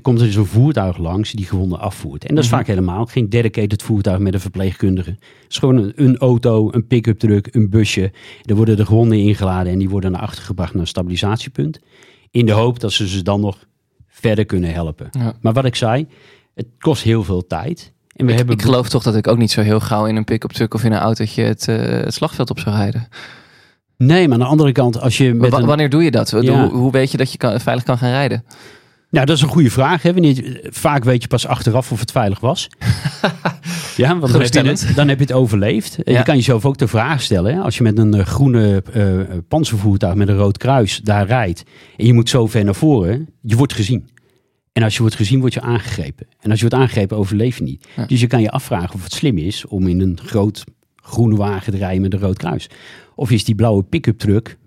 Komt 0.01 0.19
er 0.19 0.25
dus 0.25 0.35
een 0.35 0.45
voertuig 0.45 0.97
langs 0.97 1.31
die 1.31 1.45
gewonden 1.45 1.79
afvoert. 1.79 2.25
En 2.25 2.35
dat 2.35 2.43
is 2.43 2.49
vaak 2.49 2.67
helemaal 2.67 3.05
geen 3.05 3.29
dedicated 3.29 3.83
voertuig 3.83 4.19
met 4.19 4.33
een 4.33 4.39
verpleegkundige. 4.39 5.09
Het 5.09 5.19
is 5.49 5.57
gewoon 5.57 5.77
een, 5.77 5.93
een 5.95 6.17
auto, 6.17 6.69
een 6.71 6.87
pick-up 6.87 7.19
truck, 7.19 7.55
een 7.55 7.69
busje. 7.69 8.11
Er 8.43 8.55
worden 8.55 8.77
de 8.77 8.85
gewonden 8.85 9.17
ingeladen 9.17 9.71
en 9.71 9.79
die 9.79 9.89
worden 9.89 10.11
naar 10.11 10.21
achter 10.21 10.43
gebracht 10.43 10.71
naar 10.71 10.81
een 10.81 10.87
stabilisatiepunt. 10.87 11.79
In 12.31 12.45
de 12.45 12.51
hoop 12.51 12.79
dat 12.79 12.91
ze 12.91 13.07
ze 13.07 13.23
dan 13.23 13.39
nog 13.39 13.65
verder 14.07 14.45
kunnen 14.45 14.73
helpen. 14.73 15.07
Ja. 15.11 15.33
Maar 15.41 15.53
wat 15.53 15.65
ik 15.65 15.75
zei, 15.75 16.07
het 16.53 16.67
kost 16.79 17.03
heel 17.03 17.23
veel 17.23 17.47
tijd. 17.47 17.93
En 18.15 18.25
we 18.25 18.31
Ik, 18.31 18.37
hebben 18.37 18.55
ik 18.55 18.61
geloof 18.61 18.89
toch 18.89 19.03
dat 19.03 19.15
ik 19.15 19.27
ook 19.27 19.37
niet 19.37 19.51
zo 19.51 19.61
heel 19.61 19.79
gauw 19.79 20.05
in 20.05 20.15
een 20.15 20.23
pick-up 20.23 20.51
truck 20.51 20.73
of 20.73 20.83
in 20.83 20.91
een 20.91 20.99
autootje 20.99 21.43
het, 21.43 21.67
eh, 21.67 21.77
het 21.77 22.13
slagveld 22.13 22.49
op 22.49 22.59
zou 22.59 22.75
rijden. 22.75 23.07
Nee, 23.97 24.27
maar 24.27 24.37
aan 24.37 24.43
de 24.43 24.49
andere 24.49 24.71
kant, 24.71 24.99
als 24.99 25.17
je 25.17 25.33
met 25.33 25.53
een... 25.53 25.65
Wanneer 25.65 25.89
doe 25.89 26.03
je 26.03 26.11
dat? 26.11 26.29
Ja. 26.29 26.39
Hoe, 26.39 26.79
hoe 26.79 26.91
weet 26.91 27.11
je 27.11 27.17
dat 27.17 27.31
je 27.31 27.37
kan, 27.37 27.59
veilig 27.59 27.83
kan 27.83 27.97
gaan 27.97 28.09
rijden? 28.09 28.43
Nou, 29.09 29.25
dat 29.25 29.35
is 29.35 29.41
een 29.41 29.47
goede 29.47 29.71
vraag. 29.71 30.01
Hè? 30.01 30.13
Wanneer, 30.13 30.59
vaak 30.63 31.03
weet 31.03 31.21
je 31.21 31.27
pas 31.27 31.47
achteraf 31.47 31.91
of 31.91 31.99
het 31.99 32.11
veilig 32.11 32.39
was. 32.39 32.67
ja, 33.97 34.17
want 34.17 34.31
dan 34.31 34.41
heb, 34.41 34.53
je 34.53 34.61
het, 34.61 34.91
dan 34.95 35.07
heb 35.07 35.17
je 35.17 35.23
het 35.23 35.33
overleefd. 35.33 36.03
En 36.03 36.13
Ja. 36.13 36.17
Je 36.17 36.25
kan 36.25 36.35
jezelf 36.35 36.65
ook 36.65 36.77
de 36.77 36.87
vraag 36.87 37.21
stellen. 37.21 37.53
Hè? 37.55 37.61
Als 37.61 37.77
je 37.77 37.83
met 37.83 37.97
een 37.97 38.13
eh, 38.13 38.25
groene 38.25 38.83
eh, 38.93 39.19
eh, 39.19 39.27
panzervoertuig 39.47 40.15
met 40.15 40.27
een 40.27 40.37
rood 40.37 40.57
kruis 40.57 41.01
daar 41.03 41.27
rijdt. 41.27 41.63
En 41.97 42.05
je 42.05 42.13
moet 42.13 42.29
zo 42.29 42.47
ver 42.47 42.63
naar 42.63 42.75
voren. 42.75 43.29
Je 43.41 43.55
wordt 43.55 43.73
gezien. 43.73 44.09
En 44.73 44.83
als 44.83 44.93
je 44.93 45.01
wordt 45.01 45.15
gezien, 45.15 45.39
word 45.39 45.53
je 45.53 45.61
aangegrepen. 45.61 46.27
En 46.39 46.49
als 46.49 46.59
je 46.59 46.67
wordt 46.67 46.83
aangegrepen, 46.83 47.17
overleef 47.17 47.57
je 47.57 47.63
niet. 47.63 47.87
Ja. 47.95 48.05
Dus 48.05 48.19
je 48.19 48.27
kan 48.27 48.41
je 48.41 48.51
afvragen 48.51 48.93
of 48.93 49.03
het 49.03 49.13
slim 49.13 49.37
is 49.37 49.65
om 49.65 49.87
in 49.87 50.01
een 50.01 50.19
groot 50.25 50.63
groene 50.95 51.35
wagen 51.35 51.71
te 51.71 51.77
rijden 51.77 52.01
met 52.01 52.13
een 52.13 52.19
rood 52.19 52.37
kruis. 52.37 52.69
Of 53.15 53.31
is 53.31 53.43
die 53.43 53.55
blauwe 53.55 53.83
pick-up 53.83 54.17
truck, 54.17 54.57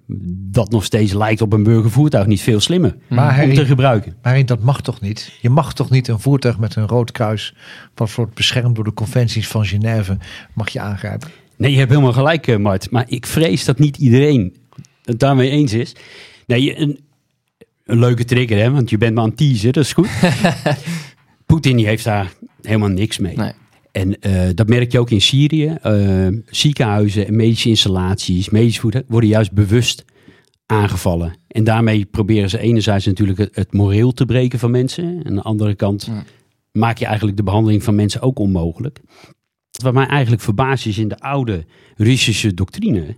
dat 0.50 0.70
nog 0.70 0.84
steeds 0.84 1.12
lijkt 1.12 1.40
op 1.40 1.52
een 1.52 1.62
burgervoertuig, 1.62 2.26
niet 2.26 2.40
veel 2.40 2.60
slimmer 2.60 2.96
Maar 3.08 3.28
om 3.28 3.34
Harry, 3.34 3.54
te 3.54 3.64
gebruiken? 3.64 4.16
maar 4.22 4.46
dat 4.46 4.62
mag 4.62 4.80
toch 4.80 5.00
niet? 5.00 5.38
Je 5.40 5.50
mag 5.50 5.74
toch 5.74 5.90
niet 5.90 6.08
een 6.08 6.20
voertuig 6.20 6.58
met 6.58 6.76
een 6.76 6.86
rood 6.86 7.12
kruis, 7.12 7.54
wat 7.94 8.14
wordt 8.14 8.34
beschermd 8.34 8.74
door 8.74 8.84
de 8.84 8.94
conventies 8.94 9.48
van 9.48 9.66
Genève, 9.66 10.18
mag 10.54 10.68
je 10.68 10.80
aangrijpen? 10.80 11.28
Nee, 11.56 11.72
je 11.72 11.78
hebt 11.78 11.90
helemaal 11.90 12.12
gelijk, 12.12 12.46
eh, 12.46 12.56
Mart. 12.56 12.90
Maar 12.90 13.04
ik 13.08 13.26
vrees 13.26 13.64
dat 13.64 13.78
niet 13.78 13.96
iedereen 13.96 14.56
het 15.04 15.18
daarmee 15.18 15.50
eens 15.50 15.72
is. 15.72 15.96
Nee, 16.46 16.78
een, 16.78 17.00
een 17.84 17.98
leuke 17.98 18.24
trigger, 18.24 18.58
hè? 18.58 18.70
Want 18.70 18.90
je 18.90 18.98
bent 18.98 19.14
me 19.14 19.20
aan 19.20 19.28
het 19.28 19.36
teasen, 19.36 19.72
dat 19.72 19.84
is 19.84 19.92
goed. 19.92 20.08
Poetin 21.46 21.76
die 21.76 21.86
heeft 21.86 22.04
daar 22.04 22.32
helemaal 22.62 22.88
niks 22.88 23.18
mee. 23.18 23.36
Nee. 23.36 23.52
En 23.92 24.20
eh, 24.20 24.48
dat 24.54 24.68
merk 24.68 24.92
je 24.92 24.98
ook 24.98 25.10
in 25.10 25.20
Syrië. 25.20 25.66
Eh, 25.82 26.26
ziekenhuizen 26.46 27.26
en 27.26 27.36
medische 27.36 27.68
installaties, 27.68 28.50
medisch 28.50 28.78
voeden, 28.78 29.04
worden 29.08 29.28
juist 29.28 29.52
bewust 29.52 30.04
aangevallen. 30.66 31.34
En 31.48 31.64
daarmee 31.64 32.04
proberen 32.04 32.50
ze 32.50 32.58
enerzijds 32.58 33.06
natuurlijk 33.06 33.38
het, 33.38 33.54
het 33.54 33.72
moreel 33.72 34.12
te 34.12 34.24
breken 34.24 34.58
van 34.58 34.70
mensen. 34.70 35.04
En 35.04 35.26
aan 35.26 35.34
de 35.34 35.42
andere 35.42 35.74
kant 35.74 36.04
Ja. 36.04 36.24
maak 36.72 36.98
je 36.98 37.06
eigenlijk 37.06 37.36
de 37.36 37.42
behandeling 37.42 37.82
van 37.82 37.94
mensen 37.94 38.22
ook 38.22 38.38
onmogelijk. 38.38 39.00
Wat 39.82 39.94
mij 39.94 40.06
eigenlijk 40.06 40.42
verbaast 40.42 40.86
is 40.86 40.98
in 40.98 41.08
de 41.08 41.18
oude 41.18 41.64
Russische 41.96 42.54
doctrine 42.54 43.16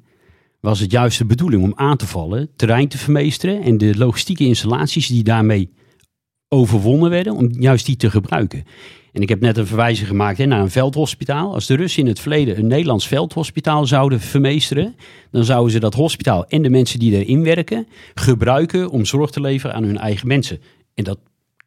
was 0.60 0.80
het 0.80 0.90
juist 0.90 1.18
de 1.18 1.24
bedoeling 1.24 1.62
om 1.62 1.72
aan 1.74 1.96
te 1.96 2.06
vallen, 2.06 2.48
terrein 2.56 2.88
te 2.88 2.98
vermeesteren 2.98 3.62
en 3.62 3.78
de 3.78 3.96
logistieke 3.96 4.44
installaties 4.44 5.06
die 5.06 5.22
daarmee 5.22 5.70
overwonnen 6.52 7.10
werden, 7.10 7.34
om 7.34 7.48
juist 7.58 7.86
die 7.86 7.96
te 7.96 8.10
gebruiken. 8.10 8.64
En 9.12 9.22
ik 9.22 9.28
heb 9.28 9.40
net 9.40 9.56
een 9.56 9.66
verwijzing 9.66 10.08
gemaakt 10.08 10.38
hè, 10.38 10.46
naar 10.46 10.60
een 10.60 10.70
veldhospitaal. 10.70 11.54
Als 11.54 11.66
de 11.66 11.76
Russen 11.76 12.02
in 12.02 12.08
het 12.08 12.20
verleden 12.20 12.58
een 12.58 12.66
Nederlands 12.66 13.08
veldhospitaal 13.08 13.86
zouden 13.86 14.20
vermeesteren, 14.20 14.94
dan 15.30 15.44
zouden 15.44 15.72
ze 15.72 15.78
dat 15.78 15.94
hospitaal 15.94 16.46
en 16.46 16.62
de 16.62 16.70
mensen 16.70 16.98
die 16.98 17.24
erin 17.24 17.44
werken 17.44 17.86
gebruiken 18.14 18.90
om 18.90 19.04
zorg 19.04 19.30
te 19.30 19.40
leveren 19.40 19.76
aan 19.76 19.84
hun 19.84 19.98
eigen 19.98 20.28
mensen. 20.28 20.60
En 20.94 21.04
dat 21.04 21.18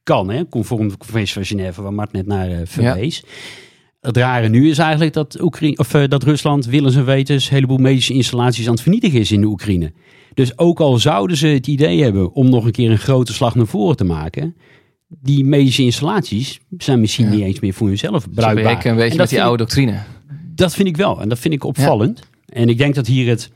kan, 0.04 0.30
hè, 0.30 0.48
conform 0.50 0.88
de 0.88 0.98
conventie 0.98 1.34
van 1.34 1.46
Genève, 1.46 1.82
waar 1.82 1.94
Mart 1.94 2.12
net 2.12 2.26
naar 2.26 2.50
eh, 2.50 2.58
verwees. 2.64 3.24
Het 4.02 4.18
rare 4.18 4.50
nu 4.50 4.70
is 4.70 4.78
eigenlijk 4.78 5.14
dat, 5.14 5.42
Oekraïne, 5.42 5.78
of, 5.78 5.94
eh, 5.94 6.08
dat 6.08 6.24
Rusland 6.24 6.66
willens 6.66 6.96
en 6.96 7.06
wetens 7.06 7.48
een 7.48 7.54
heleboel 7.54 7.78
medische 7.78 8.14
installaties 8.14 8.66
aan 8.66 8.74
het 8.74 8.82
vernietigen 8.82 9.20
is 9.20 9.32
in 9.32 9.42
de 9.42 9.48
Oekraïne. 9.48 9.92
Dus 10.34 10.58
ook 10.58 10.80
al 10.80 10.98
zouden 10.98 11.38
ze 11.38 11.48
het 11.48 11.68
idee 11.68 12.04
hebben 12.04 12.34
om 12.34 12.50
nog 12.50 12.66
een 12.66 12.72
keer 12.72 12.92
een 12.92 12.98
grote 12.98 13.34
slag 13.34 13.56
naar 13.56 13.68
voren 13.68 13.96
te 13.96 14.04
maken, 14.04 14.56
die 15.08 15.44
medische 15.44 15.84
installaties 15.84 16.60
zijn 16.78 17.00
misschien 17.00 17.26
Ja. 17.26 17.32
niet 17.32 17.42
eens 17.44 17.60
meer 17.60 17.74
voor 17.74 17.88
hunzelf 17.88 18.22
Ze 18.22 18.30
bruikbaar. 18.30 18.64
werken 18.64 18.90
een 18.92 18.96
En 18.98 19.02
beetje 19.04 19.18
met 19.18 19.30
die 19.30 19.42
oude 19.44 19.58
doctrine. 19.58 20.00
dat 20.56 20.76
vind 20.76 20.88
ik 20.88 20.98
wel 20.98 21.22
en 21.22 21.30
dat 21.30 21.40
vind 21.40 21.54
ik 21.54 21.64
opvallend. 21.64 22.20
En 22.46 22.70
ik 22.70 22.78
denk 22.78 22.96
dat 22.96 23.08
hier 23.08 23.28
het 23.30 23.52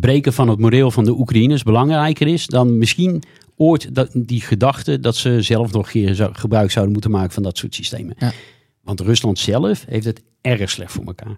breken 0.00 0.32
van 0.32 0.48
het 0.48 0.58
moreel 0.58 0.90
van 0.90 1.04
de 1.04 1.18
Oekraïners 1.18 1.62
belangrijker 1.62 2.26
is 2.26 2.46
dan 2.46 2.78
misschien 2.78 3.22
ooit 3.56 3.94
dat, 3.94 4.10
die 4.12 4.40
gedachte 4.40 5.00
dat 5.00 5.16
ze 5.16 5.42
zelf 5.42 5.72
nog 5.72 5.90
gebruik 6.32 6.70
zouden 6.70 6.92
moeten 6.92 7.10
maken 7.10 7.32
van 7.32 7.42
dat 7.42 7.58
soort 7.58 7.74
systemen. 7.74 8.14
Ja. 8.18 8.32
Want 8.88 9.00
Rusland 9.00 9.38
zelf 9.38 9.84
heeft 9.88 10.04
het 10.04 10.22
erg 10.40 10.70
slecht 10.70 10.92
voor 10.92 11.04
elkaar. 11.04 11.36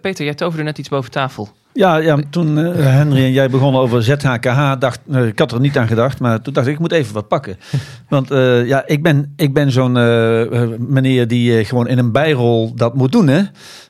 Peter, 0.00 0.24
jij 0.24 0.34
toverde 0.34 0.64
net 0.64 0.78
iets 0.78 0.88
boven 0.88 1.10
tafel. 1.10 1.48
Ja, 1.72 1.96
ja 1.96 2.18
toen 2.30 2.58
eh, 2.58 2.74
Henry 2.74 3.24
en 3.24 3.32
jij 3.32 3.50
begonnen 3.50 3.80
over 3.80 4.02
ZHKH, 4.02 4.72
dacht, 4.78 5.00
eh, 5.10 5.26
ik 5.26 5.38
had 5.38 5.52
er 5.52 5.60
niet 5.60 5.78
aan 5.78 5.86
gedacht, 5.86 6.20
maar 6.20 6.40
toen 6.40 6.52
dacht 6.52 6.66
ik, 6.66 6.72
ik 6.72 6.78
moet 6.78 6.92
even 6.92 7.14
wat 7.14 7.28
pakken. 7.28 7.56
Want 8.08 8.30
eh, 8.30 8.66
ja, 8.66 8.86
ik 8.86 9.02
ben, 9.02 9.32
ik 9.36 9.54
ben 9.54 9.70
zo'n 9.70 9.92
meneer 10.78 11.28
die 11.28 11.58
eh, 11.58 11.66
gewoon 11.66 11.88
in 11.88 11.98
een 11.98 12.12
bijrol 12.12 12.74
dat 12.74 12.94
moet 12.94 13.12
doen, 13.12 13.26
hè. 13.26 13.42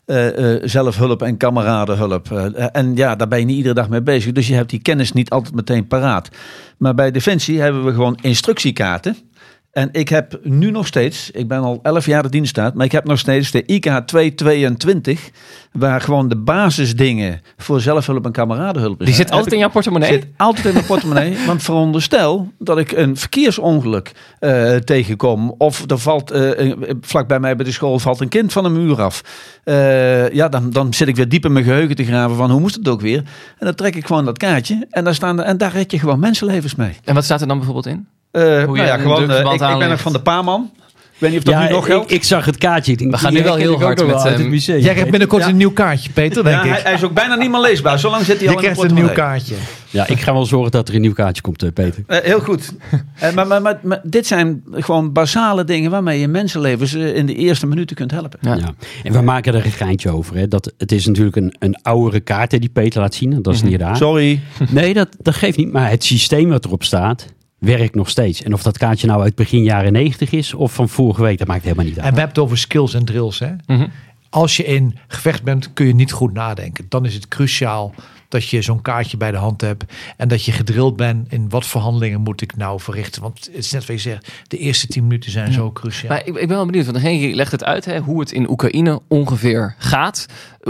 Eh, 0.07 0.55
eh, 0.55 0.63
zelfhulp 0.65 1.23
en 1.23 1.37
kameradenhulp. 1.37 2.31
En 2.73 2.97
ja, 2.97 3.17
daar 3.17 3.29
ben 3.29 3.39
je 3.39 3.45
niet 3.45 3.57
iedere 3.57 3.75
dag 3.75 3.89
mee 3.89 4.03
bezig. 4.03 4.33
Dus 4.33 4.49
je 4.49 4.55
hebt 4.55 4.71
die 4.71 4.83
kennis 4.83 5.13
niet 5.13 5.31
altijd 5.31 5.55
meteen 5.55 5.87
paraat. 5.87 6.29
Maar 6.79 6.95
bij 6.95 7.11
Defensie 7.11 7.61
hebben 7.61 7.85
we 7.85 7.93
gewoon 7.93 8.19
instructiekaarten. 8.23 9.17
En 9.77 9.89
ik 9.93 10.09
heb 10.09 10.39
nu 10.43 10.71
nog 10.71 10.87
steeds, 10.87 11.31
ik 11.31 11.49
ben 11.49 11.59
al 11.59 11.81
11 11.83 12.07
jaar 12.07 12.23
de 12.23 12.29
dienst 12.29 12.51
staat, 12.51 12.75
maar 12.75 12.85
ik 12.87 12.93
heb 12.93 13.05
nog 13.05 13.19
steeds 13.19 13.51
de 13.51 13.65
IK 13.67 14.03
222, 14.07 15.31
waar 15.73 16.01
gewoon 16.01 16.29
de 16.29 16.37
basisdingen 16.37 17.41
voor 17.57 17.81
zelfhulp 17.81 18.25
en 18.25 18.33
kameradenhulp 18.33 19.01
is. 19.01 19.07
Die 19.07 19.15
zit 19.15 19.31
altijd 19.31 19.47
ik- 19.47 19.53
in 19.53 19.59
jouw 19.59 19.71
portemonnee. 19.71 20.13
Zit 20.13 20.27
altijd 20.37 20.67
in 20.67 20.73
mijn 20.73 20.85
portemonnee. 20.87 21.37
want 21.47 21.63
veronderstel 21.63 22.53
dat 22.59 22.79
ik 22.79 22.93
een 22.93 23.17
verkeersongeluk 23.17 24.13
eh, 24.39 24.77
tegenkom. 24.77 25.55
Of 25.59 25.91
er 25.91 25.99
valt 25.99 26.31
eh, 26.31 26.73
vlak 27.01 27.29
bij 27.29 27.41
mij 27.41 27.57
bij 27.57 27.65
de 27.65 27.73
school 27.73 27.99
valt 27.99 28.21
een 28.21 28.29
kind 28.29 28.53
van 28.53 28.65
een 28.65 28.73
muur 28.73 29.03
af. 29.03 29.23
Eh, 29.65 30.31
ja, 30.33 30.49
dan, 30.49 30.71
dan 30.71 30.95
zit 30.95 31.09
ik 31.09 31.17
weer 31.17 31.29
diep 31.29 31.45
in 31.45 31.53
mijn 31.53 31.65
geheugen 31.65 31.97
te 31.97 32.05
graven 32.05 32.37
van 32.37 32.51
hoe 32.51 32.61
moest 32.61 32.77
het 32.77 32.89
ook 32.89 33.01
weer. 33.01 33.19
En 33.59 33.67
dan 33.67 33.75
trek 33.75 33.97
ik 33.97 34.07
gewoon 34.07 34.25
dat 34.25 34.39
kaartje. 34.39 34.87
En 34.91 35.05
daar, 35.05 35.15
staan, 35.15 35.43
en 35.43 35.57
daar 35.57 35.73
red 35.73 35.91
je 35.91 35.99
gewoon 35.99 36.19
mensenlevens 36.21 36.75
mee. 36.75 36.93
En 37.05 37.15
wat 37.15 37.25
staat 37.25 37.41
er 37.41 37.47
dan 37.47 37.57
bijvoorbeeld 37.57 37.87
in? 37.87 38.07
Eh, 38.37 38.43
nou 38.43 38.77
je 38.77 38.83
ja, 38.85 38.97
gewoon, 38.97 39.31
eh, 39.31 39.39
ik, 39.39 39.53
ik 39.53 39.79
ben 39.79 39.89
nog 39.89 40.01
van 40.01 40.13
de 40.13 40.21
paarman. 40.21 40.71
Ik 41.17 41.23
weet 41.23 41.31
niet 41.31 41.39
of 41.39 41.45
dat 41.45 41.63
nu 41.63 41.69
nog 41.69 41.87
ik, 41.87 41.93
geldt. 41.93 42.13
ik 42.13 42.25
zag 42.25 42.45
het 42.45 42.59
kaartje. 42.59 42.93
Ik 42.93 42.99
denk, 42.99 43.11
We 43.11 43.19
gaan 43.19 43.33
nu 43.33 43.43
wel 43.43 43.55
heel 43.57 43.73
ik 43.73 43.81
hard 43.81 43.99
met, 43.99 44.07
wel 44.07 44.25
uit 44.25 44.39
het 44.39 44.49
museum. 44.49 44.81
Jij 44.81 44.93
krijgt 44.93 45.11
binnenkort 45.11 45.43
Ja. 45.43 45.49
een 45.49 45.57
nieuw 45.57 45.73
kaartje, 45.73 46.11
Peter, 46.11 46.45
denk 46.45 46.57
ja, 46.57 46.69
hij, 46.69 46.79
ik. 46.79 46.85
hij 46.85 46.95
is 46.95 47.05
ook 47.05 47.13
bijna 47.13 47.35
niet 47.35 47.51
meer 47.51 47.61
leesbaar. 47.61 47.99
Zolang 47.99 48.25
zit 48.25 48.37
hij 48.37 48.45
Je 48.45 48.49
al 48.49 48.63
in 48.63 48.69
de 48.69 48.73
krijgt 48.73 48.91
een 48.91 48.97
nieuw 48.97 49.13
kaartje. 49.13 49.55
Ja, 49.91 50.07
ik 50.07 50.21
ga 50.21 50.33
wel 50.33 50.45
zorgen 50.45 50.71
dat 50.71 50.89
er 50.89 50.95
een 50.95 51.01
nieuw 51.01 51.13
kaartje 51.13 51.43
komt, 51.43 51.63
eh, 51.63 51.73
Peter. 51.73 52.05
Eh, 52.07 52.19
heel 52.23 52.41
goed. 52.41 52.73
Maar, 53.35 53.47
maar, 53.47 53.63
maar, 53.63 53.79
maar 53.83 54.01
dit 54.03 54.27
zijn 54.27 54.63
gewoon 54.71 55.13
basale 55.13 55.65
dingen 55.65 55.91
waarmee 55.91 56.21
je 56.21 56.29
mensenlevens 56.29 56.95
in 56.95 57.27
de 57.27 57.35
eerste 57.35 57.67
minuten 57.67 57.97
kunt 57.97 58.11
helpen. 58.11 58.39
Ja. 58.43 58.55
Ja. 58.55 58.75
En 59.03 59.13
we 59.13 59.21
maken 59.21 59.55
er 59.55 59.65
een 59.65 59.71
geintje 59.73 60.11
over. 60.11 60.37
Hè. 60.37 60.49
Dat, 60.49 60.73
het 60.79 60.93
is 60.93 61.07
natuurlijk 61.07 61.37
een, 61.37 61.55
een 61.59 61.79
oudere 61.83 62.21
kaart 62.21 62.53
hè, 62.53 62.59
die 62.59 62.69
Peter 62.69 63.01
laat 63.01 63.15
zien. 63.15 63.43
Dat 63.43 63.55
is 63.55 63.63
niet 63.63 63.81
raar. 63.81 63.97
Sorry. 63.97 64.41
Nee, 64.69 64.95
dat, 64.95 65.09
dat 65.19 65.35
geeft 65.35 65.57
niet. 65.57 65.73
Maar 65.73 65.91
het 65.91 66.05
systeem 66.05 66.49
wat 66.49 66.65
erop 66.65 66.85
staat, 66.85 67.27
werkt 67.67 67.95
nog 67.95 68.09
steeds. 68.09 68.43
En 68.43 68.53
of 68.53 68.63
dat 68.63 68.79
kaartje 68.79 69.07
nou 69.07 69.23
uit 69.23 69.35
begin 69.35 69.63
jaren 69.63 69.93
90 69.93 70.33
is 70.33 70.55
of 70.55 70.73
van 70.73 70.89
vorige 70.89 71.23
week, 71.23 71.39
dat 71.39 71.47
maakt 71.47 71.63
helemaal 71.63 71.85
niet 71.85 71.97
En 71.97 72.03
uit. 72.03 72.13
we 72.15 72.19
hebben 72.19 72.35
het 72.37 72.45
over 72.45 72.59
skills 72.59 72.95
en 72.95 73.05
drills. 73.05 73.39
Hè? 73.39 73.51
Mhm. 73.67 73.87
Als 74.31 74.57
je 74.57 74.65
in 74.65 74.99
gevecht 75.09 75.43
bent, 75.43 75.73
kun 75.73 75.87
je 75.87 75.95
niet 75.95 76.13
goed 76.13 76.33
nadenken. 76.33 76.87
Dan 76.89 77.05
is 77.05 77.15
het 77.15 77.29
cruciaal 77.29 77.95
dat 78.29 78.49
je 78.49 78.63
zo'n 78.63 78.83
kaartje 78.83 79.17
bij 79.17 79.31
de 79.31 79.37
hand 79.37 79.61
hebt 79.61 79.85
en 80.17 80.29
dat 80.29 80.45
je 80.45 80.53
gedrild 80.53 80.97
bent 80.97 81.33
in 81.33 81.49
wat 81.49 81.67
verhandelingen 81.67 82.21
moet 82.21 82.41
ik 82.41 82.57
nou 82.57 82.81
verrichten. 82.81 83.23
Want 83.23 83.45
het 83.45 83.55
is 83.55 83.71
net 83.71 83.87
wat 83.87 83.97
je 83.97 84.03
zegt, 84.03 84.29
de 84.49 84.59
eerste 84.59 84.87
tien 84.87 85.03
minuten 85.03 85.31
zijn 85.31 85.53
zo 85.53 85.73
cruciaal. 85.73 86.09
Maar 86.09 86.27
ik, 86.27 86.27
ik 86.27 86.49
ben 86.49 86.57
wel 86.57 86.67
benieuwd, 86.67 86.87
want 86.87 87.03
Henry 87.03 87.35
legt 87.35 87.53
het 87.53 87.65
uit 87.65 87.85
hè, 87.85 87.99
hoe 87.99 88.21
het 88.21 88.33
in 88.33 88.51
Oekraïne 88.51 89.01
ongeveer 89.09 89.75
gaat. 89.79 90.27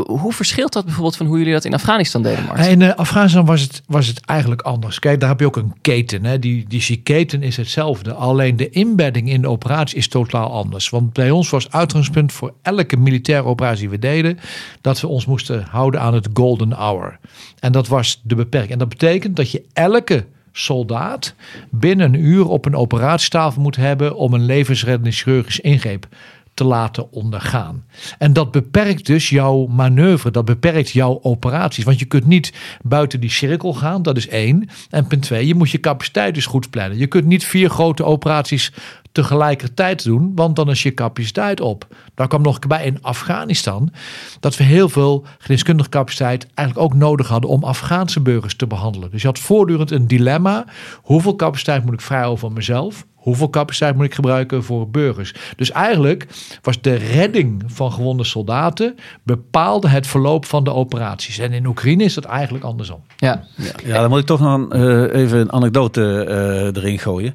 Hoe 0.07 0.33
verschilt 0.33 0.73
dat 0.73 0.85
bijvoorbeeld 0.85 1.17
van 1.17 1.27
hoe 1.27 1.39
jullie 1.39 1.53
dat 1.53 1.65
in 1.65 1.75
Afghanistan 1.75 2.23
deden, 2.23 2.45
Mart? 2.45 2.67
In 2.67 2.81
uh, 2.81 2.95
Afghanistan 2.95 3.45
was 3.45 3.61
het, 3.61 3.83
was 3.87 4.07
het 4.07 4.21
eigenlijk 4.21 4.63
anders. 4.63 4.99
Kijk, 4.99 5.21
daar 5.21 5.29
heb 5.29 5.41
je 5.41 5.47
ook 5.47 5.57
een 5.57 5.75
keten. 5.81 6.25
Hè. 6.25 6.39
Die, 6.39 6.65
die 6.69 6.97
keten 6.97 7.43
is 7.43 7.57
hetzelfde. 7.57 8.13
Alleen 8.13 8.57
de 8.57 8.71
inbedding 8.71 9.31
in 9.31 9.41
de 9.41 9.49
operatie 9.49 9.97
is 9.99 10.09
totaal 10.09 10.53
anders. 10.53 10.91
Want 10.91 11.13
bij 11.13 11.31
ons 11.31 11.51
was 11.51 11.71
uitgangspunt 11.71 12.33
voor 12.33 12.55
elke 12.63 12.97
militaire 12.97 13.47
operatie 13.47 13.81
die 13.81 13.89
we 13.89 13.99
deden... 13.99 14.39
dat 14.81 15.01
we 15.01 15.07
ons 15.07 15.27
moesten 15.27 15.67
houden 15.71 16.01
aan 16.01 16.15
het 16.15 16.29
golden 16.33 16.73
hour. 16.73 17.19
En 17.67 17.73
dat 17.73 17.89
was 17.89 18.21
de 18.23 18.35
beperking. 18.35 18.73
En 18.73 18.79
dat 18.79 18.89
betekent 18.89 19.37
dat 19.37 19.51
je 19.51 19.65
elke 19.73 20.27
soldaat 20.53 21.35
binnen 21.71 22.15
een 22.15 22.25
uur 22.25 22.49
op 22.49 22.65
een 22.65 22.77
operatietafel 22.77 23.63
moet 23.63 23.77
hebben... 23.77 24.17
om 24.17 24.35
een 24.35 24.45
levensreddende 24.45 25.11
chirurgisch 25.11 25.61
ingreep 25.61 26.07
te 26.55 26.65
laten 26.65 27.13
ondergaan. 27.13 27.85
En 28.19 28.33
dat 28.33 28.51
beperkt 28.51 29.07
dus 29.07 29.29
jouw 29.29 29.67
manoeuvre, 29.67 30.31
dat 30.31 30.45
beperkt 30.45 30.91
jouw 30.91 31.19
operaties. 31.23 31.85
Want 31.85 31.99
je 31.99 32.05
kunt 32.05 32.27
niet 32.27 32.53
buiten 32.83 33.21
die 33.21 33.31
cirkel 33.31 33.75
gaan, 33.75 34.03
dat 34.03 34.17
is 34.17 34.29
één. 34.29 34.69
En 34.91 35.07
punt 35.07 35.23
twee, 35.23 35.47
je 35.47 35.55
moet 35.55 35.71
je 35.71 35.81
capaciteit 35.81 36.35
dus 36.35 36.47
goed 36.47 36.71
plannen. 36.71 36.99
Je 36.99 37.07
kunt 37.07 37.27
niet 37.27 37.45
vier 37.45 37.71
grote 37.71 38.05
operaties 38.05 38.73
tegelijkertijd 39.17 40.05
doen, 40.05 40.33
want 40.35 40.57
dan 40.57 40.71
is 40.71 40.83
je 40.83 40.95
capaciteit 40.95 41.61
op. 41.61 41.87
Daar 42.15 42.29
kwam 42.29 42.43
nog 42.43 42.59
bij 42.59 42.85
in 42.85 42.99
Afghanistan 43.03 43.93
dat 44.41 44.57
we 44.57 44.65
heel 44.65 44.89
veel 44.89 45.25
geneeskundige 45.39 45.89
capaciteit 45.89 46.47
eigenlijk 46.55 46.87
ook 46.87 46.99
nodig 46.99 47.29
hadden 47.29 47.51
om 47.51 47.65
Afghaanse 47.65 48.21
burgers 48.21 48.57
te 48.57 48.67
behandelen. 48.67 49.11
Dus 49.11 49.21
je 49.21 49.27
had 49.27 49.39
voortdurend 49.39 49.91
een 49.91 50.07
dilemma: 50.07 50.65
hoeveel 51.03 51.37
capaciteit 51.37 51.85
moet 51.85 51.95
ik 51.95 52.01
vrijhouden 52.01 52.39
van 52.39 52.53
mezelf? 52.53 53.07
Hoeveel 53.15 53.51
capaciteit 53.51 53.97
moet 53.97 54.05
ik 54.05 54.15
gebruiken 54.15 54.65
voor 54.65 54.91
burgers? 54.91 55.35
Dus 55.57 55.71
eigenlijk 55.71 56.27
was 56.63 56.81
de 56.81 56.95
redding 56.95 57.63
van 57.67 57.93
gewonde 57.93 58.25
soldaten 58.25 58.95
bepaalde 59.23 59.89
het 59.89 60.07
verloop 60.07 60.45
van 60.45 60.65
de 60.65 60.73
operaties. 60.73 61.39
En 61.39 61.53
in 61.53 61.67
Oekraïne 61.67 62.05
is 62.05 62.15
dat 62.15 62.25
eigenlijk 62.25 62.65
andersom. 62.65 63.03
Ja, 63.17 63.45
ja, 63.85 64.01
dan 64.01 64.09
moet 64.09 64.19
ik 64.19 64.27
toch 64.27 64.41
nog 64.41 64.75
uh, 64.75 65.15
even 65.15 65.39
een 65.39 65.53
anekdote 65.53 66.27
uh, 66.29 66.83
erin 66.83 66.99
gooien. 66.99 67.35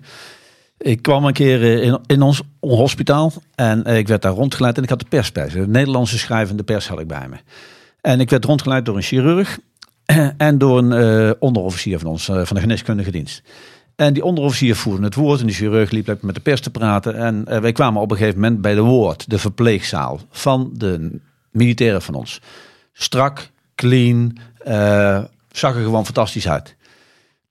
Ik 0.81 1.01
kwam 1.01 1.25
een 1.25 1.33
keer 1.33 1.63
eh, 1.63 1.83
in, 1.83 1.99
in 2.05 2.21
ons 2.21 2.41
hospitaal 2.59 3.33
en 3.55 3.85
ik 3.85 4.07
werd 4.07 4.21
daar 4.21 4.31
rondgeleid 4.31 4.77
en 4.77 4.83
ik 4.83 4.89
had 4.89 4.99
de 4.99 5.05
perspers. 5.09 5.53
De 5.53 5.67
Nederlandse 5.67 6.17
schrijvende 6.17 6.63
pers 6.63 6.87
had 6.87 6.99
ik 6.99 7.07
bij 7.07 7.27
me. 7.29 7.35
En 8.01 8.19
ik 8.19 8.29
werd 8.29 8.45
rondgeleid 8.45 8.85
door 8.85 8.95
een 8.95 9.01
chirurg 9.01 9.59
en 10.37 10.57
door 10.57 10.77
een 10.77 11.35
onderofficier 11.39 11.99
van 11.99 12.09
ons, 12.09 12.25
van 12.25 12.55
de 12.55 12.59
geneeskundige 12.59 13.11
dienst. 13.11 13.43
En 13.95 14.13
die 14.13 14.23
onderofficier 14.23 14.75
voerde 14.75 15.03
het 15.03 15.15
woord 15.15 15.39
en 15.39 15.47
de 15.47 15.53
chirurg 15.53 15.91
liep 15.91 16.17
met 16.21 16.35
de 16.35 16.41
pers 16.41 16.61
te 16.61 16.69
praten. 16.69 17.15
En 17.15 17.61
wij 17.61 17.71
kwamen 17.71 18.01
op 18.01 18.11
een 18.11 18.17
gegeven 18.17 18.39
moment 18.39 18.61
bij 18.61 18.75
de 18.75 18.81
woord, 18.81 19.29
de 19.29 19.37
verpleegzaal 19.37 20.19
van 20.29 20.71
de 20.73 21.19
militairen 21.51 22.01
van 22.01 22.13
ons. 22.13 22.41
Strak, 22.93 23.49
clean, 23.75 24.37
zag 25.51 25.75
er 25.75 25.83
gewoon 25.83 26.05
fantastisch 26.05 26.47
uit. 26.47 26.75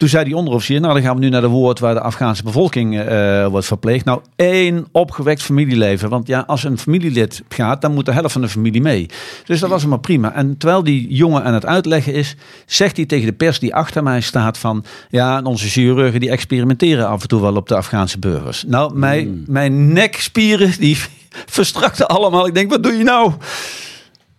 Toen 0.01 0.09
zei 0.09 0.25
die 0.25 0.37
onderofficier, 0.37 0.81
nou 0.81 0.95
dan 0.95 1.03
gaan 1.03 1.15
we 1.15 1.21
nu 1.21 1.29
naar 1.29 1.41
de 1.41 1.49
woord 1.49 1.79
waar 1.79 1.95
de 1.95 2.01
Afghaanse 2.01 2.43
bevolking 2.43 2.95
uh, 2.95 3.47
wordt 3.47 3.67
verpleegd. 3.67 4.05
Nou, 4.05 4.21
één 4.37 4.87
opgewekt 4.93 5.43
familieleven. 5.43 6.09
Want 6.09 6.27
ja, 6.27 6.45
als 6.47 6.65
een 6.65 6.79
familielid 6.79 7.43
gaat, 7.49 7.81
dan 7.81 7.95
moet 7.95 8.07
de 8.07 8.13
helft 8.13 8.33
van 8.33 8.41
de 8.41 8.49
familie 8.49 8.81
mee. 8.81 9.09
Dus 9.45 9.61
dat 9.61 9.71
was 9.71 9.87
maar 9.87 10.01
prima. 10.01 10.35
En 10.35 10.57
terwijl 10.57 10.85
die 10.85 11.15
jongen 11.15 11.45
aan 11.45 11.55
het 11.55 11.67
uitleggen 11.67 12.15
is, 12.15 12.37
zegt 12.67 12.97
hij 12.97 13.07
tegen 13.07 13.27
de 13.27 13.33
pers 13.33 13.59
die 13.59 13.75
achter 13.75 14.03
mij 14.03 14.21
staat 14.21 14.59
van... 14.59 14.85
Ja, 15.09 15.43
onze 15.43 15.69
chirurgen 15.69 16.21
die 16.21 16.31
experimenteren 16.31 17.09
af 17.09 17.23
en 17.23 17.29
toe 17.29 17.41
wel 17.41 17.57
op 17.57 17.69
de 17.69 17.77
Afghaanse 17.77 18.19
burgers. 18.19 18.65
Nou, 18.67 18.99
mijn, 18.99 19.29
mm. 19.29 19.45
mijn 19.47 19.93
nekspieren 19.93 20.73
die 20.79 20.99
verstrakten 21.57 22.09
allemaal. 22.09 22.47
Ik 22.47 22.55
denk, 22.55 22.71
wat 22.71 22.83
doe 22.83 22.93
je 22.93 23.05
nou? 23.05 23.33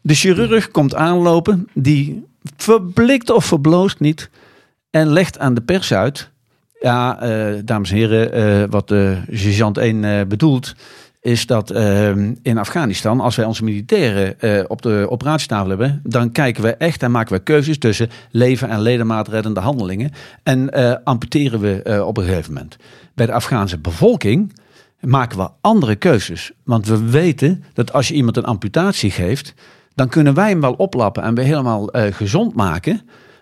De 0.01 0.13
chirurg 0.13 0.71
komt 0.71 0.95
aanlopen, 0.95 1.67
die 1.73 2.23
verblikt 2.57 3.29
of 3.29 3.45
verbloost 3.45 3.99
niet 3.99 4.29
en 4.91 5.07
legt 5.07 5.39
aan 5.39 5.53
de 5.53 5.61
pers 5.61 5.93
uit. 5.93 6.29
Ja, 6.79 7.23
uh, 7.23 7.59
dames 7.65 7.91
en 7.91 7.95
heren, 7.95 8.37
uh, 8.37 8.69
wat 8.69 8.87
de 8.87 9.17
sergeant 9.31 9.77
1 9.77 10.03
uh, 10.03 10.21
bedoelt, 10.27 10.75
is 11.21 11.45
dat 11.45 11.71
in 12.41 12.57
Afghanistan, 12.57 13.19
als 13.19 13.35
wij 13.35 13.45
onze 13.45 13.63
militairen 13.63 14.69
op 14.69 14.81
de 14.81 15.05
operatietafel 15.09 15.69
hebben, 15.69 16.01
dan 16.03 16.31
kijken 16.31 16.63
we 16.63 16.75
echt 16.75 17.03
en 17.03 17.11
maken 17.11 17.35
we 17.35 17.43
keuzes 17.43 17.77
tussen 17.77 18.09
leven 18.31 18.69
en 18.69 18.81
ledemaatreddende 18.81 19.59
handelingen. 19.59 20.11
En 20.43 20.73
amputeren 21.03 21.59
we 21.59 22.03
op 22.05 22.17
een 22.17 22.23
gegeven 22.23 22.53
moment. 22.53 22.75
Bij 23.13 23.25
de 23.25 23.31
Afghaanse 23.31 23.77
bevolking 23.77 24.53
maken 24.99 25.37
we 25.37 25.49
andere 25.61 25.95
keuzes. 25.95 26.51
Want 26.63 26.87
we 26.87 27.09
weten 27.09 27.63
dat 27.73 27.93
als 27.93 28.07
je 28.07 28.13
iemand 28.13 28.37
een 28.37 28.45
amputatie 28.45 29.11
geeft, 29.11 29.53
dan 29.95 30.09
kunnen 30.09 30.33
wij 30.33 30.49
hem 30.49 30.61
wel 30.61 30.73
oplappen 30.73 31.23
en 31.23 31.35
weer 31.35 31.45
helemaal 31.45 31.89
gezond 32.11 32.55
maken. 32.55 33.01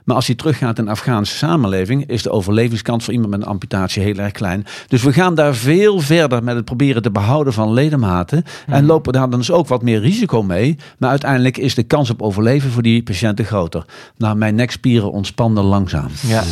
Maar 0.10 0.18
als 0.18 0.28
hij 0.28 0.36
teruggaat 0.36 0.78
in 0.78 0.86
de 0.86 0.92
Afghaanse 0.92 1.36
samenleving, 1.36 2.08
is 2.08 2.24
de 2.24 2.32
overlevingskans 2.32 3.04
voor 3.04 3.14
iemand 3.14 3.32
met 3.32 3.42
een 3.42 3.48
amputatie 3.48 4.04
heel 4.04 4.18
erg 4.18 4.32
klein. 4.32 4.66
Dus 4.88 5.04
we 5.04 5.14
gaan 5.14 5.36
daar 5.36 5.56
veel 5.56 6.00
verder 6.00 6.44
met 6.44 6.56
het 6.56 6.66
proberen 6.66 7.02
te 7.02 7.12
behouden 7.12 7.54
van 7.54 7.74
ledematen. 7.74 8.44
En 8.68 8.78
mhm. 8.80 8.86
lopen 8.86 9.14
daar 9.14 9.30
dan 9.30 9.40
dus 9.40 9.52
ook 9.52 9.68
wat 9.68 9.82
meer 9.82 10.00
risico 10.00 10.44
mee. 10.44 10.78
Maar 10.98 11.10
uiteindelijk 11.10 11.58
is 11.58 11.76
de 11.76 11.84
kans 11.84 12.10
op 12.10 12.22
overleven 12.22 12.72
voor 12.72 12.82
die 12.82 13.04
patiënten 13.04 13.46
groter. 13.46 13.86
Nou, 14.18 14.36
mijn 14.36 14.56
nekspieren 14.56 15.12
ontspannen 15.12 15.64
langzaam. 15.64 16.10
Ja, 16.28 16.44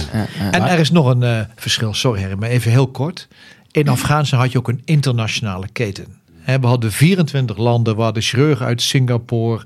En 0.51 0.63
er 0.63 0.79
is 0.79 0.91
nog 0.91 1.07
een 1.09 1.21
uh, 1.21 1.39
verschil, 1.55 1.93
sorry 1.93 2.21
Harry, 2.21 2.37
maar 2.37 2.49
even 2.49 2.71
heel 2.71 2.87
kort. 2.87 3.27
In 3.71 3.87
Afghanistan 3.87 4.39
had 4.39 4.51
je 4.51 4.57
ook 4.57 4.67
een 4.67 4.81
internationale 4.85 5.67
keten. 5.71 6.16
We 6.47 6.67
hadden 6.67 6.91
24 6.91 7.57
landen 7.57 7.95
waar 7.95 8.13
de 8.13 8.21
chirurg 8.21 8.61
uit 8.61 8.81
Singapore, 8.81 9.63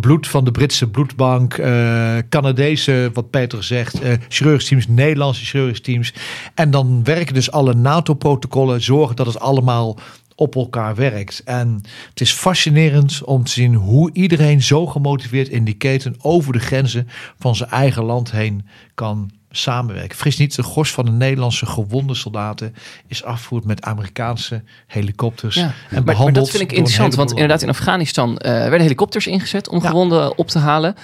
bloed 0.00 0.28
van 0.28 0.44
de 0.44 0.50
Britse 0.50 0.90
bloedbank, 0.90 1.56
uh, 1.56 2.16
Canadese, 2.28 3.10
wat 3.12 3.30
Peter 3.30 3.64
zegt, 3.64 4.02
uh, 4.02 4.12
chirurgisch 4.28 4.68
teams, 4.68 4.88
Nederlandse 4.88 5.44
chirurgisch 5.44 5.80
teams. 5.80 6.14
En 6.54 6.70
dan 6.70 7.04
werken 7.04 7.34
dus 7.34 7.50
alle 7.50 7.74
NATO-protocollen, 7.74 8.82
zorgen 8.82 9.16
dat 9.16 9.26
het 9.26 9.40
allemaal 9.40 9.98
op 10.34 10.54
elkaar 10.54 10.94
werkt. 10.94 11.42
En 11.44 11.80
het 12.08 12.20
is 12.20 12.32
fascinerend 12.32 13.24
om 13.24 13.44
te 13.44 13.50
zien 13.50 13.74
hoe 13.74 14.10
iedereen 14.12 14.62
zo 14.62 14.86
gemotiveerd 14.86 15.48
in 15.48 15.64
die 15.64 15.74
keten 15.74 16.16
over 16.20 16.52
de 16.52 16.58
grenzen 16.58 17.08
van 17.38 17.56
zijn 17.56 17.70
eigen 17.70 18.04
land 18.04 18.30
heen 18.30 18.66
kan 18.94 19.30
samenwerken. 19.56 20.16
Fris 20.16 20.36
niet, 20.36 20.56
de 20.56 20.62
gros 20.62 20.92
van 20.92 21.04
de 21.04 21.10
Nederlandse 21.10 21.66
gewonde 21.66 22.14
soldaten 22.14 22.74
is 23.06 23.24
afgevoerd 23.24 23.64
met 23.64 23.82
Amerikaanse 23.82 24.62
helikopters. 24.86 25.54
Ja, 25.54 25.74
en 25.90 26.04
maar, 26.04 26.16
maar, 26.16 26.32
dat 26.32 26.50
vind 26.50 26.62
ik 26.62 26.72
interessant, 26.72 27.14
want 27.14 27.30
inderdaad 27.30 27.62
in 27.62 27.68
Afghanistan 27.68 28.30
uh, 28.30 28.36
werden 28.38 28.80
helikopters 28.80 29.26
ingezet 29.26 29.68
om 29.68 29.80
gewonden 29.80 30.38
op 30.38 30.48
te 30.48 30.58
halen. 30.58 30.94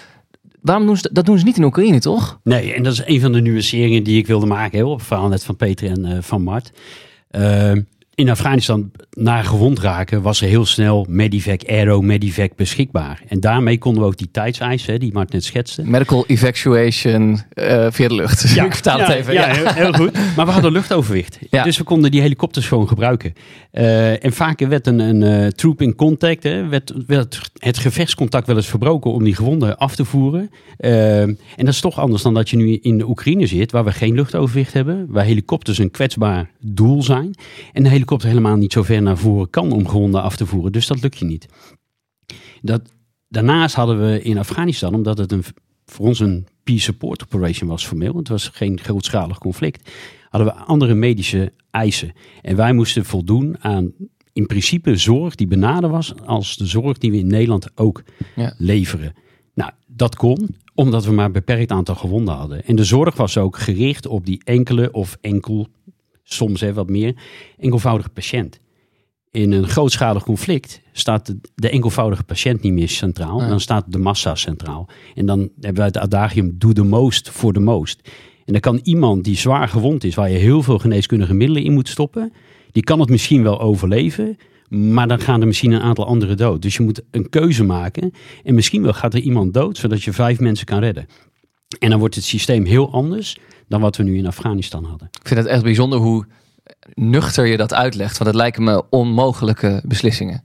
Waarom 0.60 0.86
doen 0.86 0.96
ze 0.96 1.10
dat? 1.12 1.26
doen 1.26 1.38
ze 1.38 1.44
niet 1.44 1.56
in 1.56 1.64
Oekraïne, 1.64 2.00
toch? 2.00 2.40
Nee, 2.44 2.74
en 2.74 2.82
dat 2.82 2.92
is 2.92 3.02
een 3.04 3.20
van 3.20 3.32
de 3.32 3.40
nuanceringen 3.40 4.02
die 4.02 4.18
ik 4.18 4.26
wilde 4.26 4.46
maken 4.46 4.78
hè, 4.78 4.84
op 4.84 4.98
het 4.98 5.06
verhaal 5.06 5.28
net 5.28 5.44
van 5.44 5.56
Peter 5.56 5.90
en 5.90 6.06
uh, 6.06 6.18
van 6.20 6.42
Mart. 6.42 6.72
Uh, 7.30 7.72
in 8.20 8.30
Afghanistan 8.30 8.90
na 9.10 9.42
gewond 9.42 9.78
raken 9.78 10.22
was 10.22 10.40
er 10.40 10.48
heel 10.48 10.66
snel 10.66 11.06
Medivac 11.08 11.62
Aero, 11.66 12.02
Medivac 12.02 12.56
beschikbaar. 12.56 13.22
En 13.28 13.40
daarmee 13.40 13.78
konden 13.78 14.02
we 14.02 14.08
ook 14.08 14.16
die 14.16 14.30
tijdseisen, 14.30 15.00
die 15.00 15.12
Mart 15.12 15.32
net 15.32 15.44
schetste. 15.44 15.82
Medical 15.82 16.24
evacuation 16.26 17.40
uh, 17.54 17.86
via 17.90 18.08
de 18.08 18.14
lucht. 18.14 18.38
Ja, 18.54 18.64
ik 18.64 18.72
vertaal 18.72 18.98
het 18.98 19.08
even. 19.08 19.32
Ja, 19.32 19.46
Heel, 19.46 19.66
heel, 19.66 19.92
goed. 19.92 20.12
Maar 20.36 20.46
we 20.46 20.52
hadden 20.52 20.72
luchtoverwicht. 20.72 21.38
Dus 21.70 21.78
we 21.78 21.84
konden 21.84 22.10
die 22.10 22.20
helikopters 22.20 22.66
gewoon 22.66 22.88
gebruiken. 22.88 23.32
Uh, 23.72 24.24
en 24.24 24.32
vaker 24.32 24.68
werd 24.68 24.86
een, 24.86 24.98
een 24.98 25.22
uh, 25.22 25.46
troop 25.46 25.82
in 25.82 25.94
contact, 25.94 26.42
hè, 26.42 26.68
werd, 26.68 26.92
werd 27.06 27.50
het 27.58 27.78
gevechtscontact 27.78 28.46
wel 28.46 28.56
eens 28.56 28.66
verbroken 28.66 29.12
om 29.12 29.24
die 29.24 29.34
gewonden 29.34 29.78
af 29.78 29.94
te 29.94 30.04
voeren. 30.04 30.50
en 30.76 31.36
dat 31.56 31.68
is 31.68 31.80
toch 31.80 31.98
anders 31.98 32.22
dan 32.22 32.34
dat 32.34 32.50
je 32.50 32.56
nu 32.56 32.78
in 32.82 32.98
de 32.98 33.08
Oekraïne 33.08 33.46
zit, 33.46 33.72
waar 33.72 33.84
we 33.84 33.92
geen 33.92 34.14
luchtoverwicht 34.14 34.72
hebben, 34.72 35.06
waar 35.08 35.24
helikopters 35.24 35.78
een 35.78 35.90
kwetsbaar 35.90 36.50
doel 36.60 37.02
zijn. 37.02 37.34
En 37.72 37.82
de 37.82 37.88
helikopter 37.88 38.09
helemaal 38.18 38.56
niet 38.56 38.72
zo 38.72 38.82
ver 38.82 39.02
naar 39.02 39.18
voren 39.18 39.50
kan 39.50 39.72
om 39.72 39.88
gewonden 39.88 40.22
af 40.22 40.36
te 40.36 40.46
voeren. 40.46 40.72
Dus 40.72 40.86
dat 40.86 41.02
lukt 41.02 41.18
je 41.18 41.24
niet. 41.24 41.46
Dat, 42.62 42.92
daarnaast 43.28 43.74
hadden 43.74 44.00
we 44.00 44.22
in 44.22 44.38
Afghanistan, 44.38 44.94
omdat 44.94 45.18
het 45.18 45.32
een, 45.32 45.44
voor 45.84 46.06
ons 46.06 46.20
een 46.20 46.46
peace 46.64 46.80
support 46.80 47.22
operation 47.22 47.68
was 47.68 47.86
formeel, 47.86 48.16
het 48.16 48.28
was 48.28 48.48
geen 48.48 48.80
grootschalig 48.80 49.38
conflict, 49.38 49.90
hadden 50.28 50.54
we 50.54 50.60
andere 50.60 50.94
medische 50.94 51.52
eisen. 51.70 52.12
En 52.42 52.56
wij 52.56 52.72
moesten 52.72 53.04
voldoen 53.04 53.56
aan 53.60 53.92
in 54.32 54.46
principe 54.46 54.96
zorg 54.96 55.34
die 55.34 55.46
benader 55.46 55.90
was 55.90 56.14
als 56.24 56.56
de 56.56 56.66
zorg 56.66 56.98
die 56.98 57.10
we 57.10 57.18
in 57.18 57.26
Nederland 57.26 57.78
ook 57.78 58.02
ja. 58.36 58.54
leveren. 58.58 59.12
Nou, 59.54 59.70
dat 59.86 60.16
kon 60.16 60.56
omdat 60.74 61.04
we 61.04 61.12
maar 61.12 61.24
een 61.24 61.32
beperkt 61.32 61.70
aantal 61.70 61.94
gewonden 61.94 62.34
hadden. 62.34 62.64
En 62.64 62.76
de 62.76 62.84
zorg 62.84 63.16
was 63.16 63.38
ook 63.38 63.58
gericht 63.58 64.06
op 64.06 64.26
die 64.26 64.40
enkele 64.44 64.92
of 64.92 65.16
enkel 65.20 65.68
soms 66.32 66.60
hè, 66.60 66.72
wat 66.72 66.88
meer, 66.88 67.14
enkelvoudige 67.58 68.08
patiënt. 68.08 68.60
In 69.30 69.52
een 69.52 69.68
grootschalig 69.68 70.24
conflict 70.24 70.80
staat 70.92 71.26
de, 71.26 71.38
de 71.54 71.70
enkelvoudige 71.70 72.22
patiënt 72.22 72.62
niet 72.62 72.72
meer 72.72 72.88
centraal. 72.88 73.40
Ja. 73.40 73.48
Dan 73.48 73.60
staat 73.60 73.92
de 73.92 73.98
massa 73.98 74.34
centraal. 74.34 74.88
En 75.14 75.26
dan 75.26 75.38
hebben 75.38 75.74
wij 75.74 75.86
het 75.86 75.98
adagium 75.98 76.54
do 76.58 76.72
the 76.72 76.82
most 76.82 77.30
for 77.30 77.52
the 77.52 77.60
most. 77.60 78.08
En 78.44 78.52
dan 78.52 78.60
kan 78.60 78.80
iemand 78.82 79.24
die 79.24 79.36
zwaar 79.36 79.68
gewond 79.68 80.04
is, 80.04 80.14
waar 80.14 80.30
je 80.30 80.38
heel 80.38 80.62
veel 80.62 80.78
geneeskundige 80.78 81.34
middelen 81.34 81.64
in 81.64 81.72
moet 81.72 81.88
stoppen, 81.88 82.32
die 82.70 82.82
kan 82.82 83.00
het 83.00 83.08
misschien 83.08 83.42
wel 83.42 83.60
overleven, 83.60 84.36
maar 84.68 85.08
dan 85.08 85.20
gaan 85.20 85.40
er 85.40 85.46
misschien 85.46 85.72
een 85.72 85.80
aantal 85.80 86.06
anderen 86.06 86.36
dood. 86.36 86.62
Dus 86.62 86.76
je 86.76 86.82
moet 86.82 87.02
een 87.10 87.28
keuze 87.28 87.64
maken. 87.64 88.12
En 88.44 88.54
misschien 88.54 88.82
wel 88.82 88.92
gaat 88.92 89.14
er 89.14 89.20
iemand 89.20 89.54
dood, 89.54 89.78
zodat 89.78 90.02
je 90.02 90.12
vijf 90.12 90.40
mensen 90.40 90.66
kan 90.66 90.78
redden. 90.78 91.06
En 91.78 91.90
dan 91.90 91.98
wordt 91.98 92.14
het 92.14 92.24
systeem 92.24 92.64
heel 92.64 92.92
anders 92.92 93.36
dan 93.70 93.80
wat 93.80 93.96
we 93.96 94.02
nu 94.02 94.16
in 94.16 94.26
Afghanistan 94.26 94.84
hadden. 94.84 95.08
Ik 95.20 95.28
vind 95.28 95.40
het 95.40 95.48
echt 95.48 95.62
bijzonder 95.62 95.98
hoe 95.98 96.26
nuchter 96.94 97.46
je 97.46 97.56
dat 97.56 97.74
uitlegt. 97.74 98.18
Want 98.18 98.30
het 98.30 98.38
lijken 98.38 98.64
me 98.64 98.82
onmogelijke 98.90 99.82
beslissingen. 99.84 100.44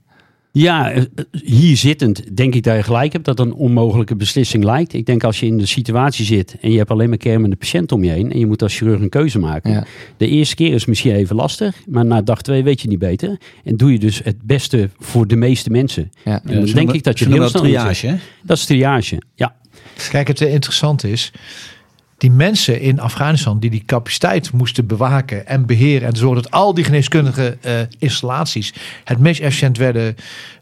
Ja, 0.52 0.90
eh, 0.90 1.02
hier 1.42 1.76
zittend 1.76 2.36
denk 2.36 2.54
ik 2.54 2.62
dat 2.62 2.76
je 2.76 2.82
gelijk 2.82 3.12
hebt 3.12 3.24
dat 3.24 3.40
een 3.40 3.52
onmogelijke 3.52 4.16
beslissing 4.16 4.64
lijkt. 4.64 4.92
Ik 4.92 5.06
denk 5.06 5.24
als 5.24 5.40
je 5.40 5.46
in 5.46 5.58
de 5.58 5.66
situatie 5.66 6.24
zit 6.24 6.56
en 6.60 6.70
je 6.70 6.78
hebt 6.78 6.90
alleen 6.90 7.08
maar 7.08 7.18
kermende 7.18 7.56
patiënt 7.56 7.92
om 7.92 8.04
je 8.04 8.10
heen 8.10 8.32
en 8.32 8.38
je 8.38 8.46
moet 8.46 8.62
als 8.62 8.76
chirurg 8.76 9.00
een 9.00 9.08
keuze 9.08 9.38
maken. 9.38 9.70
Ja. 9.70 9.86
De 10.16 10.28
eerste 10.28 10.54
keer 10.54 10.74
is 10.74 10.84
misschien 10.84 11.14
even 11.14 11.36
lastig, 11.36 11.76
maar 11.86 12.04
na 12.04 12.22
dag 12.22 12.42
twee 12.42 12.62
weet 12.62 12.80
je 12.80 12.88
niet 12.88 12.98
beter. 12.98 13.38
En 13.64 13.76
doe 13.76 13.92
je 13.92 13.98
dus 13.98 14.20
het 14.24 14.42
beste 14.42 14.90
voor 14.98 15.26
de 15.26 15.36
meeste 15.36 15.70
mensen. 15.70 16.10
Ja. 16.24 16.40
En 16.44 16.54
dan 16.54 16.64
denk 16.64 16.92
ik 16.92 17.02
dat 17.02 17.18
je 17.18 17.24
heel 17.24 17.34
snel 17.34 17.52
dat 17.52 17.62
triage, 17.62 18.06
hè? 18.06 18.16
Dat 18.42 18.56
is 18.56 18.64
triage, 18.64 19.22
ja. 19.34 19.54
Kijk, 20.10 20.28
het 20.28 20.40
interessante 20.40 21.10
is, 21.10 21.32
die 22.18 22.30
mensen 22.30 22.80
in 22.80 23.00
Afghanistan 23.00 23.58
die 23.58 23.70
die 23.70 23.82
capaciteit 23.86 24.52
moesten 24.52 24.86
bewaken 24.86 25.46
en 25.46 25.66
beheren 25.66 26.08
en 26.08 26.16
zorgen 26.16 26.42
dat 26.42 26.52
al 26.52 26.74
die 26.74 26.84
geneeskundige 26.84 27.56
eh, 27.60 27.72
installaties 27.98 28.74
het 29.04 29.18
meest 29.18 29.40
efficiënt 29.40 29.78
werden 29.78 30.16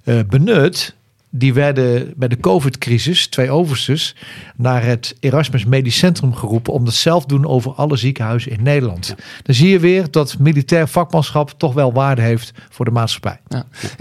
eh, 0.04 0.18
benut, 0.28 0.94
die 1.36 1.54
werden 1.54 2.12
bij 2.16 2.28
de 2.28 2.40
COVID-crisis, 2.40 3.26
twee 3.26 3.50
overstes, 3.50 4.16
naar 4.56 4.84
het 4.84 5.16
Erasmus 5.20 5.64
Medisch 5.64 5.98
Centrum 5.98 6.34
geroepen 6.34 6.72
om 6.72 6.84
dat 6.84 6.94
zelf 6.94 7.22
te 7.22 7.34
doen 7.34 7.46
over 7.46 7.72
alle 7.72 7.96
ziekenhuizen 7.96 8.50
in 8.50 8.62
Nederland. 8.62 9.14
Dan 9.42 9.54
zie 9.54 9.68
je 9.68 9.78
weer 9.78 10.10
dat 10.10 10.38
militair 10.38 10.88
vakmanschap 10.88 11.54
toch 11.56 11.74
wel 11.74 11.92
waarde 11.92 12.22
heeft 12.22 12.52
voor 12.70 12.84
de 12.84 12.90
maatschappij. 12.90 13.40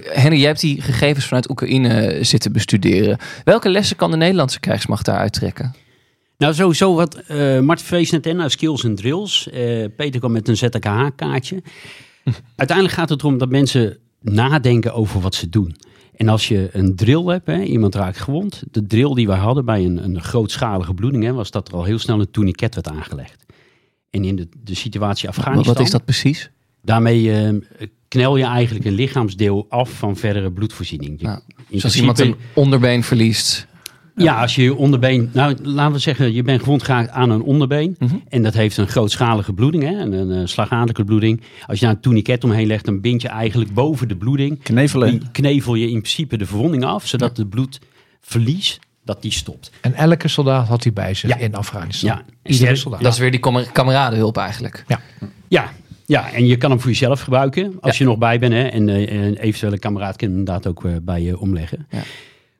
Henry, 0.03 0.37
jij 0.37 0.47
hebt 0.47 0.59
die 0.59 0.81
gegevens 0.81 1.25
vanuit 1.25 1.49
Oekraïne 1.49 2.17
zitten 2.21 2.51
bestuderen. 2.51 3.17
Welke 3.43 3.69
lessen 3.69 3.95
kan 3.95 4.11
de 4.11 4.17
Nederlandse 4.17 4.59
krijgsmacht 4.59 5.05
daaruit 5.05 5.33
trekken? 5.33 5.82
Nou, 6.37 6.53
sowieso 6.53 6.95
wat 6.95 7.15
eh 7.15 7.59
Martin 7.59 8.07
net 8.11 8.25
in, 8.25 8.35
nou, 8.35 8.49
skills 8.49 8.83
en 8.83 8.95
drills. 8.95 9.49
Eh, 9.49 9.85
Peter 9.95 10.19
kwam 10.19 10.31
met 10.31 10.47
een 10.47 10.57
ZKH-kaartje. 10.57 11.61
Uiteindelijk 12.55 12.97
gaat 12.97 13.09
het 13.09 13.21
erom 13.21 13.37
dat 13.37 13.49
mensen 13.49 13.97
nadenken 14.21 14.93
over 14.93 15.21
wat 15.21 15.35
ze 15.35 15.49
doen. 15.49 15.75
En 16.15 16.27
als 16.29 16.47
je 16.47 16.69
een 16.71 16.95
drill 16.95 17.23
hebt, 17.25 17.47
hè, 17.47 17.61
iemand 17.63 17.95
raakt 17.95 18.19
gewond. 18.19 18.63
De 18.71 18.85
drill 18.87 19.13
die 19.13 19.27
wij 19.27 19.37
hadden 19.37 19.65
bij 19.65 19.85
een, 19.85 20.03
een 20.03 20.21
grootschalige 20.21 20.93
bloeding, 20.93 21.23
hè, 21.23 21.33
was 21.33 21.51
dat 21.51 21.67
er 21.67 21.73
al 21.73 21.83
heel 21.83 21.99
snel 21.99 22.19
een 22.19 22.31
tourniquet 22.31 22.73
werd 22.75 22.87
aangelegd. 22.89 23.45
En 24.09 24.23
in 24.23 24.35
de, 24.35 24.47
de 24.63 24.75
situatie 24.75 25.27
Afghanistan... 25.29 25.73
Wat 25.73 25.83
is 25.83 25.91
dat 25.91 26.05
precies? 26.05 26.49
Daarmee 26.81 27.31
eh, 27.33 27.53
knel 28.07 28.37
je 28.37 28.43
eigenlijk 28.43 28.85
een 28.85 28.93
lichaamsdeel 28.93 29.65
af 29.69 29.89
van 29.91 30.15
verdere 30.15 30.51
bloedvoorziening. 30.51 31.21
Je- 31.21 31.25
Dus 31.27 31.83
als 31.83 31.95
principe- 31.97 31.99
iemand 31.99 32.19
een 32.19 32.35
onderbeen 32.53 33.03
verliest. 33.03 33.67
Ja, 34.15 34.41
als 34.41 34.55
je 34.55 34.63
je 34.63 34.75
onderbeen, 34.75 35.29
nou 35.33 35.55
laten 35.63 35.93
we 35.93 35.99
zeggen, 35.99 36.33
je 36.33 36.43
bent 36.43 36.61
gewond 36.63 36.83
geraakt 36.83 37.09
aan 37.09 37.29
een 37.29 37.41
onderbeen. 37.41 37.95
Mhm. 37.99 38.15
En 38.29 38.43
dat 38.43 38.53
heeft 38.53 38.77
een 38.77 38.87
grootschalige 38.87 39.53
bloeding, 39.53 39.83
hè, 39.83 39.89
een, 39.99 40.11
een, 40.13 40.31
eh, 40.41 40.47
slagadelijke 40.47 41.03
bloeding. 41.03 41.41
Als 41.67 41.79
je 41.79 41.85
daar 41.85 41.93
een 41.95 42.01
tourniquet 42.01 42.43
omheen 42.43 42.67
legt, 42.67 42.85
dan 42.85 43.01
bind 43.01 43.21
je 43.21 43.27
eigenlijk 43.27 43.73
boven 43.73 44.07
de 44.07 44.15
bloeding. 44.15 44.63
Knevelen. 44.63 45.09
Die 45.09 45.21
knevel 45.31 45.75
je 45.75 45.85
in 45.85 46.01
principe 46.01 46.37
de 46.37 46.45
verwonding 46.45 46.83
af, 46.83 47.07
zodat 47.07 47.37
het 47.37 47.49
bloedverlies, 47.49 48.79
dat 49.05 49.21
die 49.21 49.31
stopt. 49.31 49.71
En 49.81 49.93
elke 49.93 50.27
soldaat 50.27 50.67
had 50.67 50.83
die 50.83 50.91
bij 50.91 51.13
zich 51.13 51.29
Ja. 51.29 51.37
in 51.37 51.55
Afghanistan. 51.55 52.09
Ja, 52.09 52.21
Iedere 52.51 52.75
soldaat. 52.75 53.01
Dat 53.01 53.13
is 53.13 53.19
weer 53.19 53.31
die 53.31 53.39
kamer- 53.39 53.69
kameradenhulp 53.71 54.37
eigenlijk. 54.37 54.85
Ja, 55.47 55.71
ja, 56.05 56.31
en 56.31 56.45
je 56.45 56.57
kan 56.57 56.69
hem 56.69 56.79
voor 56.79 56.89
jezelf 56.89 57.21
gebruiken 57.21 57.73
als 57.81 57.97
je 57.97 58.03
nog 58.03 58.17
bij 58.17 58.39
bent. 58.39 58.53
Hè, 58.53 58.63
en 58.63 58.89
eh, 58.89 59.25
een 59.25 59.35
eventuele 59.37 59.79
kameraad 59.79 60.15
kan 60.15 60.27
hem 60.29 60.37
inderdaad 60.37 60.67
ook 60.67 60.85
eh, 60.85 60.91
bij 61.01 61.21
je 61.21 61.39
omleggen. 61.39 61.85
Ja. 61.89 62.01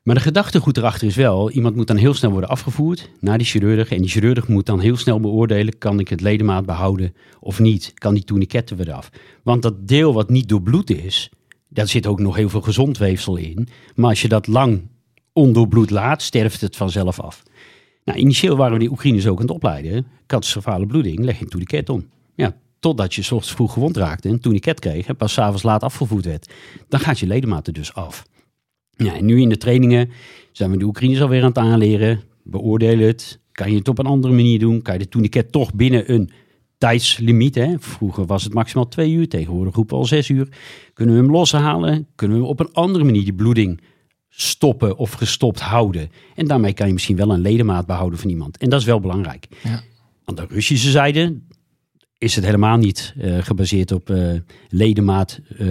Maar 0.04 0.14
de 0.14 0.20
gedachtegoed 0.20 0.76
erachter 0.76 1.06
is 1.06 1.16
wel, 1.16 1.50
iemand 1.50 1.76
moet 1.76 1.86
dan 1.86 1.96
heel 1.96 2.14
snel 2.14 2.30
worden 2.30 2.48
afgevoerd 2.48 3.10
naar 3.20 3.38
die 3.38 3.46
chirurg. 3.46 3.90
En 3.90 3.98
die 3.98 4.10
chirurg 4.10 4.48
moet 4.48 4.66
dan 4.66 4.80
heel 4.80 4.96
snel 4.96 5.20
beoordelen, 5.20 5.78
kan 5.78 6.00
ik 6.00 6.08
het 6.08 6.20
ledemaat 6.20 6.66
behouden 6.66 7.14
of 7.40 7.58
niet? 7.58 7.92
Kan 7.94 8.14
die 8.14 8.24
tourniquet 8.24 8.70
er 8.70 8.76
weer 8.76 8.92
af? 8.92 9.10
Want 9.42 9.62
dat 9.62 9.88
deel 9.88 10.12
wat 10.12 10.30
niet 10.30 10.48
doorbloed 10.48 10.90
is, 10.90 11.30
daar 11.68 11.88
zit 11.88 12.06
ook 12.06 12.20
nog 12.20 12.36
heel 12.36 12.48
veel 12.48 12.60
gezond 12.60 12.98
weefsel 12.98 13.36
in. 13.36 13.68
Maar 13.94 14.08
als 14.08 14.22
je 14.22 14.28
dat 14.28 14.46
lang 14.46 14.88
ondoorbloed 15.32 15.90
laat, 15.90 16.22
sterft 16.22 16.60
het 16.60 16.76
vanzelf 16.76 17.20
af. 17.20 17.42
Nou, 18.04 18.18
initieel 18.18 18.56
waren 18.56 18.72
we 18.72 18.78
die 18.78 18.90
Oekraïners 18.90 19.26
ook 19.26 19.36
aan 19.36 19.46
het 19.46 19.54
opleiden. 19.54 20.06
Catastrofale 20.26 20.86
bloeding, 20.86 21.18
leg 21.18 21.40
een 21.40 21.48
tourniquet 21.48 21.88
om. 21.88 22.08
Ja, 22.34 22.56
totdat 22.78 23.14
je 23.14 23.22
's 23.22 23.30
ochtends 23.30 23.54
vroeg 23.54 23.72
gewond 23.72 23.96
raakte 23.96 24.28
en 24.28 24.34
een 24.34 24.40
tourniquet 24.40 24.80
kreeg 24.80 25.06
en 25.06 25.16
pas 25.16 25.32
's 25.32 25.38
avonds 25.38 25.62
laat 25.62 25.82
afgevoerd 25.82 26.24
werd. 26.24 26.52
Dan 26.88 27.00
gaat 27.00 27.18
je 27.18 27.26
ledemaat 27.26 27.66
er 27.66 27.72
dus 27.72 27.94
af. 27.94 28.24
Ja, 28.96 29.14
en 29.14 29.24
nu 29.24 29.40
in 29.40 29.48
de 29.48 29.56
trainingen 29.56 30.10
zijn 30.52 30.70
we 30.70 30.76
de 30.76 30.84
Oekraïners 30.84 31.22
alweer 31.22 31.40
aan 31.40 31.48
het 31.48 31.58
aanleren. 31.58 32.20
Beoordelen 32.42 33.06
het. 33.06 33.40
Kan 33.52 33.70
je 33.70 33.78
het 33.78 33.88
op 33.88 33.98
een 33.98 34.06
andere 34.06 34.34
manier 34.34 34.58
doen? 34.58 34.82
Kan 34.82 34.94
je 34.94 35.00
de 35.00 35.08
tourniquet 35.08 35.52
toch 35.52 35.74
binnen 35.74 36.12
een 36.12 36.30
tijdslimiet? 36.78 37.54
Hè? 37.54 37.74
Vroeger 37.78 38.26
was 38.26 38.44
het 38.44 38.54
maximaal 38.54 38.88
twee 38.88 39.12
uur, 39.12 39.28
tegenwoordig 39.28 39.74
roepen 39.74 39.94
we 39.94 40.00
al 40.00 40.08
zes 40.08 40.28
uur. 40.28 40.48
Kunnen 40.92 41.14
we 41.14 41.20
hem 41.20 41.30
loshalen? 41.30 42.06
Kunnen 42.14 42.38
we 42.38 42.44
op 42.44 42.60
een 42.60 42.72
andere 42.72 43.04
manier 43.04 43.24
die 43.24 43.34
bloeding 43.34 43.80
stoppen 44.28 44.96
of 44.96 45.12
gestopt 45.12 45.60
houden? 45.60 46.10
En 46.34 46.46
daarmee 46.46 46.72
kan 46.72 46.86
je 46.86 46.92
misschien 46.92 47.16
wel 47.16 47.30
een 47.30 47.40
ledemaat 47.40 47.86
behouden 47.86 48.18
van 48.18 48.30
iemand. 48.30 48.56
En 48.56 48.70
dat 48.70 48.80
is 48.80 48.86
wel 48.86 49.00
belangrijk. 49.00 49.46
Ja. 49.62 49.82
Aan 50.24 50.34
de 50.34 50.46
Russische 50.48 50.90
zijde 50.90 51.40
is 52.24 52.34
het 52.34 52.44
helemaal 52.44 52.76
niet 52.76 53.14
eh, 53.18 53.38
gebaseerd 53.38 53.92
op 53.92 54.10
eh, 54.10 54.32
ledemaat 54.68 55.40
eh, 55.58 55.66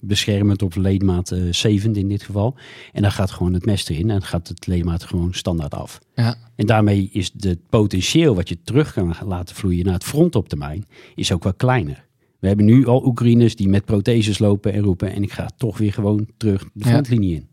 beschermend 0.00 0.62
of 0.62 0.76
ledemaat 0.76 1.30
eh 1.30 1.40
zevend 1.50 1.96
in 1.96 2.08
dit 2.08 2.22
geval. 2.22 2.56
En 2.92 3.02
dan 3.02 3.12
gaat 3.12 3.30
gewoon 3.30 3.52
het 3.52 3.64
mes 3.64 3.88
erin 3.88 4.10
en 4.10 4.22
gaat 4.22 4.48
het 4.48 4.66
ledemaat 4.66 5.04
gewoon 5.04 5.34
standaard 5.34 5.74
af. 5.74 5.98
Ja. 6.14 6.34
En 6.56 6.66
daarmee 6.66 7.08
is 7.12 7.32
het 7.38 7.58
potentieel 7.70 8.34
wat 8.34 8.48
je 8.48 8.58
terug 8.64 8.92
kan 8.92 9.14
laten 9.26 9.56
vloeien 9.56 9.84
naar 9.84 9.94
het 9.94 10.04
front 10.04 10.34
op 10.34 10.48
termijn, 10.48 10.86
is 11.14 11.32
ook 11.32 11.42
wel 11.42 11.54
kleiner. 11.54 12.04
We 12.38 12.46
hebben 12.46 12.66
nu 12.66 12.86
al 12.86 13.06
Oekraïners 13.06 13.56
die 13.56 13.68
met 13.68 13.84
protheses 13.84 14.38
lopen 14.38 14.72
en 14.72 14.82
roepen 14.82 15.12
en 15.12 15.22
ik 15.22 15.32
ga 15.32 15.50
toch 15.56 15.78
weer 15.78 15.92
gewoon 15.92 16.26
terug 16.36 16.62
de 16.62 16.84
Ja. 16.84 16.90
frontlinie 16.90 17.34
in. 17.34 17.48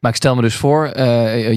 Maar 0.00 0.10
ik 0.10 0.16
stel 0.16 0.34
me 0.34 0.42
dus 0.42 0.56
voor, 0.56 0.98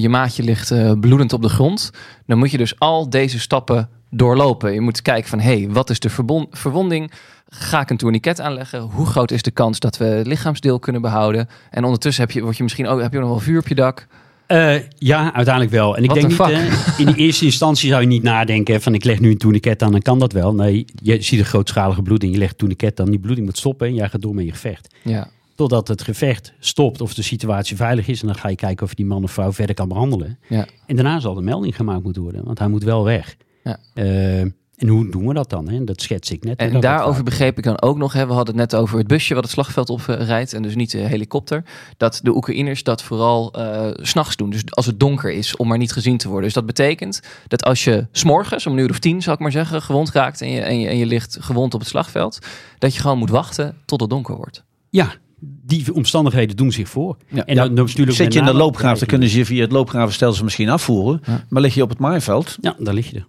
je 0.00 0.08
maatje 0.08 0.42
ligt 0.42 1.00
bloedend 1.00 1.32
op 1.32 1.42
de 1.42 1.48
grond. 1.48 1.90
Dan 2.26 2.38
moet 2.38 2.50
je 2.50 2.58
dus 2.58 2.78
al 2.78 3.10
deze 3.10 3.40
stappen 3.40 3.88
doorlopen. 4.10 4.72
Je 4.72 4.80
moet 4.80 5.02
kijken 5.02 5.28
van, 5.28 5.40
hé, 5.40 5.60
hey, 5.60 5.68
wat 5.70 5.90
is 5.90 6.00
de 6.00 6.10
verwonding? 6.50 7.12
Ga 7.48 7.80
ik 7.80 7.90
een 7.90 7.96
tourniquet 7.96 8.40
aanleggen? 8.40 8.80
Hoe 8.80 9.06
groot 9.06 9.30
is 9.30 9.42
de 9.42 9.50
kans 9.50 9.78
dat 9.78 9.96
we 9.96 10.04
het 10.04 10.26
lichaamsdeel 10.26 10.78
kunnen 10.78 11.02
behouden? 11.02 11.48
En 11.70 11.84
ondertussen 11.84 12.22
heb 12.22 12.32
je, 12.32 12.42
word 12.42 12.56
je 12.56 12.62
misschien 12.62 12.86
ook, 12.86 13.00
heb 13.00 13.12
je 13.12 13.18
nog 13.18 13.28
wel 13.28 13.38
vuur 13.38 13.58
op 13.58 13.68
je 13.68 13.74
dak. 13.74 14.06
Eh, 14.48 14.74
ja, 14.98 15.34
uiteindelijk 15.34 15.74
wel. 15.74 15.96
En 15.96 16.02
ik 16.02 16.10
What 16.10 16.20
denk 16.20 16.30
niet, 16.30 16.40
eh, 16.40 16.98
in 16.98 17.06
de 17.06 17.14
eerste 17.14 17.44
instantie 17.44 17.88
zou 17.88 18.00
je 18.00 18.06
niet 18.06 18.22
nadenken 18.22 18.82
van 18.82 18.94
ik 18.94 19.04
leg 19.04 19.20
nu 19.20 19.30
een 19.30 19.38
tourniquet 19.38 19.82
aan, 19.82 19.92
dan 19.92 20.02
kan 20.02 20.18
dat 20.18 20.32
wel. 20.32 20.54
Nee, 20.54 20.84
je 21.02 21.22
ziet 21.22 21.38
een 21.38 21.44
grootschalige 21.44 22.02
bloeding, 22.02 22.32
je 22.32 22.38
legt 22.38 22.58
tourniquet 22.58 23.00
aan, 23.00 23.10
die 23.10 23.18
bloeding 23.18 23.46
moet 23.46 23.58
stoppen 23.58 23.86
en 23.86 23.94
jij 23.94 24.08
gaat 24.08 24.22
door 24.22 24.34
met 24.34 24.44
je 24.44 24.50
gevecht. 24.50 24.94
Ja. 25.02 25.28
Totdat 25.54 25.88
het 25.88 26.02
gevecht 26.02 26.52
stopt 26.58 27.00
of 27.00 27.14
de 27.14 27.22
situatie 27.22 27.76
veilig 27.76 28.08
is 28.08 28.20
en 28.20 28.26
dan 28.26 28.36
ga 28.36 28.48
je 28.48 28.56
kijken 28.56 28.84
of 28.84 28.90
je 28.90 28.96
die 28.96 29.06
man 29.06 29.22
of 29.22 29.30
vrouw 29.30 29.52
verder 29.52 29.74
kan 29.74 29.88
behandelen. 29.88 30.38
Ja. 30.48 30.66
En 30.86 30.96
daarna 30.96 31.20
zal 31.20 31.34
de 31.34 31.42
melding 31.42 31.76
gemaakt 31.76 32.02
moeten 32.02 32.22
worden, 32.22 32.44
want 32.44 32.58
hij 32.58 32.68
moet 32.68 32.84
wel 32.84 33.04
weg. 33.04 33.36
Ja. 33.68 33.78
Eh, 33.94 34.40
en 34.78 34.88
hoe 34.88 35.10
doen 35.10 35.26
we 35.26 35.34
dat 35.34 35.50
dan? 35.50 35.68
Hè? 35.68 35.84
Dat 35.84 36.02
schets 36.02 36.30
ik 36.30 36.44
net. 36.44 36.58
En 36.58 36.80
daarover 36.80 37.24
begreep 37.24 37.58
ik 37.58 37.64
dan 37.64 37.80
ook 37.80 37.96
nog, 37.96 38.12
hè, 38.12 38.26
we 38.26 38.32
hadden 38.32 38.58
het 38.58 38.70
net 38.70 38.80
over 38.80 38.98
het 38.98 39.06
busje 39.06 39.34
wat 39.34 39.42
het 39.42 39.52
slagveld 39.52 39.90
oprijdt 39.90 40.52
en 40.52 40.62
dus 40.62 40.74
niet 40.74 40.90
de 40.90 40.98
helikopter, 40.98 41.64
dat 41.96 42.20
de 42.22 42.36
Oekraïners 42.36 42.82
dat 42.82 43.02
vooral 43.02 43.52
eh, 43.52 43.90
s 43.94 44.10
s'nachts 44.10 44.36
doen. 44.36 44.50
Dus 44.50 44.62
als 44.70 44.86
het 44.86 45.00
donker 45.00 45.32
is, 45.32 45.56
om 45.56 45.68
maar 45.68 45.78
niet 45.78 45.92
gezien 45.92 46.16
te 46.16 46.26
worden. 46.26 46.44
Dus 46.44 46.54
dat 46.54 46.66
betekent 46.66 47.20
dat 47.46 47.64
als 47.64 47.84
je 47.84 48.06
s'morgens 48.12 48.66
om 48.66 48.72
een 48.72 48.78
uur 48.78 48.90
of 48.90 48.98
tien, 48.98 49.22
zal 49.22 49.34
ik 49.34 49.38
maar 49.38 49.52
zeggen, 49.52 49.82
gewond 49.82 50.10
raakt 50.10 50.40
en 50.40 50.50
je, 50.50 50.60
en, 50.60 50.80
je, 50.80 50.88
en 50.88 50.96
je 50.96 51.06
ligt 51.06 51.36
gewond 51.40 51.74
op 51.74 51.80
het 51.80 51.88
slagveld, 51.88 52.38
dat 52.78 52.94
je 52.94 53.00
gewoon 53.00 53.18
moet 53.18 53.30
wachten 53.30 53.76
tot 53.84 54.00
het 54.00 54.10
donker 54.10 54.36
wordt. 54.36 54.64
Ja, 54.90 55.14
die 55.40 55.94
omstandigheden 55.94 56.56
doen 56.56 56.72
zich 56.72 56.88
voor. 56.88 57.16
Ja. 57.28 57.44
En 57.44 57.56
dan, 57.56 57.74
dan 57.74 57.84
natuurlijk 57.84 58.16
Zit 58.16 58.32
je 58.32 58.38
in 58.38 58.44
de 58.44 58.54
loopgraaf, 58.54 58.98
dan 58.98 59.08
kunnen 59.08 59.28
ze 59.28 59.38
je 59.38 59.44
via 59.44 59.62
het 59.62 59.72
loopgravenstelsel 59.72 60.44
misschien 60.44 60.68
afvoeren. 60.68 61.20
Ja. 61.24 61.44
Maar 61.48 61.62
lig 61.62 61.74
je 61.74 61.82
op 61.82 61.88
het 61.88 61.98
maaiveld, 61.98 62.56
Ja, 62.60 62.76
daar 62.78 62.94
lig 62.94 63.10
je 63.10 63.16
er. 63.16 63.26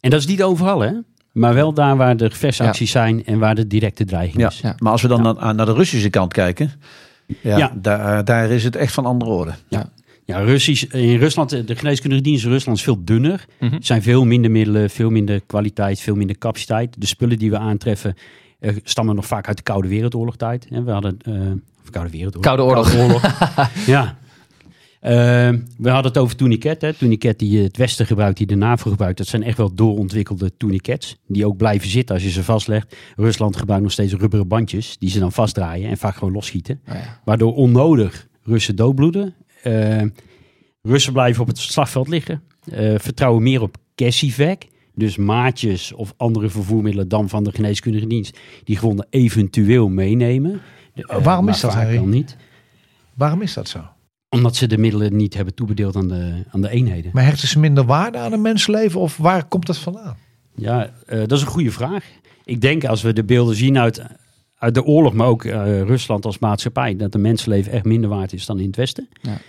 Ja. 0.00 0.08
En 0.08 0.10
dat 0.10 0.20
is 0.20 0.26
niet 0.26 0.42
overal, 0.42 0.80
hè? 0.80 0.92
Maar 1.32 1.54
wel 1.54 1.72
daar 1.72 1.96
waar 1.96 2.16
de 2.16 2.30
gevechtsacties 2.30 2.90
zijn 2.90 3.24
en 3.24 3.38
waar 3.38 3.54
de 3.54 3.66
directe 3.66 4.04
dreiging 4.04 4.40
Ja. 4.40 4.48
is. 4.48 4.60
Ja. 4.60 4.74
Maar 4.78 4.92
als 4.92 5.02
we 5.02 5.08
dan 5.08 5.22
Ja. 5.22 5.32
naar, 5.32 5.54
naar 5.54 5.66
de 5.66 5.72
Russische 5.72 6.10
kant 6.10 6.32
kijken, 6.32 6.70
ja, 7.42 7.56
Ja. 7.56 7.72
Daar, 7.76 8.24
daar 8.24 8.50
is 8.50 8.64
het 8.64 8.76
echt 8.76 8.92
van 8.92 9.06
andere 9.06 9.30
orde. 9.30 9.52
Ja, 10.24 10.38
Russisch, 10.38 10.82
in 10.84 11.18
Rusland, 11.18 11.50
de 11.66 11.76
geneeskundige 11.76 12.22
dienst 12.22 12.44
in 12.44 12.50
Rusland 12.50 12.78
is 12.78 12.84
veel 12.84 13.04
dunner. 13.04 13.44
Mhm. 13.60 13.74
Er 13.74 13.78
zijn 13.84 14.02
veel 14.02 14.24
minder 14.24 14.50
middelen, 14.50 14.90
veel 14.90 15.10
minder 15.10 15.40
kwaliteit, 15.46 16.00
veel 16.00 16.14
minder 16.14 16.38
capaciteit. 16.38 16.94
De 16.98 17.06
spullen 17.06 17.38
die 17.38 17.50
we 17.50 17.58
aantreffen 17.58 18.14
eh, 18.60 18.76
stammen 18.84 19.14
nog 19.14 19.26
vaak 19.26 19.48
uit 19.48 19.56
de 19.56 19.62
Koude 19.62 19.88
Wereldoorlog-tijd. 19.88 20.66
hè. 20.70 20.82
We 20.82 20.90
hadden... 20.90 21.16
eh, 21.22 21.32
Koude 21.90 22.10
Wereldoorlog. 22.10 22.42
Koude 22.56 22.62
Oorlog. 22.98 23.22
ja. 23.86 24.16
Eh, 25.00 25.10
we 25.78 25.88
hadden 25.90 26.12
het 26.12 26.18
over 26.18 26.36
tourniquet. 26.36 26.82
Hè. 26.82 26.94
Tourniquet 26.94 27.38
die 27.38 27.58
eh, 27.58 27.64
het 27.64 27.76
Westen 27.76 28.06
gebruikt, 28.06 28.36
die 28.36 28.46
de 28.46 28.54
NAVO 28.54 28.90
gebruikt. 28.90 29.18
Dat 29.18 29.26
zijn 29.26 29.42
echt 29.42 29.56
wel 29.56 29.74
doorontwikkelde 29.74 30.56
tourniquets. 30.56 31.16
Die 31.26 31.46
ook 31.46 31.56
blijven 31.56 31.88
zitten 31.88 32.14
als 32.14 32.24
je 32.24 32.30
ze 32.30 32.44
vastlegt. 32.44 32.96
Rusland 33.16 33.56
gebruikt 33.56 33.82
nog 33.82 33.92
steeds 33.92 34.14
rubberen 34.14 34.48
bandjes. 34.48 34.98
Die 34.98 35.10
ze 35.10 35.18
dan 35.18 35.32
vastdraaien 35.32 35.90
en 35.90 35.96
vaak 35.96 36.14
gewoon 36.14 36.32
losschieten. 36.32 36.80
Oh 36.88 36.94
ja. 36.94 37.20
Waardoor 37.24 37.54
onnodig 37.54 38.28
Russen 38.42 38.76
doodbloeden. 38.76 39.34
Eh, 39.62 40.02
Russen 40.82 41.12
blijven 41.12 41.42
op 41.42 41.48
het 41.48 41.58
slagveld 41.58 42.08
liggen. 42.08 42.42
Eh, 42.64 42.94
vertrouwen 42.96 43.42
meer 43.42 43.62
op 43.62 43.76
Cassivac. 43.94 44.62
Dus 44.94 45.16
maatjes 45.16 45.92
of 45.92 46.14
andere 46.16 46.48
vervoermiddelen 46.48 47.08
dan 47.08 47.28
van 47.28 47.44
de 47.44 47.52
geneeskundige 47.52 48.06
dienst. 48.06 48.38
Die 48.64 48.76
gewonden 48.76 49.06
eventueel 49.10 49.88
meenemen. 49.88 50.60
Eh, 50.94 51.22
Waarom 51.22 51.44
maar 51.44 51.54
is 51.54 51.60
dat, 51.60 51.72
dan 51.72 52.08
niet? 52.08 52.36
Waarom 53.14 53.42
is 53.42 53.54
dat 53.54 53.68
zo? 53.68 53.84
Omdat 54.30 54.56
ze 54.56 54.66
de 54.66 54.78
middelen 54.78 55.16
niet 55.16 55.34
hebben 55.34 55.54
toebedeeld 55.54 55.96
aan 55.96 56.08
de, 56.08 56.44
aan 56.50 56.60
de 56.60 56.70
eenheden. 56.70 57.10
Maar 57.14 57.24
hechten 57.24 57.48
ze 57.48 57.58
minder 57.58 57.84
waarde 57.84 58.18
aan 58.18 58.32
een 58.32 58.40
mensenleven 58.40 59.00
of 59.00 59.16
waar 59.16 59.44
komt 59.44 59.66
dat 59.66 59.78
vandaan? 59.78 60.16
Ja, 60.54 60.92
eh, 61.06 61.18
dat 61.18 61.32
is 61.32 61.40
een 61.40 61.46
goede 61.46 61.70
vraag. 61.70 62.04
Ik 62.44 62.60
denk 62.60 62.84
als 62.84 63.02
we 63.02 63.12
de 63.12 63.24
beelden 63.24 63.56
zien 63.56 63.78
uit, 63.78 64.02
uit 64.58 64.74
de 64.74 64.84
oorlog, 64.84 65.12
maar 65.12 65.26
ook 65.26 65.44
eh, 65.44 65.82
Rusland 65.82 66.24
als 66.24 66.38
maatschappij, 66.38 66.96
dat 66.96 67.12
de 67.12 67.18
mensenleven 67.18 67.72
echt 67.72 67.84
minder 67.84 68.10
waard 68.10 68.32
is 68.32 68.46
dan 68.46 68.58
in 68.58 68.66
het 68.66 68.76
Westen. 68.76 69.08
Ja. 69.22 69.40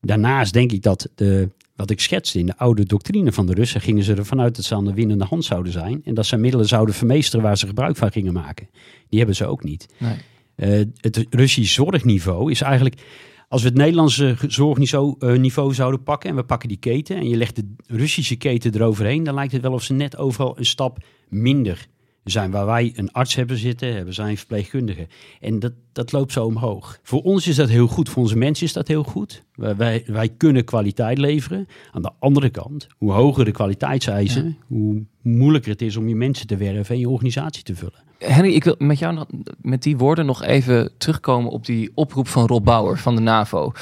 Daarnaast 0.00 0.52
denk 0.52 0.72
ik 0.72 0.82
dat 0.82 1.08
de, 1.14 1.48
wat 1.76 1.90
ik 1.90 2.00
schetste 2.00 2.38
in 2.38 2.46
de 2.46 2.56
oude 2.56 2.84
doctrine 2.84 3.32
van 3.32 3.46
de 3.46 3.54
Russen, 3.54 3.80
gingen 3.80 4.02
ze 4.02 4.14
ervan 4.14 4.40
uit 4.40 4.56
dat 4.56 4.64
ze 4.64 4.74
aan 4.74 4.84
de 4.84 4.94
winnende 4.94 5.24
hand 5.24 5.44
zouden 5.44 5.72
zijn. 5.72 6.00
En 6.04 6.14
dat 6.14 6.26
ze 6.26 6.36
middelen 6.36 6.68
zouden 6.68 6.94
vermeesteren 6.94 7.44
waar 7.44 7.58
ze 7.58 7.66
gebruik 7.66 7.96
van 7.96 8.12
gingen 8.12 8.32
maken. 8.32 8.68
Die 9.08 9.18
hebben 9.18 9.36
ze 9.36 9.46
ook 9.46 9.64
niet. 9.64 9.86
Nee. 9.98 10.16
Eh, 10.54 10.86
het 11.00 11.26
Russisch 11.30 11.74
zorgniveau 11.74 12.50
is 12.50 12.60
eigenlijk. 12.60 12.94
Als 13.50 13.62
we 13.62 13.68
het 13.68 13.76
Nederlandse 13.76 14.36
zorgniveau 14.48 15.14
eh, 15.18 15.38
niveau 15.38 15.74
zouden 15.74 16.02
pakken 16.02 16.30
en 16.30 16.36
we 16.36 16.44
pakken 16.44 16.68
die 16.68 16.78
keten 16.78 17.16
en 17.16 17.28
je 17.28 17.36
legt 17.36 17.56
de 17.56 17.74
Russische 17.86 18.36
keten 18.36 18.74
eroverheen, 18.74 19.22
dan 19.22 19.34
lijkt 19.34 19.52
het 19.52 19.62
wel 19.62 19.72
of 19.72 19.82
ze 19.82 19.92
net 19.92 20.16
overal 20.16 20.58
een 20.58 20.66
stap 20.66 20.98
minder 21.28 21.88
zijn. 22.24 22.50
Waar 22.50 22.66
wij 22.66 22.92
een 22.94 23.12
arts 23.12 23.34
hebben 23.34 23.56
zitten, 23.56 23.94
hebben 23.94 24.14
zij 24.14 24.30
een 24.30 24.36
verpleegkundige. 24.36 25.08
En 25.40 25.58
dat, 25.58 25.72
dat 25.92 26.12
loopt 26.12 26.32
zo 26.32 26.44
omhoog. 26.44 26.98
Voor 27.02 27.22
ons 27.22 27.46
is 27.46 27.56
dat 27.56 27.68
heel 27.68 27.86
goed, 27.86 28.08
voor 28.08 28.22
onze 28.22 28.36
mensen 28.36 28.66
is 28.66 28.72
dat 28.72 28.88
heel 28.88 29.02
goed. 29.02 29.44
Wij, 29.54 29.76
wij, 29.76 30.04
wij 30.06 30.28
kunnen 30.28 30.64
kwaliteit 30.64 31.18
leveren. 31.18 31.66
Aan 31.92 32.02
de 32.02 32.12
andere 32.18 32.50
kant, 32.50 32.86
hoe 32.96 33.12
hoger 33.12 33.44
de 33.44 33.50
kwaliteitseisen, 33.50 34.58
hoe 34.66 35.04
moeilijker 35.22 35.70
het 35.70 35.82
is 35.82 35.96
om 35.96 36.08
je 36.08 36.16
mensen 36.16 36.46
te 36.46 36.56
werven 36.56 36.94
en 36.94 37.00
je 37.00 37.08
organisatie 37.08 37.62
te 37.62 37.74
vullen. 37.74 38.09
Henry, 38.24 38.54
ik 38.54 38.64
wil 38.64 38.74
met 38.78 38.98
jou 38.98 39.14
nog- 39.14 39.26
met 39.62 39.82
die 39.82 39.96
woorden 39.96 40.26
nog 40.26 40.42
even 40.42 40.90
terugkomen 40.98 41.50
op 41.50 41.66
die 41.66 41.90
oproep 41.94 42.28
van 42.28 42.46
Rob 42.46 42.64
Bauer 42.64 42.98
van 42.98 43.14
de 43.14 43.20
NAVO. 43.20 43.72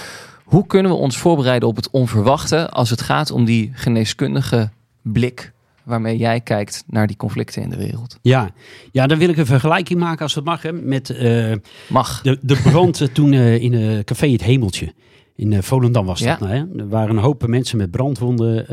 Hoe 0.44 0.66
kunnen 0.66 0.90
we 0.90 0.96
ons 0.96 1.18
voorbereiden 1.18 1.68
op 1.68 1.76
het 1.76 1.90
onverwachte 1.90 2.68
als 2.70 2.90
het 2.90 3.00
gaat 3.00 3.30
om 3.30 3.44
die 3.44 3.70
geneeskundige 3.74 4.70
blik 5.02 5.52
waarmee 5.82 6.16
jij 6.16 6.40
kijkt 6.40 6.84
naar 6.86 7.06
die 7.06 7.16
conflicten 7.16 7.62
in 7.62 7.70
de 7.70 7.76
wereld? 7.76 8.18
Ja, 8.22 8.50
ja 8.92 9.06
dan 9.06 9.18
wil 9.18 9.28
ik 9.28 9.36
een 9.36 9.46
vergelijking 9.46 10.00
maken 10.00 10.22
als 10.22 10.34
het 10.34 10.44
mag 10.44 10.62
hè, 10.62 10.72
met 10.72 11.10
eh, 11.10 11.52
Mag. 11.88 12.22
de, 12.22 12.38
de 12.42 12.60
brand 12.62 13.00
eh, 13.00 13.08
toen 13.08 13.32
eh, 13.32 13.62
in 13.62 13.72
een 13.72 14.04
café 14.04 14.28
Het 14.30 14.42
Hemeltje. 14.42 14.92
In 15.34 15.62
Volendam 15.62 16.06
was 16.06 16.20
dat. 16.20 16.38
Ja. 16.38 16.46
nou, 16.46 16.52
hè? 16.52 16.80
Er 16.82 16.88
waren 16.88 17.16
een 17.16 17.22
hoop 17.22 17.46
mensen 17.46 17.78
met 17.78 17.90
brandwonden 17.90 18.66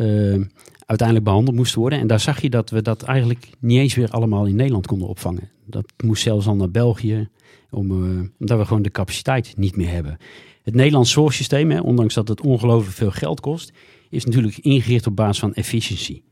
uiteindelijk 0.85 1.27
behandeld 1.27 1.55
moesten 1.55 1.79
worden. 1.79 1.99
En 1.99 2.07
daar 2.07 2.19
zag 2.19 2.41
je 2.41 2.49
dat 2.49 2.69
we 2.69 2.81
dat 2.81 3.03
eigenlijk 3.03 3.49
niet 3.59 3.79
eens 3.79 3.95
weer 3.95 4.09
allemaal 4.09 4.45
in 4.45 4.55
Nederland 4.55 4.87
konden 4.87 5.07
opvangen. 5.07 5.49
Dat 5.65 5.85
moest 6.03 6.23
zelfs 6.23 6.47
al 6.47 6.55
naar 6.55 6.71
België, 6.71 7.29
om, 7.69 7.91
eh, 7.91 8.29
omdat 8.39 8.57
we 8.57 8.65
gewoon 8.65 8.81
de 8.81 8.91
capaciteit 8.91 9.53
niet 9.57 9.75
meer 9.75 9.89
hebben. 9.89 10.17
Het 10.63 10.73
Nederlands 10.73 11.11
zorgsysteem, 11.11 11.71
hè, 11.71 11.79
ondanks 11.79 12.13
dat 12.13 12.27
het 12.27 12.41
ongelooflijk 12.41 12.95
veel 12.95 13.11
geld 13.11 13.39
kost, 13.39 13.71
is 14.09 14.25
natuurlijk 14.25 14.57
ingericht 14.57 15.07
op 15.07 15.15
basis 15.15 15.39
van 15.39 15.53
efficiëntie. 15.53 16.23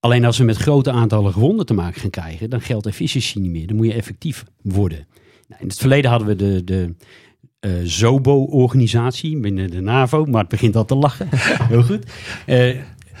Alleen 0.00 0.24
als 0.24 0.38
we 0.38 0.44
met 0.44 0.56
grote 0.56 0.90
aantallen 0.90 1.32
gewonden 1.32 1.66
te 1.66 1.74
maken 1.74 2.00
gaan 2.00 2.10
krijgen, 2.10 2.50
dan 2.50 2.60
geldt 2.60 2.86
efficiëntie 2.86 3.40
niet 3.40 3.50
meer. 3.50 3.66
Dan 3.66 3.76
moet 3.76 3.86
je 3.86 3.92
effectief 3.92 4.44
worden. 4.62 5.06
Nou, 5.48 5.60
in 5.60 5.68
het 5.68 5.78
verleden 5.78 6.10
hadden 6.10 6.28
we 6.28 6.36
de, 6.36 6.64
de 6.64 6.94
eh, 7.60 7.70
ZOBO-organisatie 7.84 9.40
binnen 9.40 9.70
de 9.70 9.80
NAVO, 9.80 10.24
maar 10.24 10.40
het 10.40 10.48
begint 10.48 10.76
al 10.76 10.84
te 10.84 10.94
lachen. 10.94 11.28
Heel 11.72 11.82
goed. 11.82 12.12
Eh, 12.46 12.76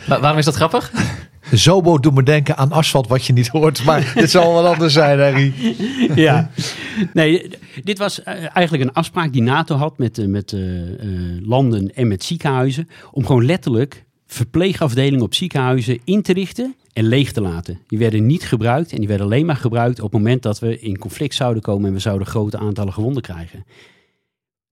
Wa- 0.06 0.20
waarom 0.20 0.38
is 0.38 0.44
dat 0.44 0.54
grappig? 0.54 0.92
Zobo 1.52 1.98
doet 1.98 2.14
me 2.14 2.22
denken 2.22 2.56
aan 2.56 2.72
asfalt 2.72 3.08
wat 3.08 3.24
je 3.26 3.32
niet 3.32 3.48
hoort. 3.48 3.84
Maar 3.84 4.12
dit 4.14 4.30
zal 4.30 4.52
wel 4.52 4.66
anders 4.66 4.92
zijn, 4.92 5.18
Harry. 5.18 5.52
ja. 6.14 6.50
Nee, 7.12 7.50
dit 7.84 7.98
was 7.98 8.22
eh, 8.22 8.34
eigenlijk 8.56 8.82
een 8.84 8.92
afspraak 8.92 9.32
die 9.32 9.42
NATO 9.42 9.76
had 9.76 9.98
met, 9.98 10.18
eh, 10.18 10.26
met 10.26 10.52
eh, 10.52 10.82
eh, 10.92 10.98
landen 11.42 11.94
en 11.94 12.08
met 12.08 12.24
ziekenhuizen. 12.24 12.88
Om 13.12 13.26
gewoon 13.26 13.44
letterlijk 13.44 14.04
verpleegafdelingen 14.26 15.22
op 15.24 15.34
ziekenhuizen 15.34 15.98
in 16.04 16.22
te 16.22 16.32
richten 16.32 16.74
en 16.92 17.04
leeg 17.04 17.32
te 17.32 17.40
laten. 17.40 17.78
Die 17.86 17.98
werden 17.98 18.26
niet 18.26 18.44
gebruikt 18.44 18.92
en 18.92 18.98
die 18.98 19.08
werden 19.08 19.26
alleen 19.26 19.46
maar 19.46 19.56
gebruikt 19.56 19.98
op 20.00 20.12
het 20.12 20.20
moment 20.22 20.42
dat 20.42 20.58
we 20.58 20.78
in 20.80 20.98
conflict 20.98 21.34
zouden 21.34 21.62
komen 21.62 21.86
en 21.88 21.92
we 21.94 21.98
zouden 22.00 22.26
grote 22.26 22.58
aantallen 22.58 22.92
gewonden 22.92 23.22
krijgen. 23.22 23.64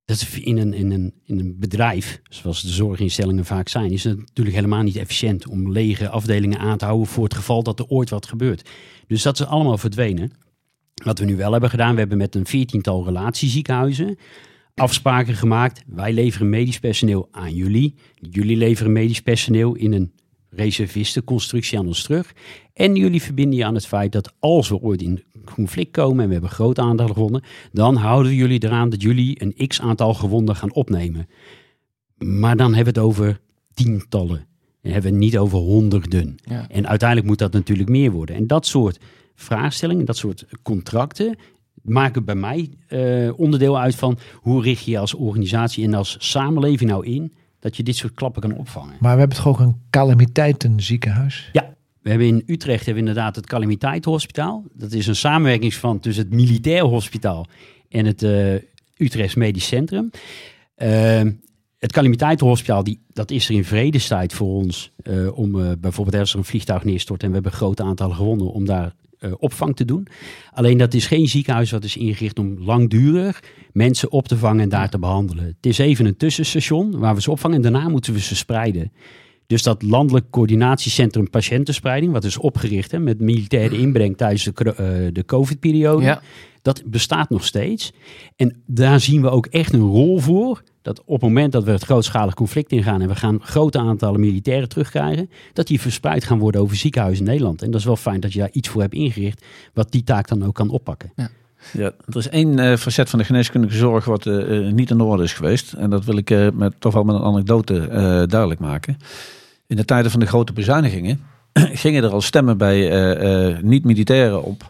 Dat 0.05 0.17
is 0.17 0.41
in 0.41 0.59
een, 0.59 0.73
in, 0.73 0.91
een, 0.91 1.15
in 1.25 1.39
een 1.39 1.59
bedrijf, 1.59 2.21
zoals 2.29 2.63
de 2.63 2.69
zorginstellingen 2.69 3.45
vaak 3.45 3.69
zijn, 3.69 3.91
is 3.91 4.05
het 4.05 4.19
natuurlijk 4.19 4.57
helemaal 4.57 4.83
niet 4.83 4.97
efficiënt 4.97 5.49
om 5.49 5.73
lege 5.73 6.09
afdelingen 6.09 6.59
aan 6.59 6.79
te 6.79 6.85
houden 6.85 7.07
voor 7.07 7.25
het 7.25 7.35
geval 7.35 7.63
dat 7.63 7.79
er 7.79 7.87
ooit 7.87 8.11
wat 8.11 8.27
gebeurt. 8.27 8.71
Dus 9.07 9.23
dat 9.23 9.41
is 9.41 9.47
allemaal 9.47 9.79
verdwenen. 9.79 10.33
Wat 11.05 11.19
we 11.19 11.25
nu 11.25 11.37
wel 11.37 11.53
hebben 11.53 11.71
gedaan, 11.71 11.93
we 11.93 11.99
hebben 11.99 12.19
met 12.19 12.35
een 12.35 12.47
veertiental 12.47 13.05
relatieziekenhuizen 13.05 14.19
afspraken 14.75 15.35
gemaakt. 15.35 15.83
Wij 15.87 16.13
leveren 16.13 16.49
medisch 16.49 16.79
personeel 16.79 17.29
aan 17.31 17.55
jullie. 17.55 17.95
Jullie 18.15 18.57
leveren 18.57 18.93
medisch 18.93 19.23
personeel 19.23 19.75
in 19.75 19.93
een 19.93 20.13
reservistenconstructie 20.49 21.79
aan 21.79 21.87
ons 21.87 22.03
terug. 22.03 22.35
En 22.73 22.97
jullie 22.97 23.23
verbinden 23.23 23.59
je 23.59 23.65
aan 23.65 23.75
het 23.75 23.87
feit 23.87 24.13
dat 24.13 24.33
als 24.39 24.69
we 24.69 24.81
ooit 24.81 25.03
in 25.03 25.25
conflict 25.45 25.91
komen 25.91 26.21
en 26.21 26.27
we 26.27 26.33
hebben 26.33 26.51
grote 26.51 26.81
aantallen 26.81 27.15
gewonden, 27.15 27.43
dan 27.73 27.97
houden 27.97 28.31
we 28.31 28.37
jullie 28.39 28.65
eraan 28.65 28.89
dat 28.89 29.03
jullie 29.03 29.43
een 29.43 29.69
x 29.69 29.81
aantal 29.81 30.15
gewonden 30.15 30.57
gaan 30.57 30.73
opnemen. 30.73 31.29
Maar 32.19 32.57
dan 32.57 32.75
hebben 32.75 32.95
we 32.95 33.01
het 33.01 33.09
over 33.09 33.41
tientallen. 33.75 34.47
Dan 34.83 34.93
hebben 34.93 35.11
we 35.11 35.17
het 35.17 35.27
niet 35.27 35.39
over 35.39 35.59
honderden. 35.59 36.37
Ja. 36.45 36.69
En 36.69 36.89
uiteindelijk 36.89 37.29
moet 37.29 37.39
dat 37.39 37.53
natuurlijk 37.53 37.89
meer 37.89 38.11
worden. 38.11 38.37
En 38.37 38.47
dat 38.47 38.67
soort 38.67 38.99
vraagstellingen, 39.35 40.05
dat 40.05 40.17
soort 40.17 40.47
contracten, 40.63 41.37
maken 41.83 42.25
bij 42.25 42.35
mij 42.35 42.71
eh, 42.87 43.39
onderdeel 43.39 43.79
uit 43.79 43.95
van 43.95 44.19
hoe 44.35 44.63
richt 44.63 44.85
je 44.85 44.91
je 44.91 44.99
als 44.99 45.15
organisatie 45.15 45.85
en 45.85 45.95
als 45.95 46.17
samenleving 46.19 46.91
nou 46.91 47.07
in 47.07 47.33
dat 47.59 47.77
je 47.77 47.83
dit 47.83 47.97
soort 47.97 48.15
klappen 48.15 48.43
kan 48.43 48.57
opvangen. 48.57 48.97
Maar 49.01 49.13
we 49.13 49.19
hebben 49.19 49.37
toch 49.37 49.49
ook 49.49 49.59
een 49.59 49.81
calamiteitenziekenhuis? 49.91 51.49
Ja, 51.53 51.74
we 52.05 52.11
hebben 52.11 52.29
in 52.29 52.43
Utrecht 52.47 52.85
hebben 52.85 53.03
we 53.03 53.09
inderdaad 53.09 53.37
het 53.37 53.47
Calamiteitenhospitaal. 53.47 54.65
Dat 54.73 54.93
is 54.93 55.07
een 55.07 55.17
samenwerkingsverband 55.17 56.03
tussen 56.03 56.25
het 56.25 56.33
Militair 56.33 56.83
Hospitaal 56.83 57.47
en 57.89 58.07
het 58.07 58.23
eh 58.23 58.55
Utrechts 58.97 59.35
Medisch 59.35 59.67
Centrum. 59.67 60.11
Eh, 60.75 61.23
het 61.79 61.93
Calamiteitenhospitaal, 61.93 62.85
die, 62.85 63.01
dat 63.13 63.31
is 63.31 63.49
er 63.49 63.55
in 63.55 63.65
vredestijd 63.65 64.33
voor 64.33 64.55
ons 64.55 64.93
eh, 65.03 65.39
om 65.39 65.61
eh, 65.61 65.71
bijvoorbeeld 65.79 66.17
als 66.17 66.33
er 66.33 66.39
een 66.39 66.45
vliegtuig 66.45 66.85
neerstort 66.85 67.23
en 67.23 67.29
we 67.29 67.35
hebben 67.35 67.53
grote 67.53 67.83
aantallen 67.83 68.17
gewonnen 68.17 68.53
om 68.53 68.65
daar 68.65 68.95
opvang 69.39 69.77
te 69.77 69.85
doen. 69.85 70.07
Alleen 70.53 70.79
dat 70.79 70.95
is 70.95 71.07
geen 71.07 71.29
ziekenhuis 71.29 71.71
wat 71.71 71.85
is 71.85 71.97
ingericht 71.97 72.39
om 72.39 72.59
langdurig 72.59 73.43
mensen 73.73 74.11
op 74.11 74.29
te 74.29 74.37
vangen 74.37 74.61
en 74.61 74.69
daar 74.69 74.91
te 74.91 74.99
behandelen. 74.99 75.45
Het 75.45 75.67
is 75.67 75.79
even 75.79 76.07
een 76.07 76.17
tussenstation 76.17 76.99
waar 76.99 77.15
we 77.15 77.21
ze 77.21 77.31
opvangen 77.31 77.57
en 77.57 77.63
daarna 77.63 77.89
moeten 77.89 78.13
we 78.13 78.21
ze 78.21 78.37
spreiden. 78.37 78.93
Dus 79.47 79.63
dat 79.63 79.83
landelijk 79.83 80.31
coördinatiecentrum 80.31 81.31
patiëntenspreiding, 81.31 82.13
wat 82.13 82.25
is 82.25 82.39
opgericht 82.39 82.91
hè, 82.91 82.99
met 82.99 83.21
militaire 83.21 83.79
inbreng 83.79 84.17
tijdens 84.17 84.45
de, 84.45 84.53
eh, 84.75 84.87
de 85.13 85.25
COVID-periode, 85.25 86.05
Ja. 86.05 86.21
dat 86.63 86.83
bestaat 86.87 87.31
nog 87.31 87.45
steeds. 87.45 87.93
En 88.37 88.63
daar 88.67 89.01
zien 89.01 89.23
we 89.23 89.29
ook 89.31 89.47
echt 89.47 89.73
een 89.73 89.81
rol 89.81 90.19
voor. 90.19 90.63
Dat 90.83 91.01
op 91.01 91.07
het 91.21 91.21
moment 91.23 91.53
dat 91.53 91.65
we 91.65 91.71
het 91.71 91.85
grootschalig 91.85 92.35
conflict 92.35 92.73
ingaan 92.73 93.01
en 93.01 93.09
we 93.09 93.15
gaan 93.17 93.39
grote 93.43 93.79
aantallen 93.79 94.21
militairen 94.21 94.69
terugkrijgen, 94.69 95.31
dat 95.53 95.67
die 95.67 95.81
verspreid 95.81 96.25
gaan 96.25 96.39
worden 96.39 96.61
over 96.61 96.77
ziekenhuizen 96.77 97.25
in 97.25 97.31
Nederland. 97.31 97.63
En 97.63 97.71
dat 97.71 97.81
is 97.81 97.87
wel 97.87 97.97
fijn 97.97 98.21
dat 98.21 98.33
je 98.33 98.39
daar 98.39 98.51
iets 98.53 98.69
voor 98.69 98.81
hebt 98.81 98.95
ingericht, 98.95 99.45
wat 99.75 99.93
die 99.93 100.05
taak 100.05 100.29
dan 100.29 100.45
ook 100.45 100.55
kan 100.55 100.69
oppakken. 100.71 101.13
Ja, 101.17 101.31
er 101.73 102.17
is 102.17 102.29
één 102.29 102.59
eh, 102.59 102.77
facet 102.77 103.11
van 103.11 103.19
de 103.19 103.25
geneeskundige 103.25 103.77
zorg 103.77 104.05
wat 104.05 104.27
eh, 104.27 104.67
eh, 104.67 104.73
niet 104.73 104.91
in 104.91 105.01
orde 105.01 105.23
is 105.23 105.33
geweest. 105.33 105.73
En 105.73 105.91
dat 105.91 106.05
wil 106.05 106.17
ik 106.17 106.53
met, 106.55 106.75
toch 106.79 106.95
wel 106.95 107.05
met 107.05 107.15
een 107.15 107.23
anekdote 107.23 107.87
duidelijk 108.29 108.61
maken. 108.61 108.97
In 109.67 109.77
de 109.77 109.85
tijden 109.85 110.11
van 110.11 110.21
de 110.21 110.27
grote 110.27 110.53
bezuinigingen 110.53 111.21
gingen 111.85 112.05
er 112.05 112.11
al 112.11 112.21
stemmen 112.21 112.59
bij 112.59 113.61
niet-militairen 113.63 114.43
op. 114.43 114.65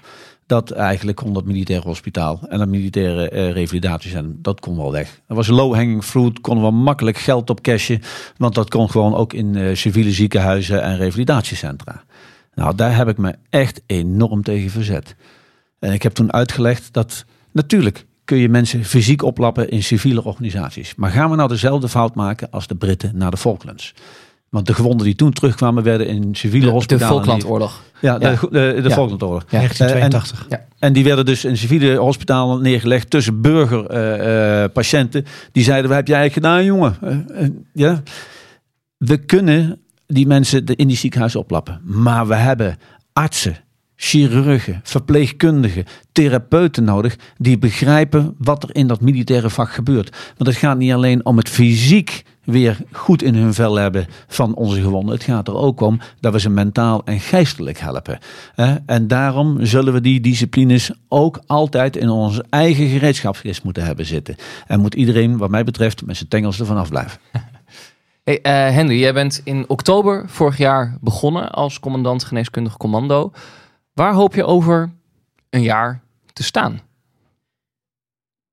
Dat 0.47 0.71
eigenlijk 0.71 1.17
kon 1.17 1.33
dat 1.33 1.45
militaire 1.45 1.87
hospitaal 1.87 2.41
en 2.49 2.59
dat 2.59 2.69
militaire 2.69 3.29
eh, 3.29 3.51
revalidatiecentrum, 3.51 4.39
dat 4.43 4.61
kon 4.61 4.77
wel 4.77 4.93
weg. 4.93 5.21
Dat 5.27 5.37
was 5.37 5.47
low-hanging 5.47 6.05
fruit, 6.05 6.41
konden 6.41 6.65
we 6.65 6.71
makkelijk 6.71 7.17
geld 7.17 7.51
op 7.51 7.61
cashen. 7.61 8.03
Want 8.37 8.55
dat 8.55 8.71
kon 8.71 8.91
gewoon 8.91 9.15
ook 9.15 9.33
in 9.33 9.77
civiele 9.77 10.13
ziekenhuizen 10.13 10.83
en 10.83 10.97
revalidatiecentra. 10.97 12.05
Nou, 12.55 12.75
daar 12.75 12.97
heb 12.97 13.09
ik 13.09 13.19
me 13.19 13.35
echt 13.51 13.83
enorm 13.87 14.43
tegen 14.43 14.71
verzet. 14.71 15.17
En 15.85 15.93
ik 15.93 16.03
heb 16.03 16.13
toen 16.13 16.33
uitgelegd 16.33 16.89
dat 16.93 17.25
natuurlijk 17.53 18.07
kun 18.25 18.37
je 18.39 18.49
mensen 18.49 18.85
fysiek 18.85 19.23
oplappen 19.23 19.69
in 19.69 19.83
civiele 19.83 20.25
organisaties. 20.25 20.95
Maar 20.95 21.11
gaan 21.11 21.31
we 21.31 21.37
nou 21.37 21.49
dezelfde 21.49 21.89
fout 21.89 22.15
maken 22.15 22.49
als 22.51 22.67
de 22.67 22.75
Britten 22.75 23.11
na 23.15 23.31
de 23.31 23.37
Falklands? 23.37 23.95
Want 24.49 24.67
de 24.67 24.75
gewonden 24.75 25.07
die 25.07 25.15
toen 25.15 25.33
terugkwamen 25.33 25.83
werden 25.83 26.07
in 26.07 26.35
civiele 26.35 26.61
De, 26.61 26.67
de 26.67 26.73
hospitalen. 26.73 27.15
Falklandoorlog. 27.15 27.83
Ja, 28.01 28.19
de, 28.19 28.25
Ja. 28.25 28.37
de, 28.41 28.49
de, 28.51 28.89
Ja. 28.89 28.95
Falklandoorlog. 28.95 29.43
Ja, 29.51 29.59
1982. 29.59 30.47
Ja. 30.49 30.65
En 30.79 30.93
die 30.93 31.05
werden 31.05 31.25
dus 31.25 31.45
in 31.45 31.57
civiele 31.57 31.97
hospitalen 31.97 32.63
neergelegd 32.63 33.11
tussen 33.11 33.41
burgerpatiënten. 33.41 35.25
die 35.53 35.65
zeiden, 35.65 35.89
wat 35.89 35.97
heb 35.99 36.07
jij 36.09 36.17
eigenlijk 36.19 36.47
gedaan, 36.47 36.65
jongen? 36.65 36.97
Eh, 37.01 37.43
eh, 37.45 37.51
ja. 37.73 38.03
We 38.97 39.17
kunnen 39.17 39.79
die 40.07 40.27
mensen 40.27 40.65
de- 40.65 40.77
in 40.77 40.89
die 40.89 40.97
ziekenhuizen 40.97 41.41
oplappen. 41.41 41.81
Maar 41.85 42.27
we 42.27 42.35
hebben 42.35 42.79
artsen, 43.13 43.57
chirurgen, 44.05 44.81
verpleegkundigen, 44.83 45.85
therapeuten 46.13 46.85
nodig... 46.85 47.17
die 47.39 47.59
begrijpen 47.59 48.35
wat 48.39 48.63
er 48.63 48.75
in 48.75 48.87
dat 48.87 49.01
militaire 49.01 49.51
vak 49.51 49.71
gebeurt. 49.71 50.17
Want 50.37 50.49
het 50.51 50.59
gaat 50.59 50.79
niet 50.79 50.93
alleen 50.93 51.27
om 51.27 51.37
het 51.37 51.49
fysiek 51.49 52.25
weer 52.45 52.79
goed 52.93 53.23
in 53.23 53.35
hun 53.35 53.55
vel 53.55 53.75
hebben 53.75 54.07
van 54.27 54.55
onze 54.55 54.81
gewonden. 54.81 55.15
Het 55.15 55.25
gaat 55.25 55.49
er 55.49 55.57
ook 55.57 55.81
om 55.81 56.01
dat 56.21 56.33
we 56.33 56.41
ze 56.41 56.51
mentaal 56.51 57.05
en 57.05 57.21
geestelijk 57.21 57.79
helpen. 57.79 58.19
En 58.87 59.09
daarom 59.09 59.65
zullen 59.67 59.93
we 59.93 60.01
die 60.01 60.21
disciplines 60.21 60.91
ook 61.09 61.41
altijd 61.47 61.97
in 61.97 62.09
onze 62.09 62.45
eigen 62.51 62.89
gereedschapskist 62.89 63.63
moeten 63.65 63.85
hebben 63.85 64.07
zitten. 64.07 64.37
En 64.67 64.81
moet 64.81 64.95
iedereen, 64.95 65.37
wat 65.37 65.51
mij 65.51 65.65
betreft, 65.65 66.07
met 66.07 66.17
zijn 66.17 66.29
tengels 66.29 66.61
ervan 66.61 66.77
afblijven. 66.77 67.21
Hey, 68.25 68.41
eh, 68.43 68.53
Henry, 68.53 69.01
jij 69.01 69.13
bent 69.13 69.41
in 69.45 69.65
oktober 69.69 70.25
vorig 70.27 70.59
jaar 70.59 70.97
begonnen 71.01 71.51
als 71.51 71.81
commandant 71.81 72.25
geneeskundig 72.25 72.77
commando. 72.77 73.33
Waar 73.95 74.15
hoop 74.15 74.35
je 74.35 74.45
over 74.45 74.93
een 75.51 75.63
jaar 75.63 76.03
te 76.33 76.43
staan? 76.43 76.81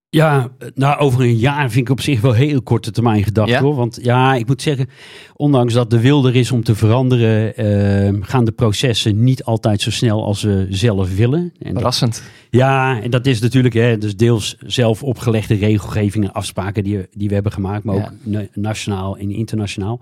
Ja, 0.09 0.49
nou 0.75 0.99
over 0.99 1.21
een 1.21 1.35
jaar 1.37 1.69
vind 1.69 1.85
ik 1.85 1.91
op 1.91 2.01
zich 2.01 2.21
wel 2.21 2.33
heel 2.33 2.61
korte 2.61 2.91
termijn 2.91 3.23
gedacht 3.23 3.49
Ja? 3.49 3.61
hoor. 3.61 3.75
Want 3.75 3.99
ja, 4.01 4.35
ik 4.35 4.47
moet 4.47 4.61
zeggen, 4.61 4.89
ondanks 5.35 5.73
dat 5.73 5.89
de 5.89 5.99
wil 5.99 6.25
er 6.25 6.35
is 6.35 6.51
om 6.51 6.63
te 6.63 6.75
veranderen, 6.75 7.55
eh, 7.55 8.13
gaan 8.21 8.45
de 8.45 8.51
processen 8.51 9.23
niet 9.23 9.43
altijd 9.43 9.81
zo 9.81 9.91
snel 9.91 10.23
als 10.25 10.41
we 10.43 10.67
zelf 10.69 11.15
willen. 11.15 11.39
En 11.41 11.51
dat, 11.59 11.73
Verrassend. 11.73 12.23
ja, 12.49 13.01
en 13.01 13.09
dat 13.11 13.25
is 13.25 13.41
natuurlijk 13.41 13.73
hè, 13.73 13.97
dus 13.97 14.15
deels 14.15 14.55
zelf 14.59 15.03
opgelegde 15.03 15.55
regelgevingen, 15.55 16.31
afspraken 16.33 16.83
die, 16.83 17.07
die 17.11 17.27
we 17.27 17.33
hebben 17.33 17.51
gemaakt, 17.51 17.83
maar 17.83 17.95
Ja. 17.95 18.03
ook 18.03 18.11
na- 18.23 18.47
nationaal 18.53 19.17
en 19.17 19.31
internationaal. 19.31 20.01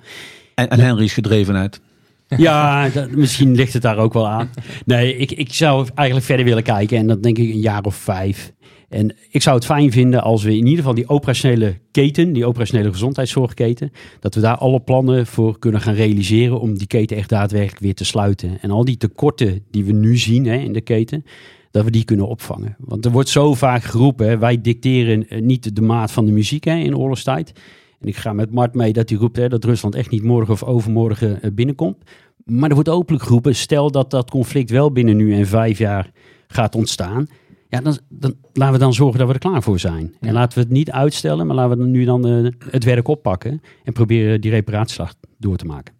En, 0.55 0.69
en 0.69 0.79
Henry's 0.79 1.13
gedrevenheid. 1.13 1.81
Ja, 2.37 2.89
misschien 3.11 3.55
ligt 3.55 3.73
het 3.73 3.81
daar 3.81 3.97
ook 3.97 4.13
wel 4.13 4.27
aan. 4.27 4.49
Nee, 4.85 5.17
ik, 5.17 5.31
ik 5.31 5.53
zou 5.53 5.87
eigenlijk 5.95 6.27
verder 6.27 6.45
willen 6.45 6.63
kijken 6.63 6.97
en 6.97 7.07
dat 7.07 7.23
denk 7.23 7.37
ik 7.37 7.49
een 7.49 7.59
jaar 7.59 7.83
of 7.83 7.95
vijf. 7.95 8.53
En 8.89 9.15
ik 9.29 9.41
zou 9.41 9.55
het 9.55 9.65
fijn 9.65 9.91
vinden 9.91 10.21
als 10.21 10.43
we 10.43 10.49
in 10.49 10.63
ieder 10.63 10.77
geval 10.77 10.93
die 10.93 11.09
operationele 11.09 11.79
keten, 11.91 12.33
die 12.33 12.45
operationele 12.45 12.91
gezondheidszorgketen, 12.91 13.91
dat 14.19 14.35
we 14.35 14.41
daar 14.41 14.57
alle 14.57 14.79
plannen 14.79 15.25
voor 15.27 15.59
kunnen 15.59 15.81
gaan 15.81 15.93
realiseren 15.93 16.59
om 16.59 16.77
die 16.77 16.87
keten 16.87 17.17
echt 17.17 17.29
daadwerkelijk 17.29 17.79
weer 17.79 17.95
te 17.95 18.05
sluiten. 18.05 18.57
En 18.61 18.71
al 18.71 18.85
die 18.85 18.97
tekorten 18.97 19.63
die 19.71 19.85
we 19.85 19.91
nu 19.91 20.17
zien 20.17 20.45
hè, 20.45 20.55
in 20.55 20.73
de 20.73 20.81
keten, 20.81 21.25
dat 21.71 21.83
we 21.83 21.91
die 21.91 22.03
kunnen 22.03 22.27
opvangen. 22.27 22.75
Want 22.79 23.05
er 23.05 23.11
wordt 23.11 23.29
zo 23.29 23.53
vaak 23.53 23.83
geroepen, 23.83 24.39
wij 24.39 24.61
dicteren 24.61 25.29
eh, 25.29 25.41
niet 25.41 25.75
de 25.75 25.81
maat 25.81 26.11
van 26.11 26.25
de 26.25 26.31
muziek 26.31 26.63
hè, 26.63 26.75
in 26.75 26.97
oorlogstijd. 26.97 27.53
En 27.99 28.07
ik 28.07 28.17
ga 28.17 28.33
met 28.33 28.51
Mart 28.51 28.73
mee 28.73 28.93
dat 28.93 29.09
hij 29.09 29.17
roept 29.17 29.37
hè, 29.37 29.49
dat 29.49 29.63
Rusland 29.63 29.95
echt 29.95 30.09
niet 30.09 30.23
morgen 30.23 30.53
of 30.53 30.63
overmorgen 30.63 31.41
eh, 31.41 31.51
binnenkomt. 31.51 31.97
Maar 32.45 32.69
er 32.69 32.75
wordt 32.75 32.89
openlijk 32.89 33.23
geroepen, 33.23 33.55
stel 33.55 33.91
dat 33.91 34.11
dat 34.11 34.29
conflict 34.29 34.69
wel 34.69 34.91
binnen 34.91 35.17
nu 35.17 35.33
en 35.33 35.47
vijf 35.47 35.77
jaar 35.77 36.11
gaat 36.47 36.75
ontstaan. 36.75 37.27
Ja, 37.69 37.81
dan, 37.81 37.97
dan 38.09 38.35
laten 38.53 38.73
we 38.73 38.79
dan 38.79 38.93
zorgen 38.93 39.19
dat 39.19 39.27
we 39.27 39.33
er 39.33 39.39
klaar 39.39 39.63
voor 39.63 39.79
zijn. 39.79 40.15
En 40.19 40.33
laten 40.33 40.57
we 40.57 40.63
het 40.63 40.73
niet 40.73 40.91
uitstellen, 40.91 41.47
maar 41.47 41.55
laten 41.55 41.77
we 41.77 41.85
nu 41.85 42.05
dan 42.05 42.27
eh, 42.27 42.51
het 42.71 42.83
werk 42.83 43.07
oppakken. 43.07 43.61
En 43.83 43.93
proberen 43.93 44.41
die 44.41 44.51
reparatieslag 44.51 45.13
door 45.37 45.57
te 45.57 45.65
maken. 45.65 45.93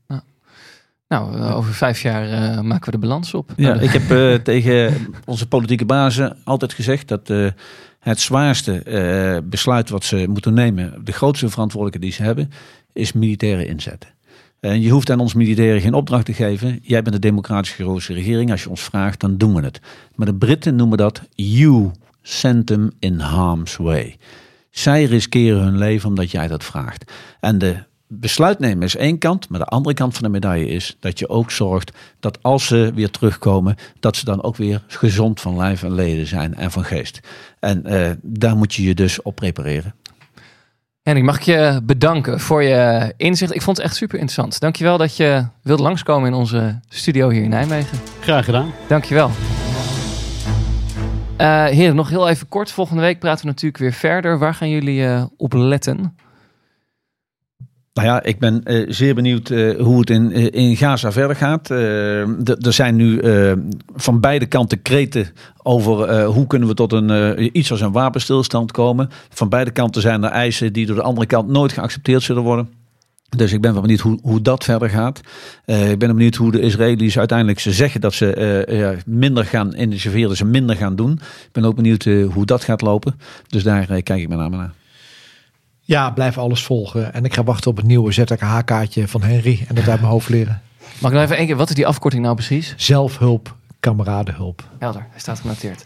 Nou, 1.09 1.35
eh, 1.35 1.55
over 1.55 1.73
vijf 1.73 2.01
jaar 2.01 2.29
eh, 2.29 2.61
maken 2.61 2.85
we 2.85 2.91
de 2.91 3.07
balans 3.07 3.33
op. 3.33 3.51
Ja, 3.55 3.73
ik 3.87 3.89
heb 3.89 4.11
eh, 4.11 4.33
tegen 4.33 4.93
onze 5.25 5.47
politieke 5.47 5.85
bazen 5.85 6.37
altijd 6.43 6.73
gezegd 6.73 7.07
dat 7.07 7.29
eh, 7.29 7.47
het 7.99 8.19
zwaarste 8.19 8.83
eh, 8.83 9.37
besluit 9.43 9.89
wat 9.89 10.03
ze 10.03 10.25
moeten 10.29 10.53
nemen, 10.53 11.01
de 11.03 11.11
grootste 11.11 11.49
verantwoordelijkheid 11.49 12.11
die 12.11 12.21
ze 12.21 12.27
hebben, 12.27 12.51
is 12.93 13.13
militaire 13.13 13.65
inzet. 13.65 14.13
En 14.59 14.81
je 14.81 14.89
hoeft 14.89 15.11
aan 15.11 15.19
ons 15.19 15.33
militairen 15.33 15.81
geen 15.81 15.93
opdracht 15.93 16.25
te 16.25 16.33
geven. 16.33 16.79
Jij 16.81 17.01
bent 17.01 17.15
de 17.15 17.21
democratisch 17.21 17.71
gekozen 17.71 18.15
regering. 18.15 18.51
Als 18.51 18.63
je 18.63 18.69
ons 18.69 18.81
vraagt, 18.81 19.19
dan 19.19 19.37
doen 19.37 19.55
we 19.55 19.61
het. 19.61 19.79
Maar 20.15 20.25
de 20.25 20.35
Britten 20.35 20.75
noemen 20.75 20.97
dat 20.97 21.21
you 21.35 21.91
sent 22.21 22.65
them 22.67 22.91
in 22.99 23.19
harm's 23.19 23.75
way. 23.75 24.17
Zij 24.69 25.03
riskeren 25.03 25.63
hun 25.63 25.77
leven 25.77 26.09
omdat 26.09 26.31
jij 26.31 26.47
dat 26.47 26.63
vraagt. 26.63 27.11
En 27.39 27.57
de 27.57 27.83
besluit 28.11 28.59
nemen 28.59 28.83
is 28.83 28.95
één 28.95 29.17
kant, 29.17 29.49
maar 29.49 29.59
de 29.59 29.65
andere 29.65 29.95
kant 29.95 30.13
van 30.13 30.23
de 30.23 30.29
medaille 30.29 30.67
is 30.67 30.97
dat 30.99 31.19
je 31.19 31.29
ook 31.29 31.51
zorgt 31.51 31.91
dat 32.19 32.43
als 32.43 32.65
ze 32.65 32.91
weer 32.95 33.09
terugkomen, 33.09 33.75
dat 33.99 34.15
ze 34.15 34.25
dan 34.25 34.43
ook 34.43 34.55
weer 34.55 34.83
gezond 34.87 35.41
van 35.41 35.55
lijf 35.55 35.83
en 35.83 35.93
leden 35.93 36.27
zijn 36.27 36.55
en 36.55 36.71
van 36.71 36.83
geest. 36.83 37.19
En 37.59 37.85
eh, 37.85 38.11
daar 38.21 38.55
moet 38.55 38.73
je 38.73 38.83
je 38.83 38.93
dus 38.93 39.21
op 39.21 39.35
prepareren. 39.35 39.93
Henry, 41.01 41.21
mag 41.21 41.35
ik 41.35 41.41
je 41.41 41.79
bedanken 41.83 42.39
voor 42.39 42.63
je 42.63 43.13
inzicht. 43.17 43.55
Ik 43.55 43.61
vond 43.61 43.77
het 43.77 43.85
echt 43.85 43.95
super 43.95 44.19
interessant. 44.19 44.59
Dankjewel 44.59 44.97
dat 44.97 45.17
je 45.17 45.45
wilde 45.63 45.83
langskomen 45.83 46.27
in 46.27 46.35
onze 46.35 46.79
studio 46.87 47.29
hier 47.29 47.43
in 47.43 47.49
Nijmegen. 47.49 47.97
Graag 48.19 48.45
gedaan. 48.45 48.71
Dankjewel. 48.87 49.31
Eh 51.37 51.65
heren, 51.65 51.95
nog 51.95 52.09
heel 52.09 52.29
even 52.29 52.47
kort. 52.47 52.71
Volgende 52.71 53.01
week 53.01 53.19
praten 53.19 53.41
we 53.41 53.51
natuurlijk 53.51 53.83
weer 53.83 53.93
verder. 53.93 54.39
Waar 54.39 54.53
gaan 54.53 54.69
jullie 54.69 55.05
eh, 55.05 55.23
op 55.37 55.53
letten? 55.53 56.15
Nou 57.99 58.11
ja, 58.11 58.23
ik 58.23 58.39
ben 58.39 58.63
eh, 58.63 58.85
zeer 58.87 59.15
benieuwd 59.15 59.49
eh, 59.49 59.79
hoe 59.79 59.99
het 59.99 60.09
in, 60.09 60.31
eh, 60.31 60.47
in 60.51 60.77
Gaza 60.77 61.11
verder 61.11 61.35
gaat. 61.35 61.69
Er 61.69 62.73
zijn 62.73 62.95
nu 62.95 63.21
van 63.95 64.19
beide 64.19 64.45
kanten 64.45 64.81
kreten 64.81 65.27
over 65.63 66.23
hoe 66.23 66.47
kunnen 66.47 66.67
we 66.67 66.73
tot 66.73 66.93
een, 66.93 67.57
iets 67.57 67.71
als 67.71 67.81
een 67.81 67.91
wapenstilstand 67.91 68.71
komen. 68.71 69.09
Van 69.29 69.49
beide 69.49 69.71
kanten 69.71 70.01
zijn 70.01 70.23
er 70.23 70.29
eisen 70.29 70.73
die 70.73 70.85
door 70.85 70.95
de 70.95 71.01
andere 71.01 71.27
kant 71.27 71.47
nooit 71.47 71.71
geaccepteerd 71.71 72.23
zullen 72.23 72.43
worden. 72.43 72.69
Dus 73.29 73.53
ik 73.53 73.61
ben 73.61 73.71
wel 73.71 73.81
benieuwd 73.81 73.99
hoe, 73.99 74.19
hoe 74.21 74.41
dat 74.41 74.63
verder 74.63 74.89
gaat. 74.89 75.19
Ik 75.65 75.99
ben 75.99 76.15
benieuwd 76.15 76.35
hoe 76.35 76.51
de 76.51 76.61
Israëli's 76.61 77.17
uiteindelijk 77.17 77.59
ze 77.59 77.71
zeggen 77.71 78.01
dat 78.01 78.13
ze 78.13 78.33
eh, 78.33 78.79
ja, 78.79 78.93
minder 79.05 79.45
gaan 79.45 79.75
intensiveren, 79.75 80.37
ze 80.37 80.45
minder 80.45 80.75
gaan 80.75 80.95
doen. 80.95 81.11
Ik 81.45 81.51
ben 81.51 81.65
ook 81.65 81.75
benieuwd 81.75 82.03
hoe 82.03 82.45
dat 82.45 82.63
gaat 82.63 82.81
lopen. 82.81 83.19
Dus 83.47 83.63
daar 83.63 83.85
kijk 83.85 84.21
ik 84.21 84.29
met 84.29 84.37
name 84.37 84.57
naar. 84.57 84.78
Ja, 85.89 86.09
blijf 86.09 86.37
alles 86.37 86.63
volgen. 86.63 87.13
En 87.13 87.25
ik 87.25 87.33
ga 87.33 87.43
wachten 87.43 87.71
op 87.71 87.77
het 87.77 87.85
nieuwe 87.85 88.11
ZKH-kaartje 88.11 89.07
van 89.07 89.21
Henry. 89.21 89.65
En 89.67 89.75
dat 89.75 89.87
uit 89.87 89.99
mijn 89.99 90.11
hoofd 90.11 90.29
leren. 90.29 90.61
Mag 90.99 91.11
ik 91.11 91.17
nog 91.17 91.25
even 91.25 91.37
één 91.37 91.45
keer, 91.45 91.55
wat 91.55 91.69
is 91.69 91.75
die 91.75 91.87
afkorting 91.87 92.23
nou 92.23 92.35
precies? 92.35 92.73
Zelfhulp, 92.77 93.55
kameradenhulp. 93.79 94.63
Helder, 94.79 95.05
hij 95.11 95.19
staat 95.19 95.39
genoteerd. 95.39 95.85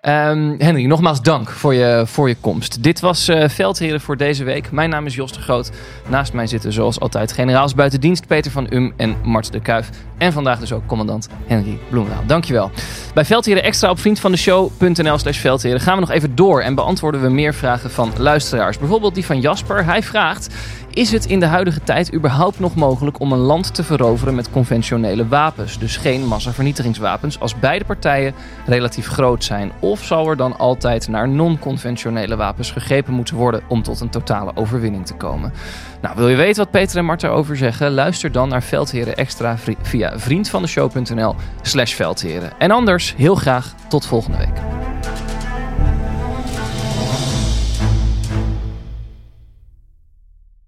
Ehm, 0.00 0.54
Henry, 0.58 0.84
nogmaals 0.84 1.22
dank 1.22 1.50
voor 1.50 1.74
je, 1.74 2.02
voor 2.06 2.28
je 2.28 2.36
komst. 2.40 2.82
Dit 2.82 3.00
was 3.00 3.28
eh 3.28 3.48
Veldheren 3.48 4.00
voor 4.00 4.16
deze 4.16 4.44
week. 4.44 4.70
Mijn 4.70 4.90
naam 4.90 5.06
is 5.06 5.14
Jos 5.14 5.32
de 5.32 5.40
Groot. 5.40 5.70
Naast 6.08 6.32
mij 6.32 6.46
zitten 6.46 6.72
zoals 6.72 7.00
altijd 7.00 7.32
generaals 7.32 7.74
buitendienst 7.74 8.26
Peter 8.26 8.50
van 8.50 8.66
Um 8.72 8.92
en 8.96 9.16
Mart 9.24 9.52
de 9.52 9.60
Kuif. 9.60 9.90
En 10.18 10.32
vandaag 10.32 10.58
dus 10.58 10.72
ook 10.72 10.86
commandant 10.86 11.28
Henry 11.46 11.78
Bloemendaal. 11.90 12.26
Dankjewel. 12.26 12.70
Bij 13.14 13.24
Veldheren 13.24 13.62
Extra 13.62 13.90
op 13.90 13.98
vriendvandeshow.nl 13.98 15.18
slash 15.18 15.38
Veldheren 15.38 15.80
gaan 15.80 15.94
we 15.94 16.00
nog 16.00 16.10
even 16.10 16.34
door 16.34 16.60
en 16.62 16.74
beantwoorden 16.74 17.22
we 17.22 17.28
meer 17.28 17.54
vragen 17.54 17.90
van 17.90 18.12
luisteraars. 18.18 18.78
Bijvoorbeeld 18.78 19.14
die 19.14 19.26
van 19.26 19.40
Jasper. 19.40 19.84
Hij 19.84 20.02
vraagt... 20.02 20.54
Is 20.92 21.12
het 21.12 21.26
in 21.26 21.40
de 21.40 21.46
huidige 21.46 21.82
tijd 21.82 22.14
überhaupt 22.14 22.60
nog 22.60 22.74
mogelijk 22.74 23.20
om 23.20 23.32
een 23.32 23.38
land 23.38 23.74
te 23.74 23.84
veroveren 23.84 24.34
met 24.34 24.50
conventionele 24.50 25.28
wapens? 25.28 25.78
Dus 25.78 25.96
geen 25.96 26.26
massavernietigingswapens 26.26 27.40
als 27.40 27.58
beide 27.58 27.84
partijen 27.84 28.34
relatief 28.66 29.06
groot 29.06 29.44
zijn? 29.44 29.72
Of 29.80 30.04
zal 30.04 30.28
er 30.28 30.36
dan 30.36 30.58
altijd 30.58 31.08
naar 31.08 31.28
non-conventionele 31.28 32.36
wapens 32.36 32.70
gegrepen 32.70 33.14
moeten 33.14 33.36
worden 33.36 33.62
om 33.68 33.82
tot 33.82 34.00
een 34.00 34.10
totale 34.10 34.52
overwinning 34.54 35.06
te 35.06 35.14
komen? 35.14 35.52
Nou, 36.00 36.16
wil 36.16 36.28
je 36.28 36.36
weten 36.36 36.62
wat 36.62 36.70
Peter 36.70 36.96
en 36.96 37.04
Marta 37.04 37.28
over 37.28 37.56
zeggen? 37.56 37.92
Luister 37.92 38.32
dan 38.32 38.48
naar 38.48 38.62
Veldheren 38.62 39.16
Extra 39.16 39.56
via 39.82 40.18
vriendvandeshow.nl 40.18 41.34
slash 41.62 41.94
Veldheren. 41.94 42.52
En 42.58 42.70
anders 42.70 43.14
heel 43.16 43.34
graag 43.34 43.74
tot 43.88 44.06
volgende 44.06 44.38
week. 44.38 44.58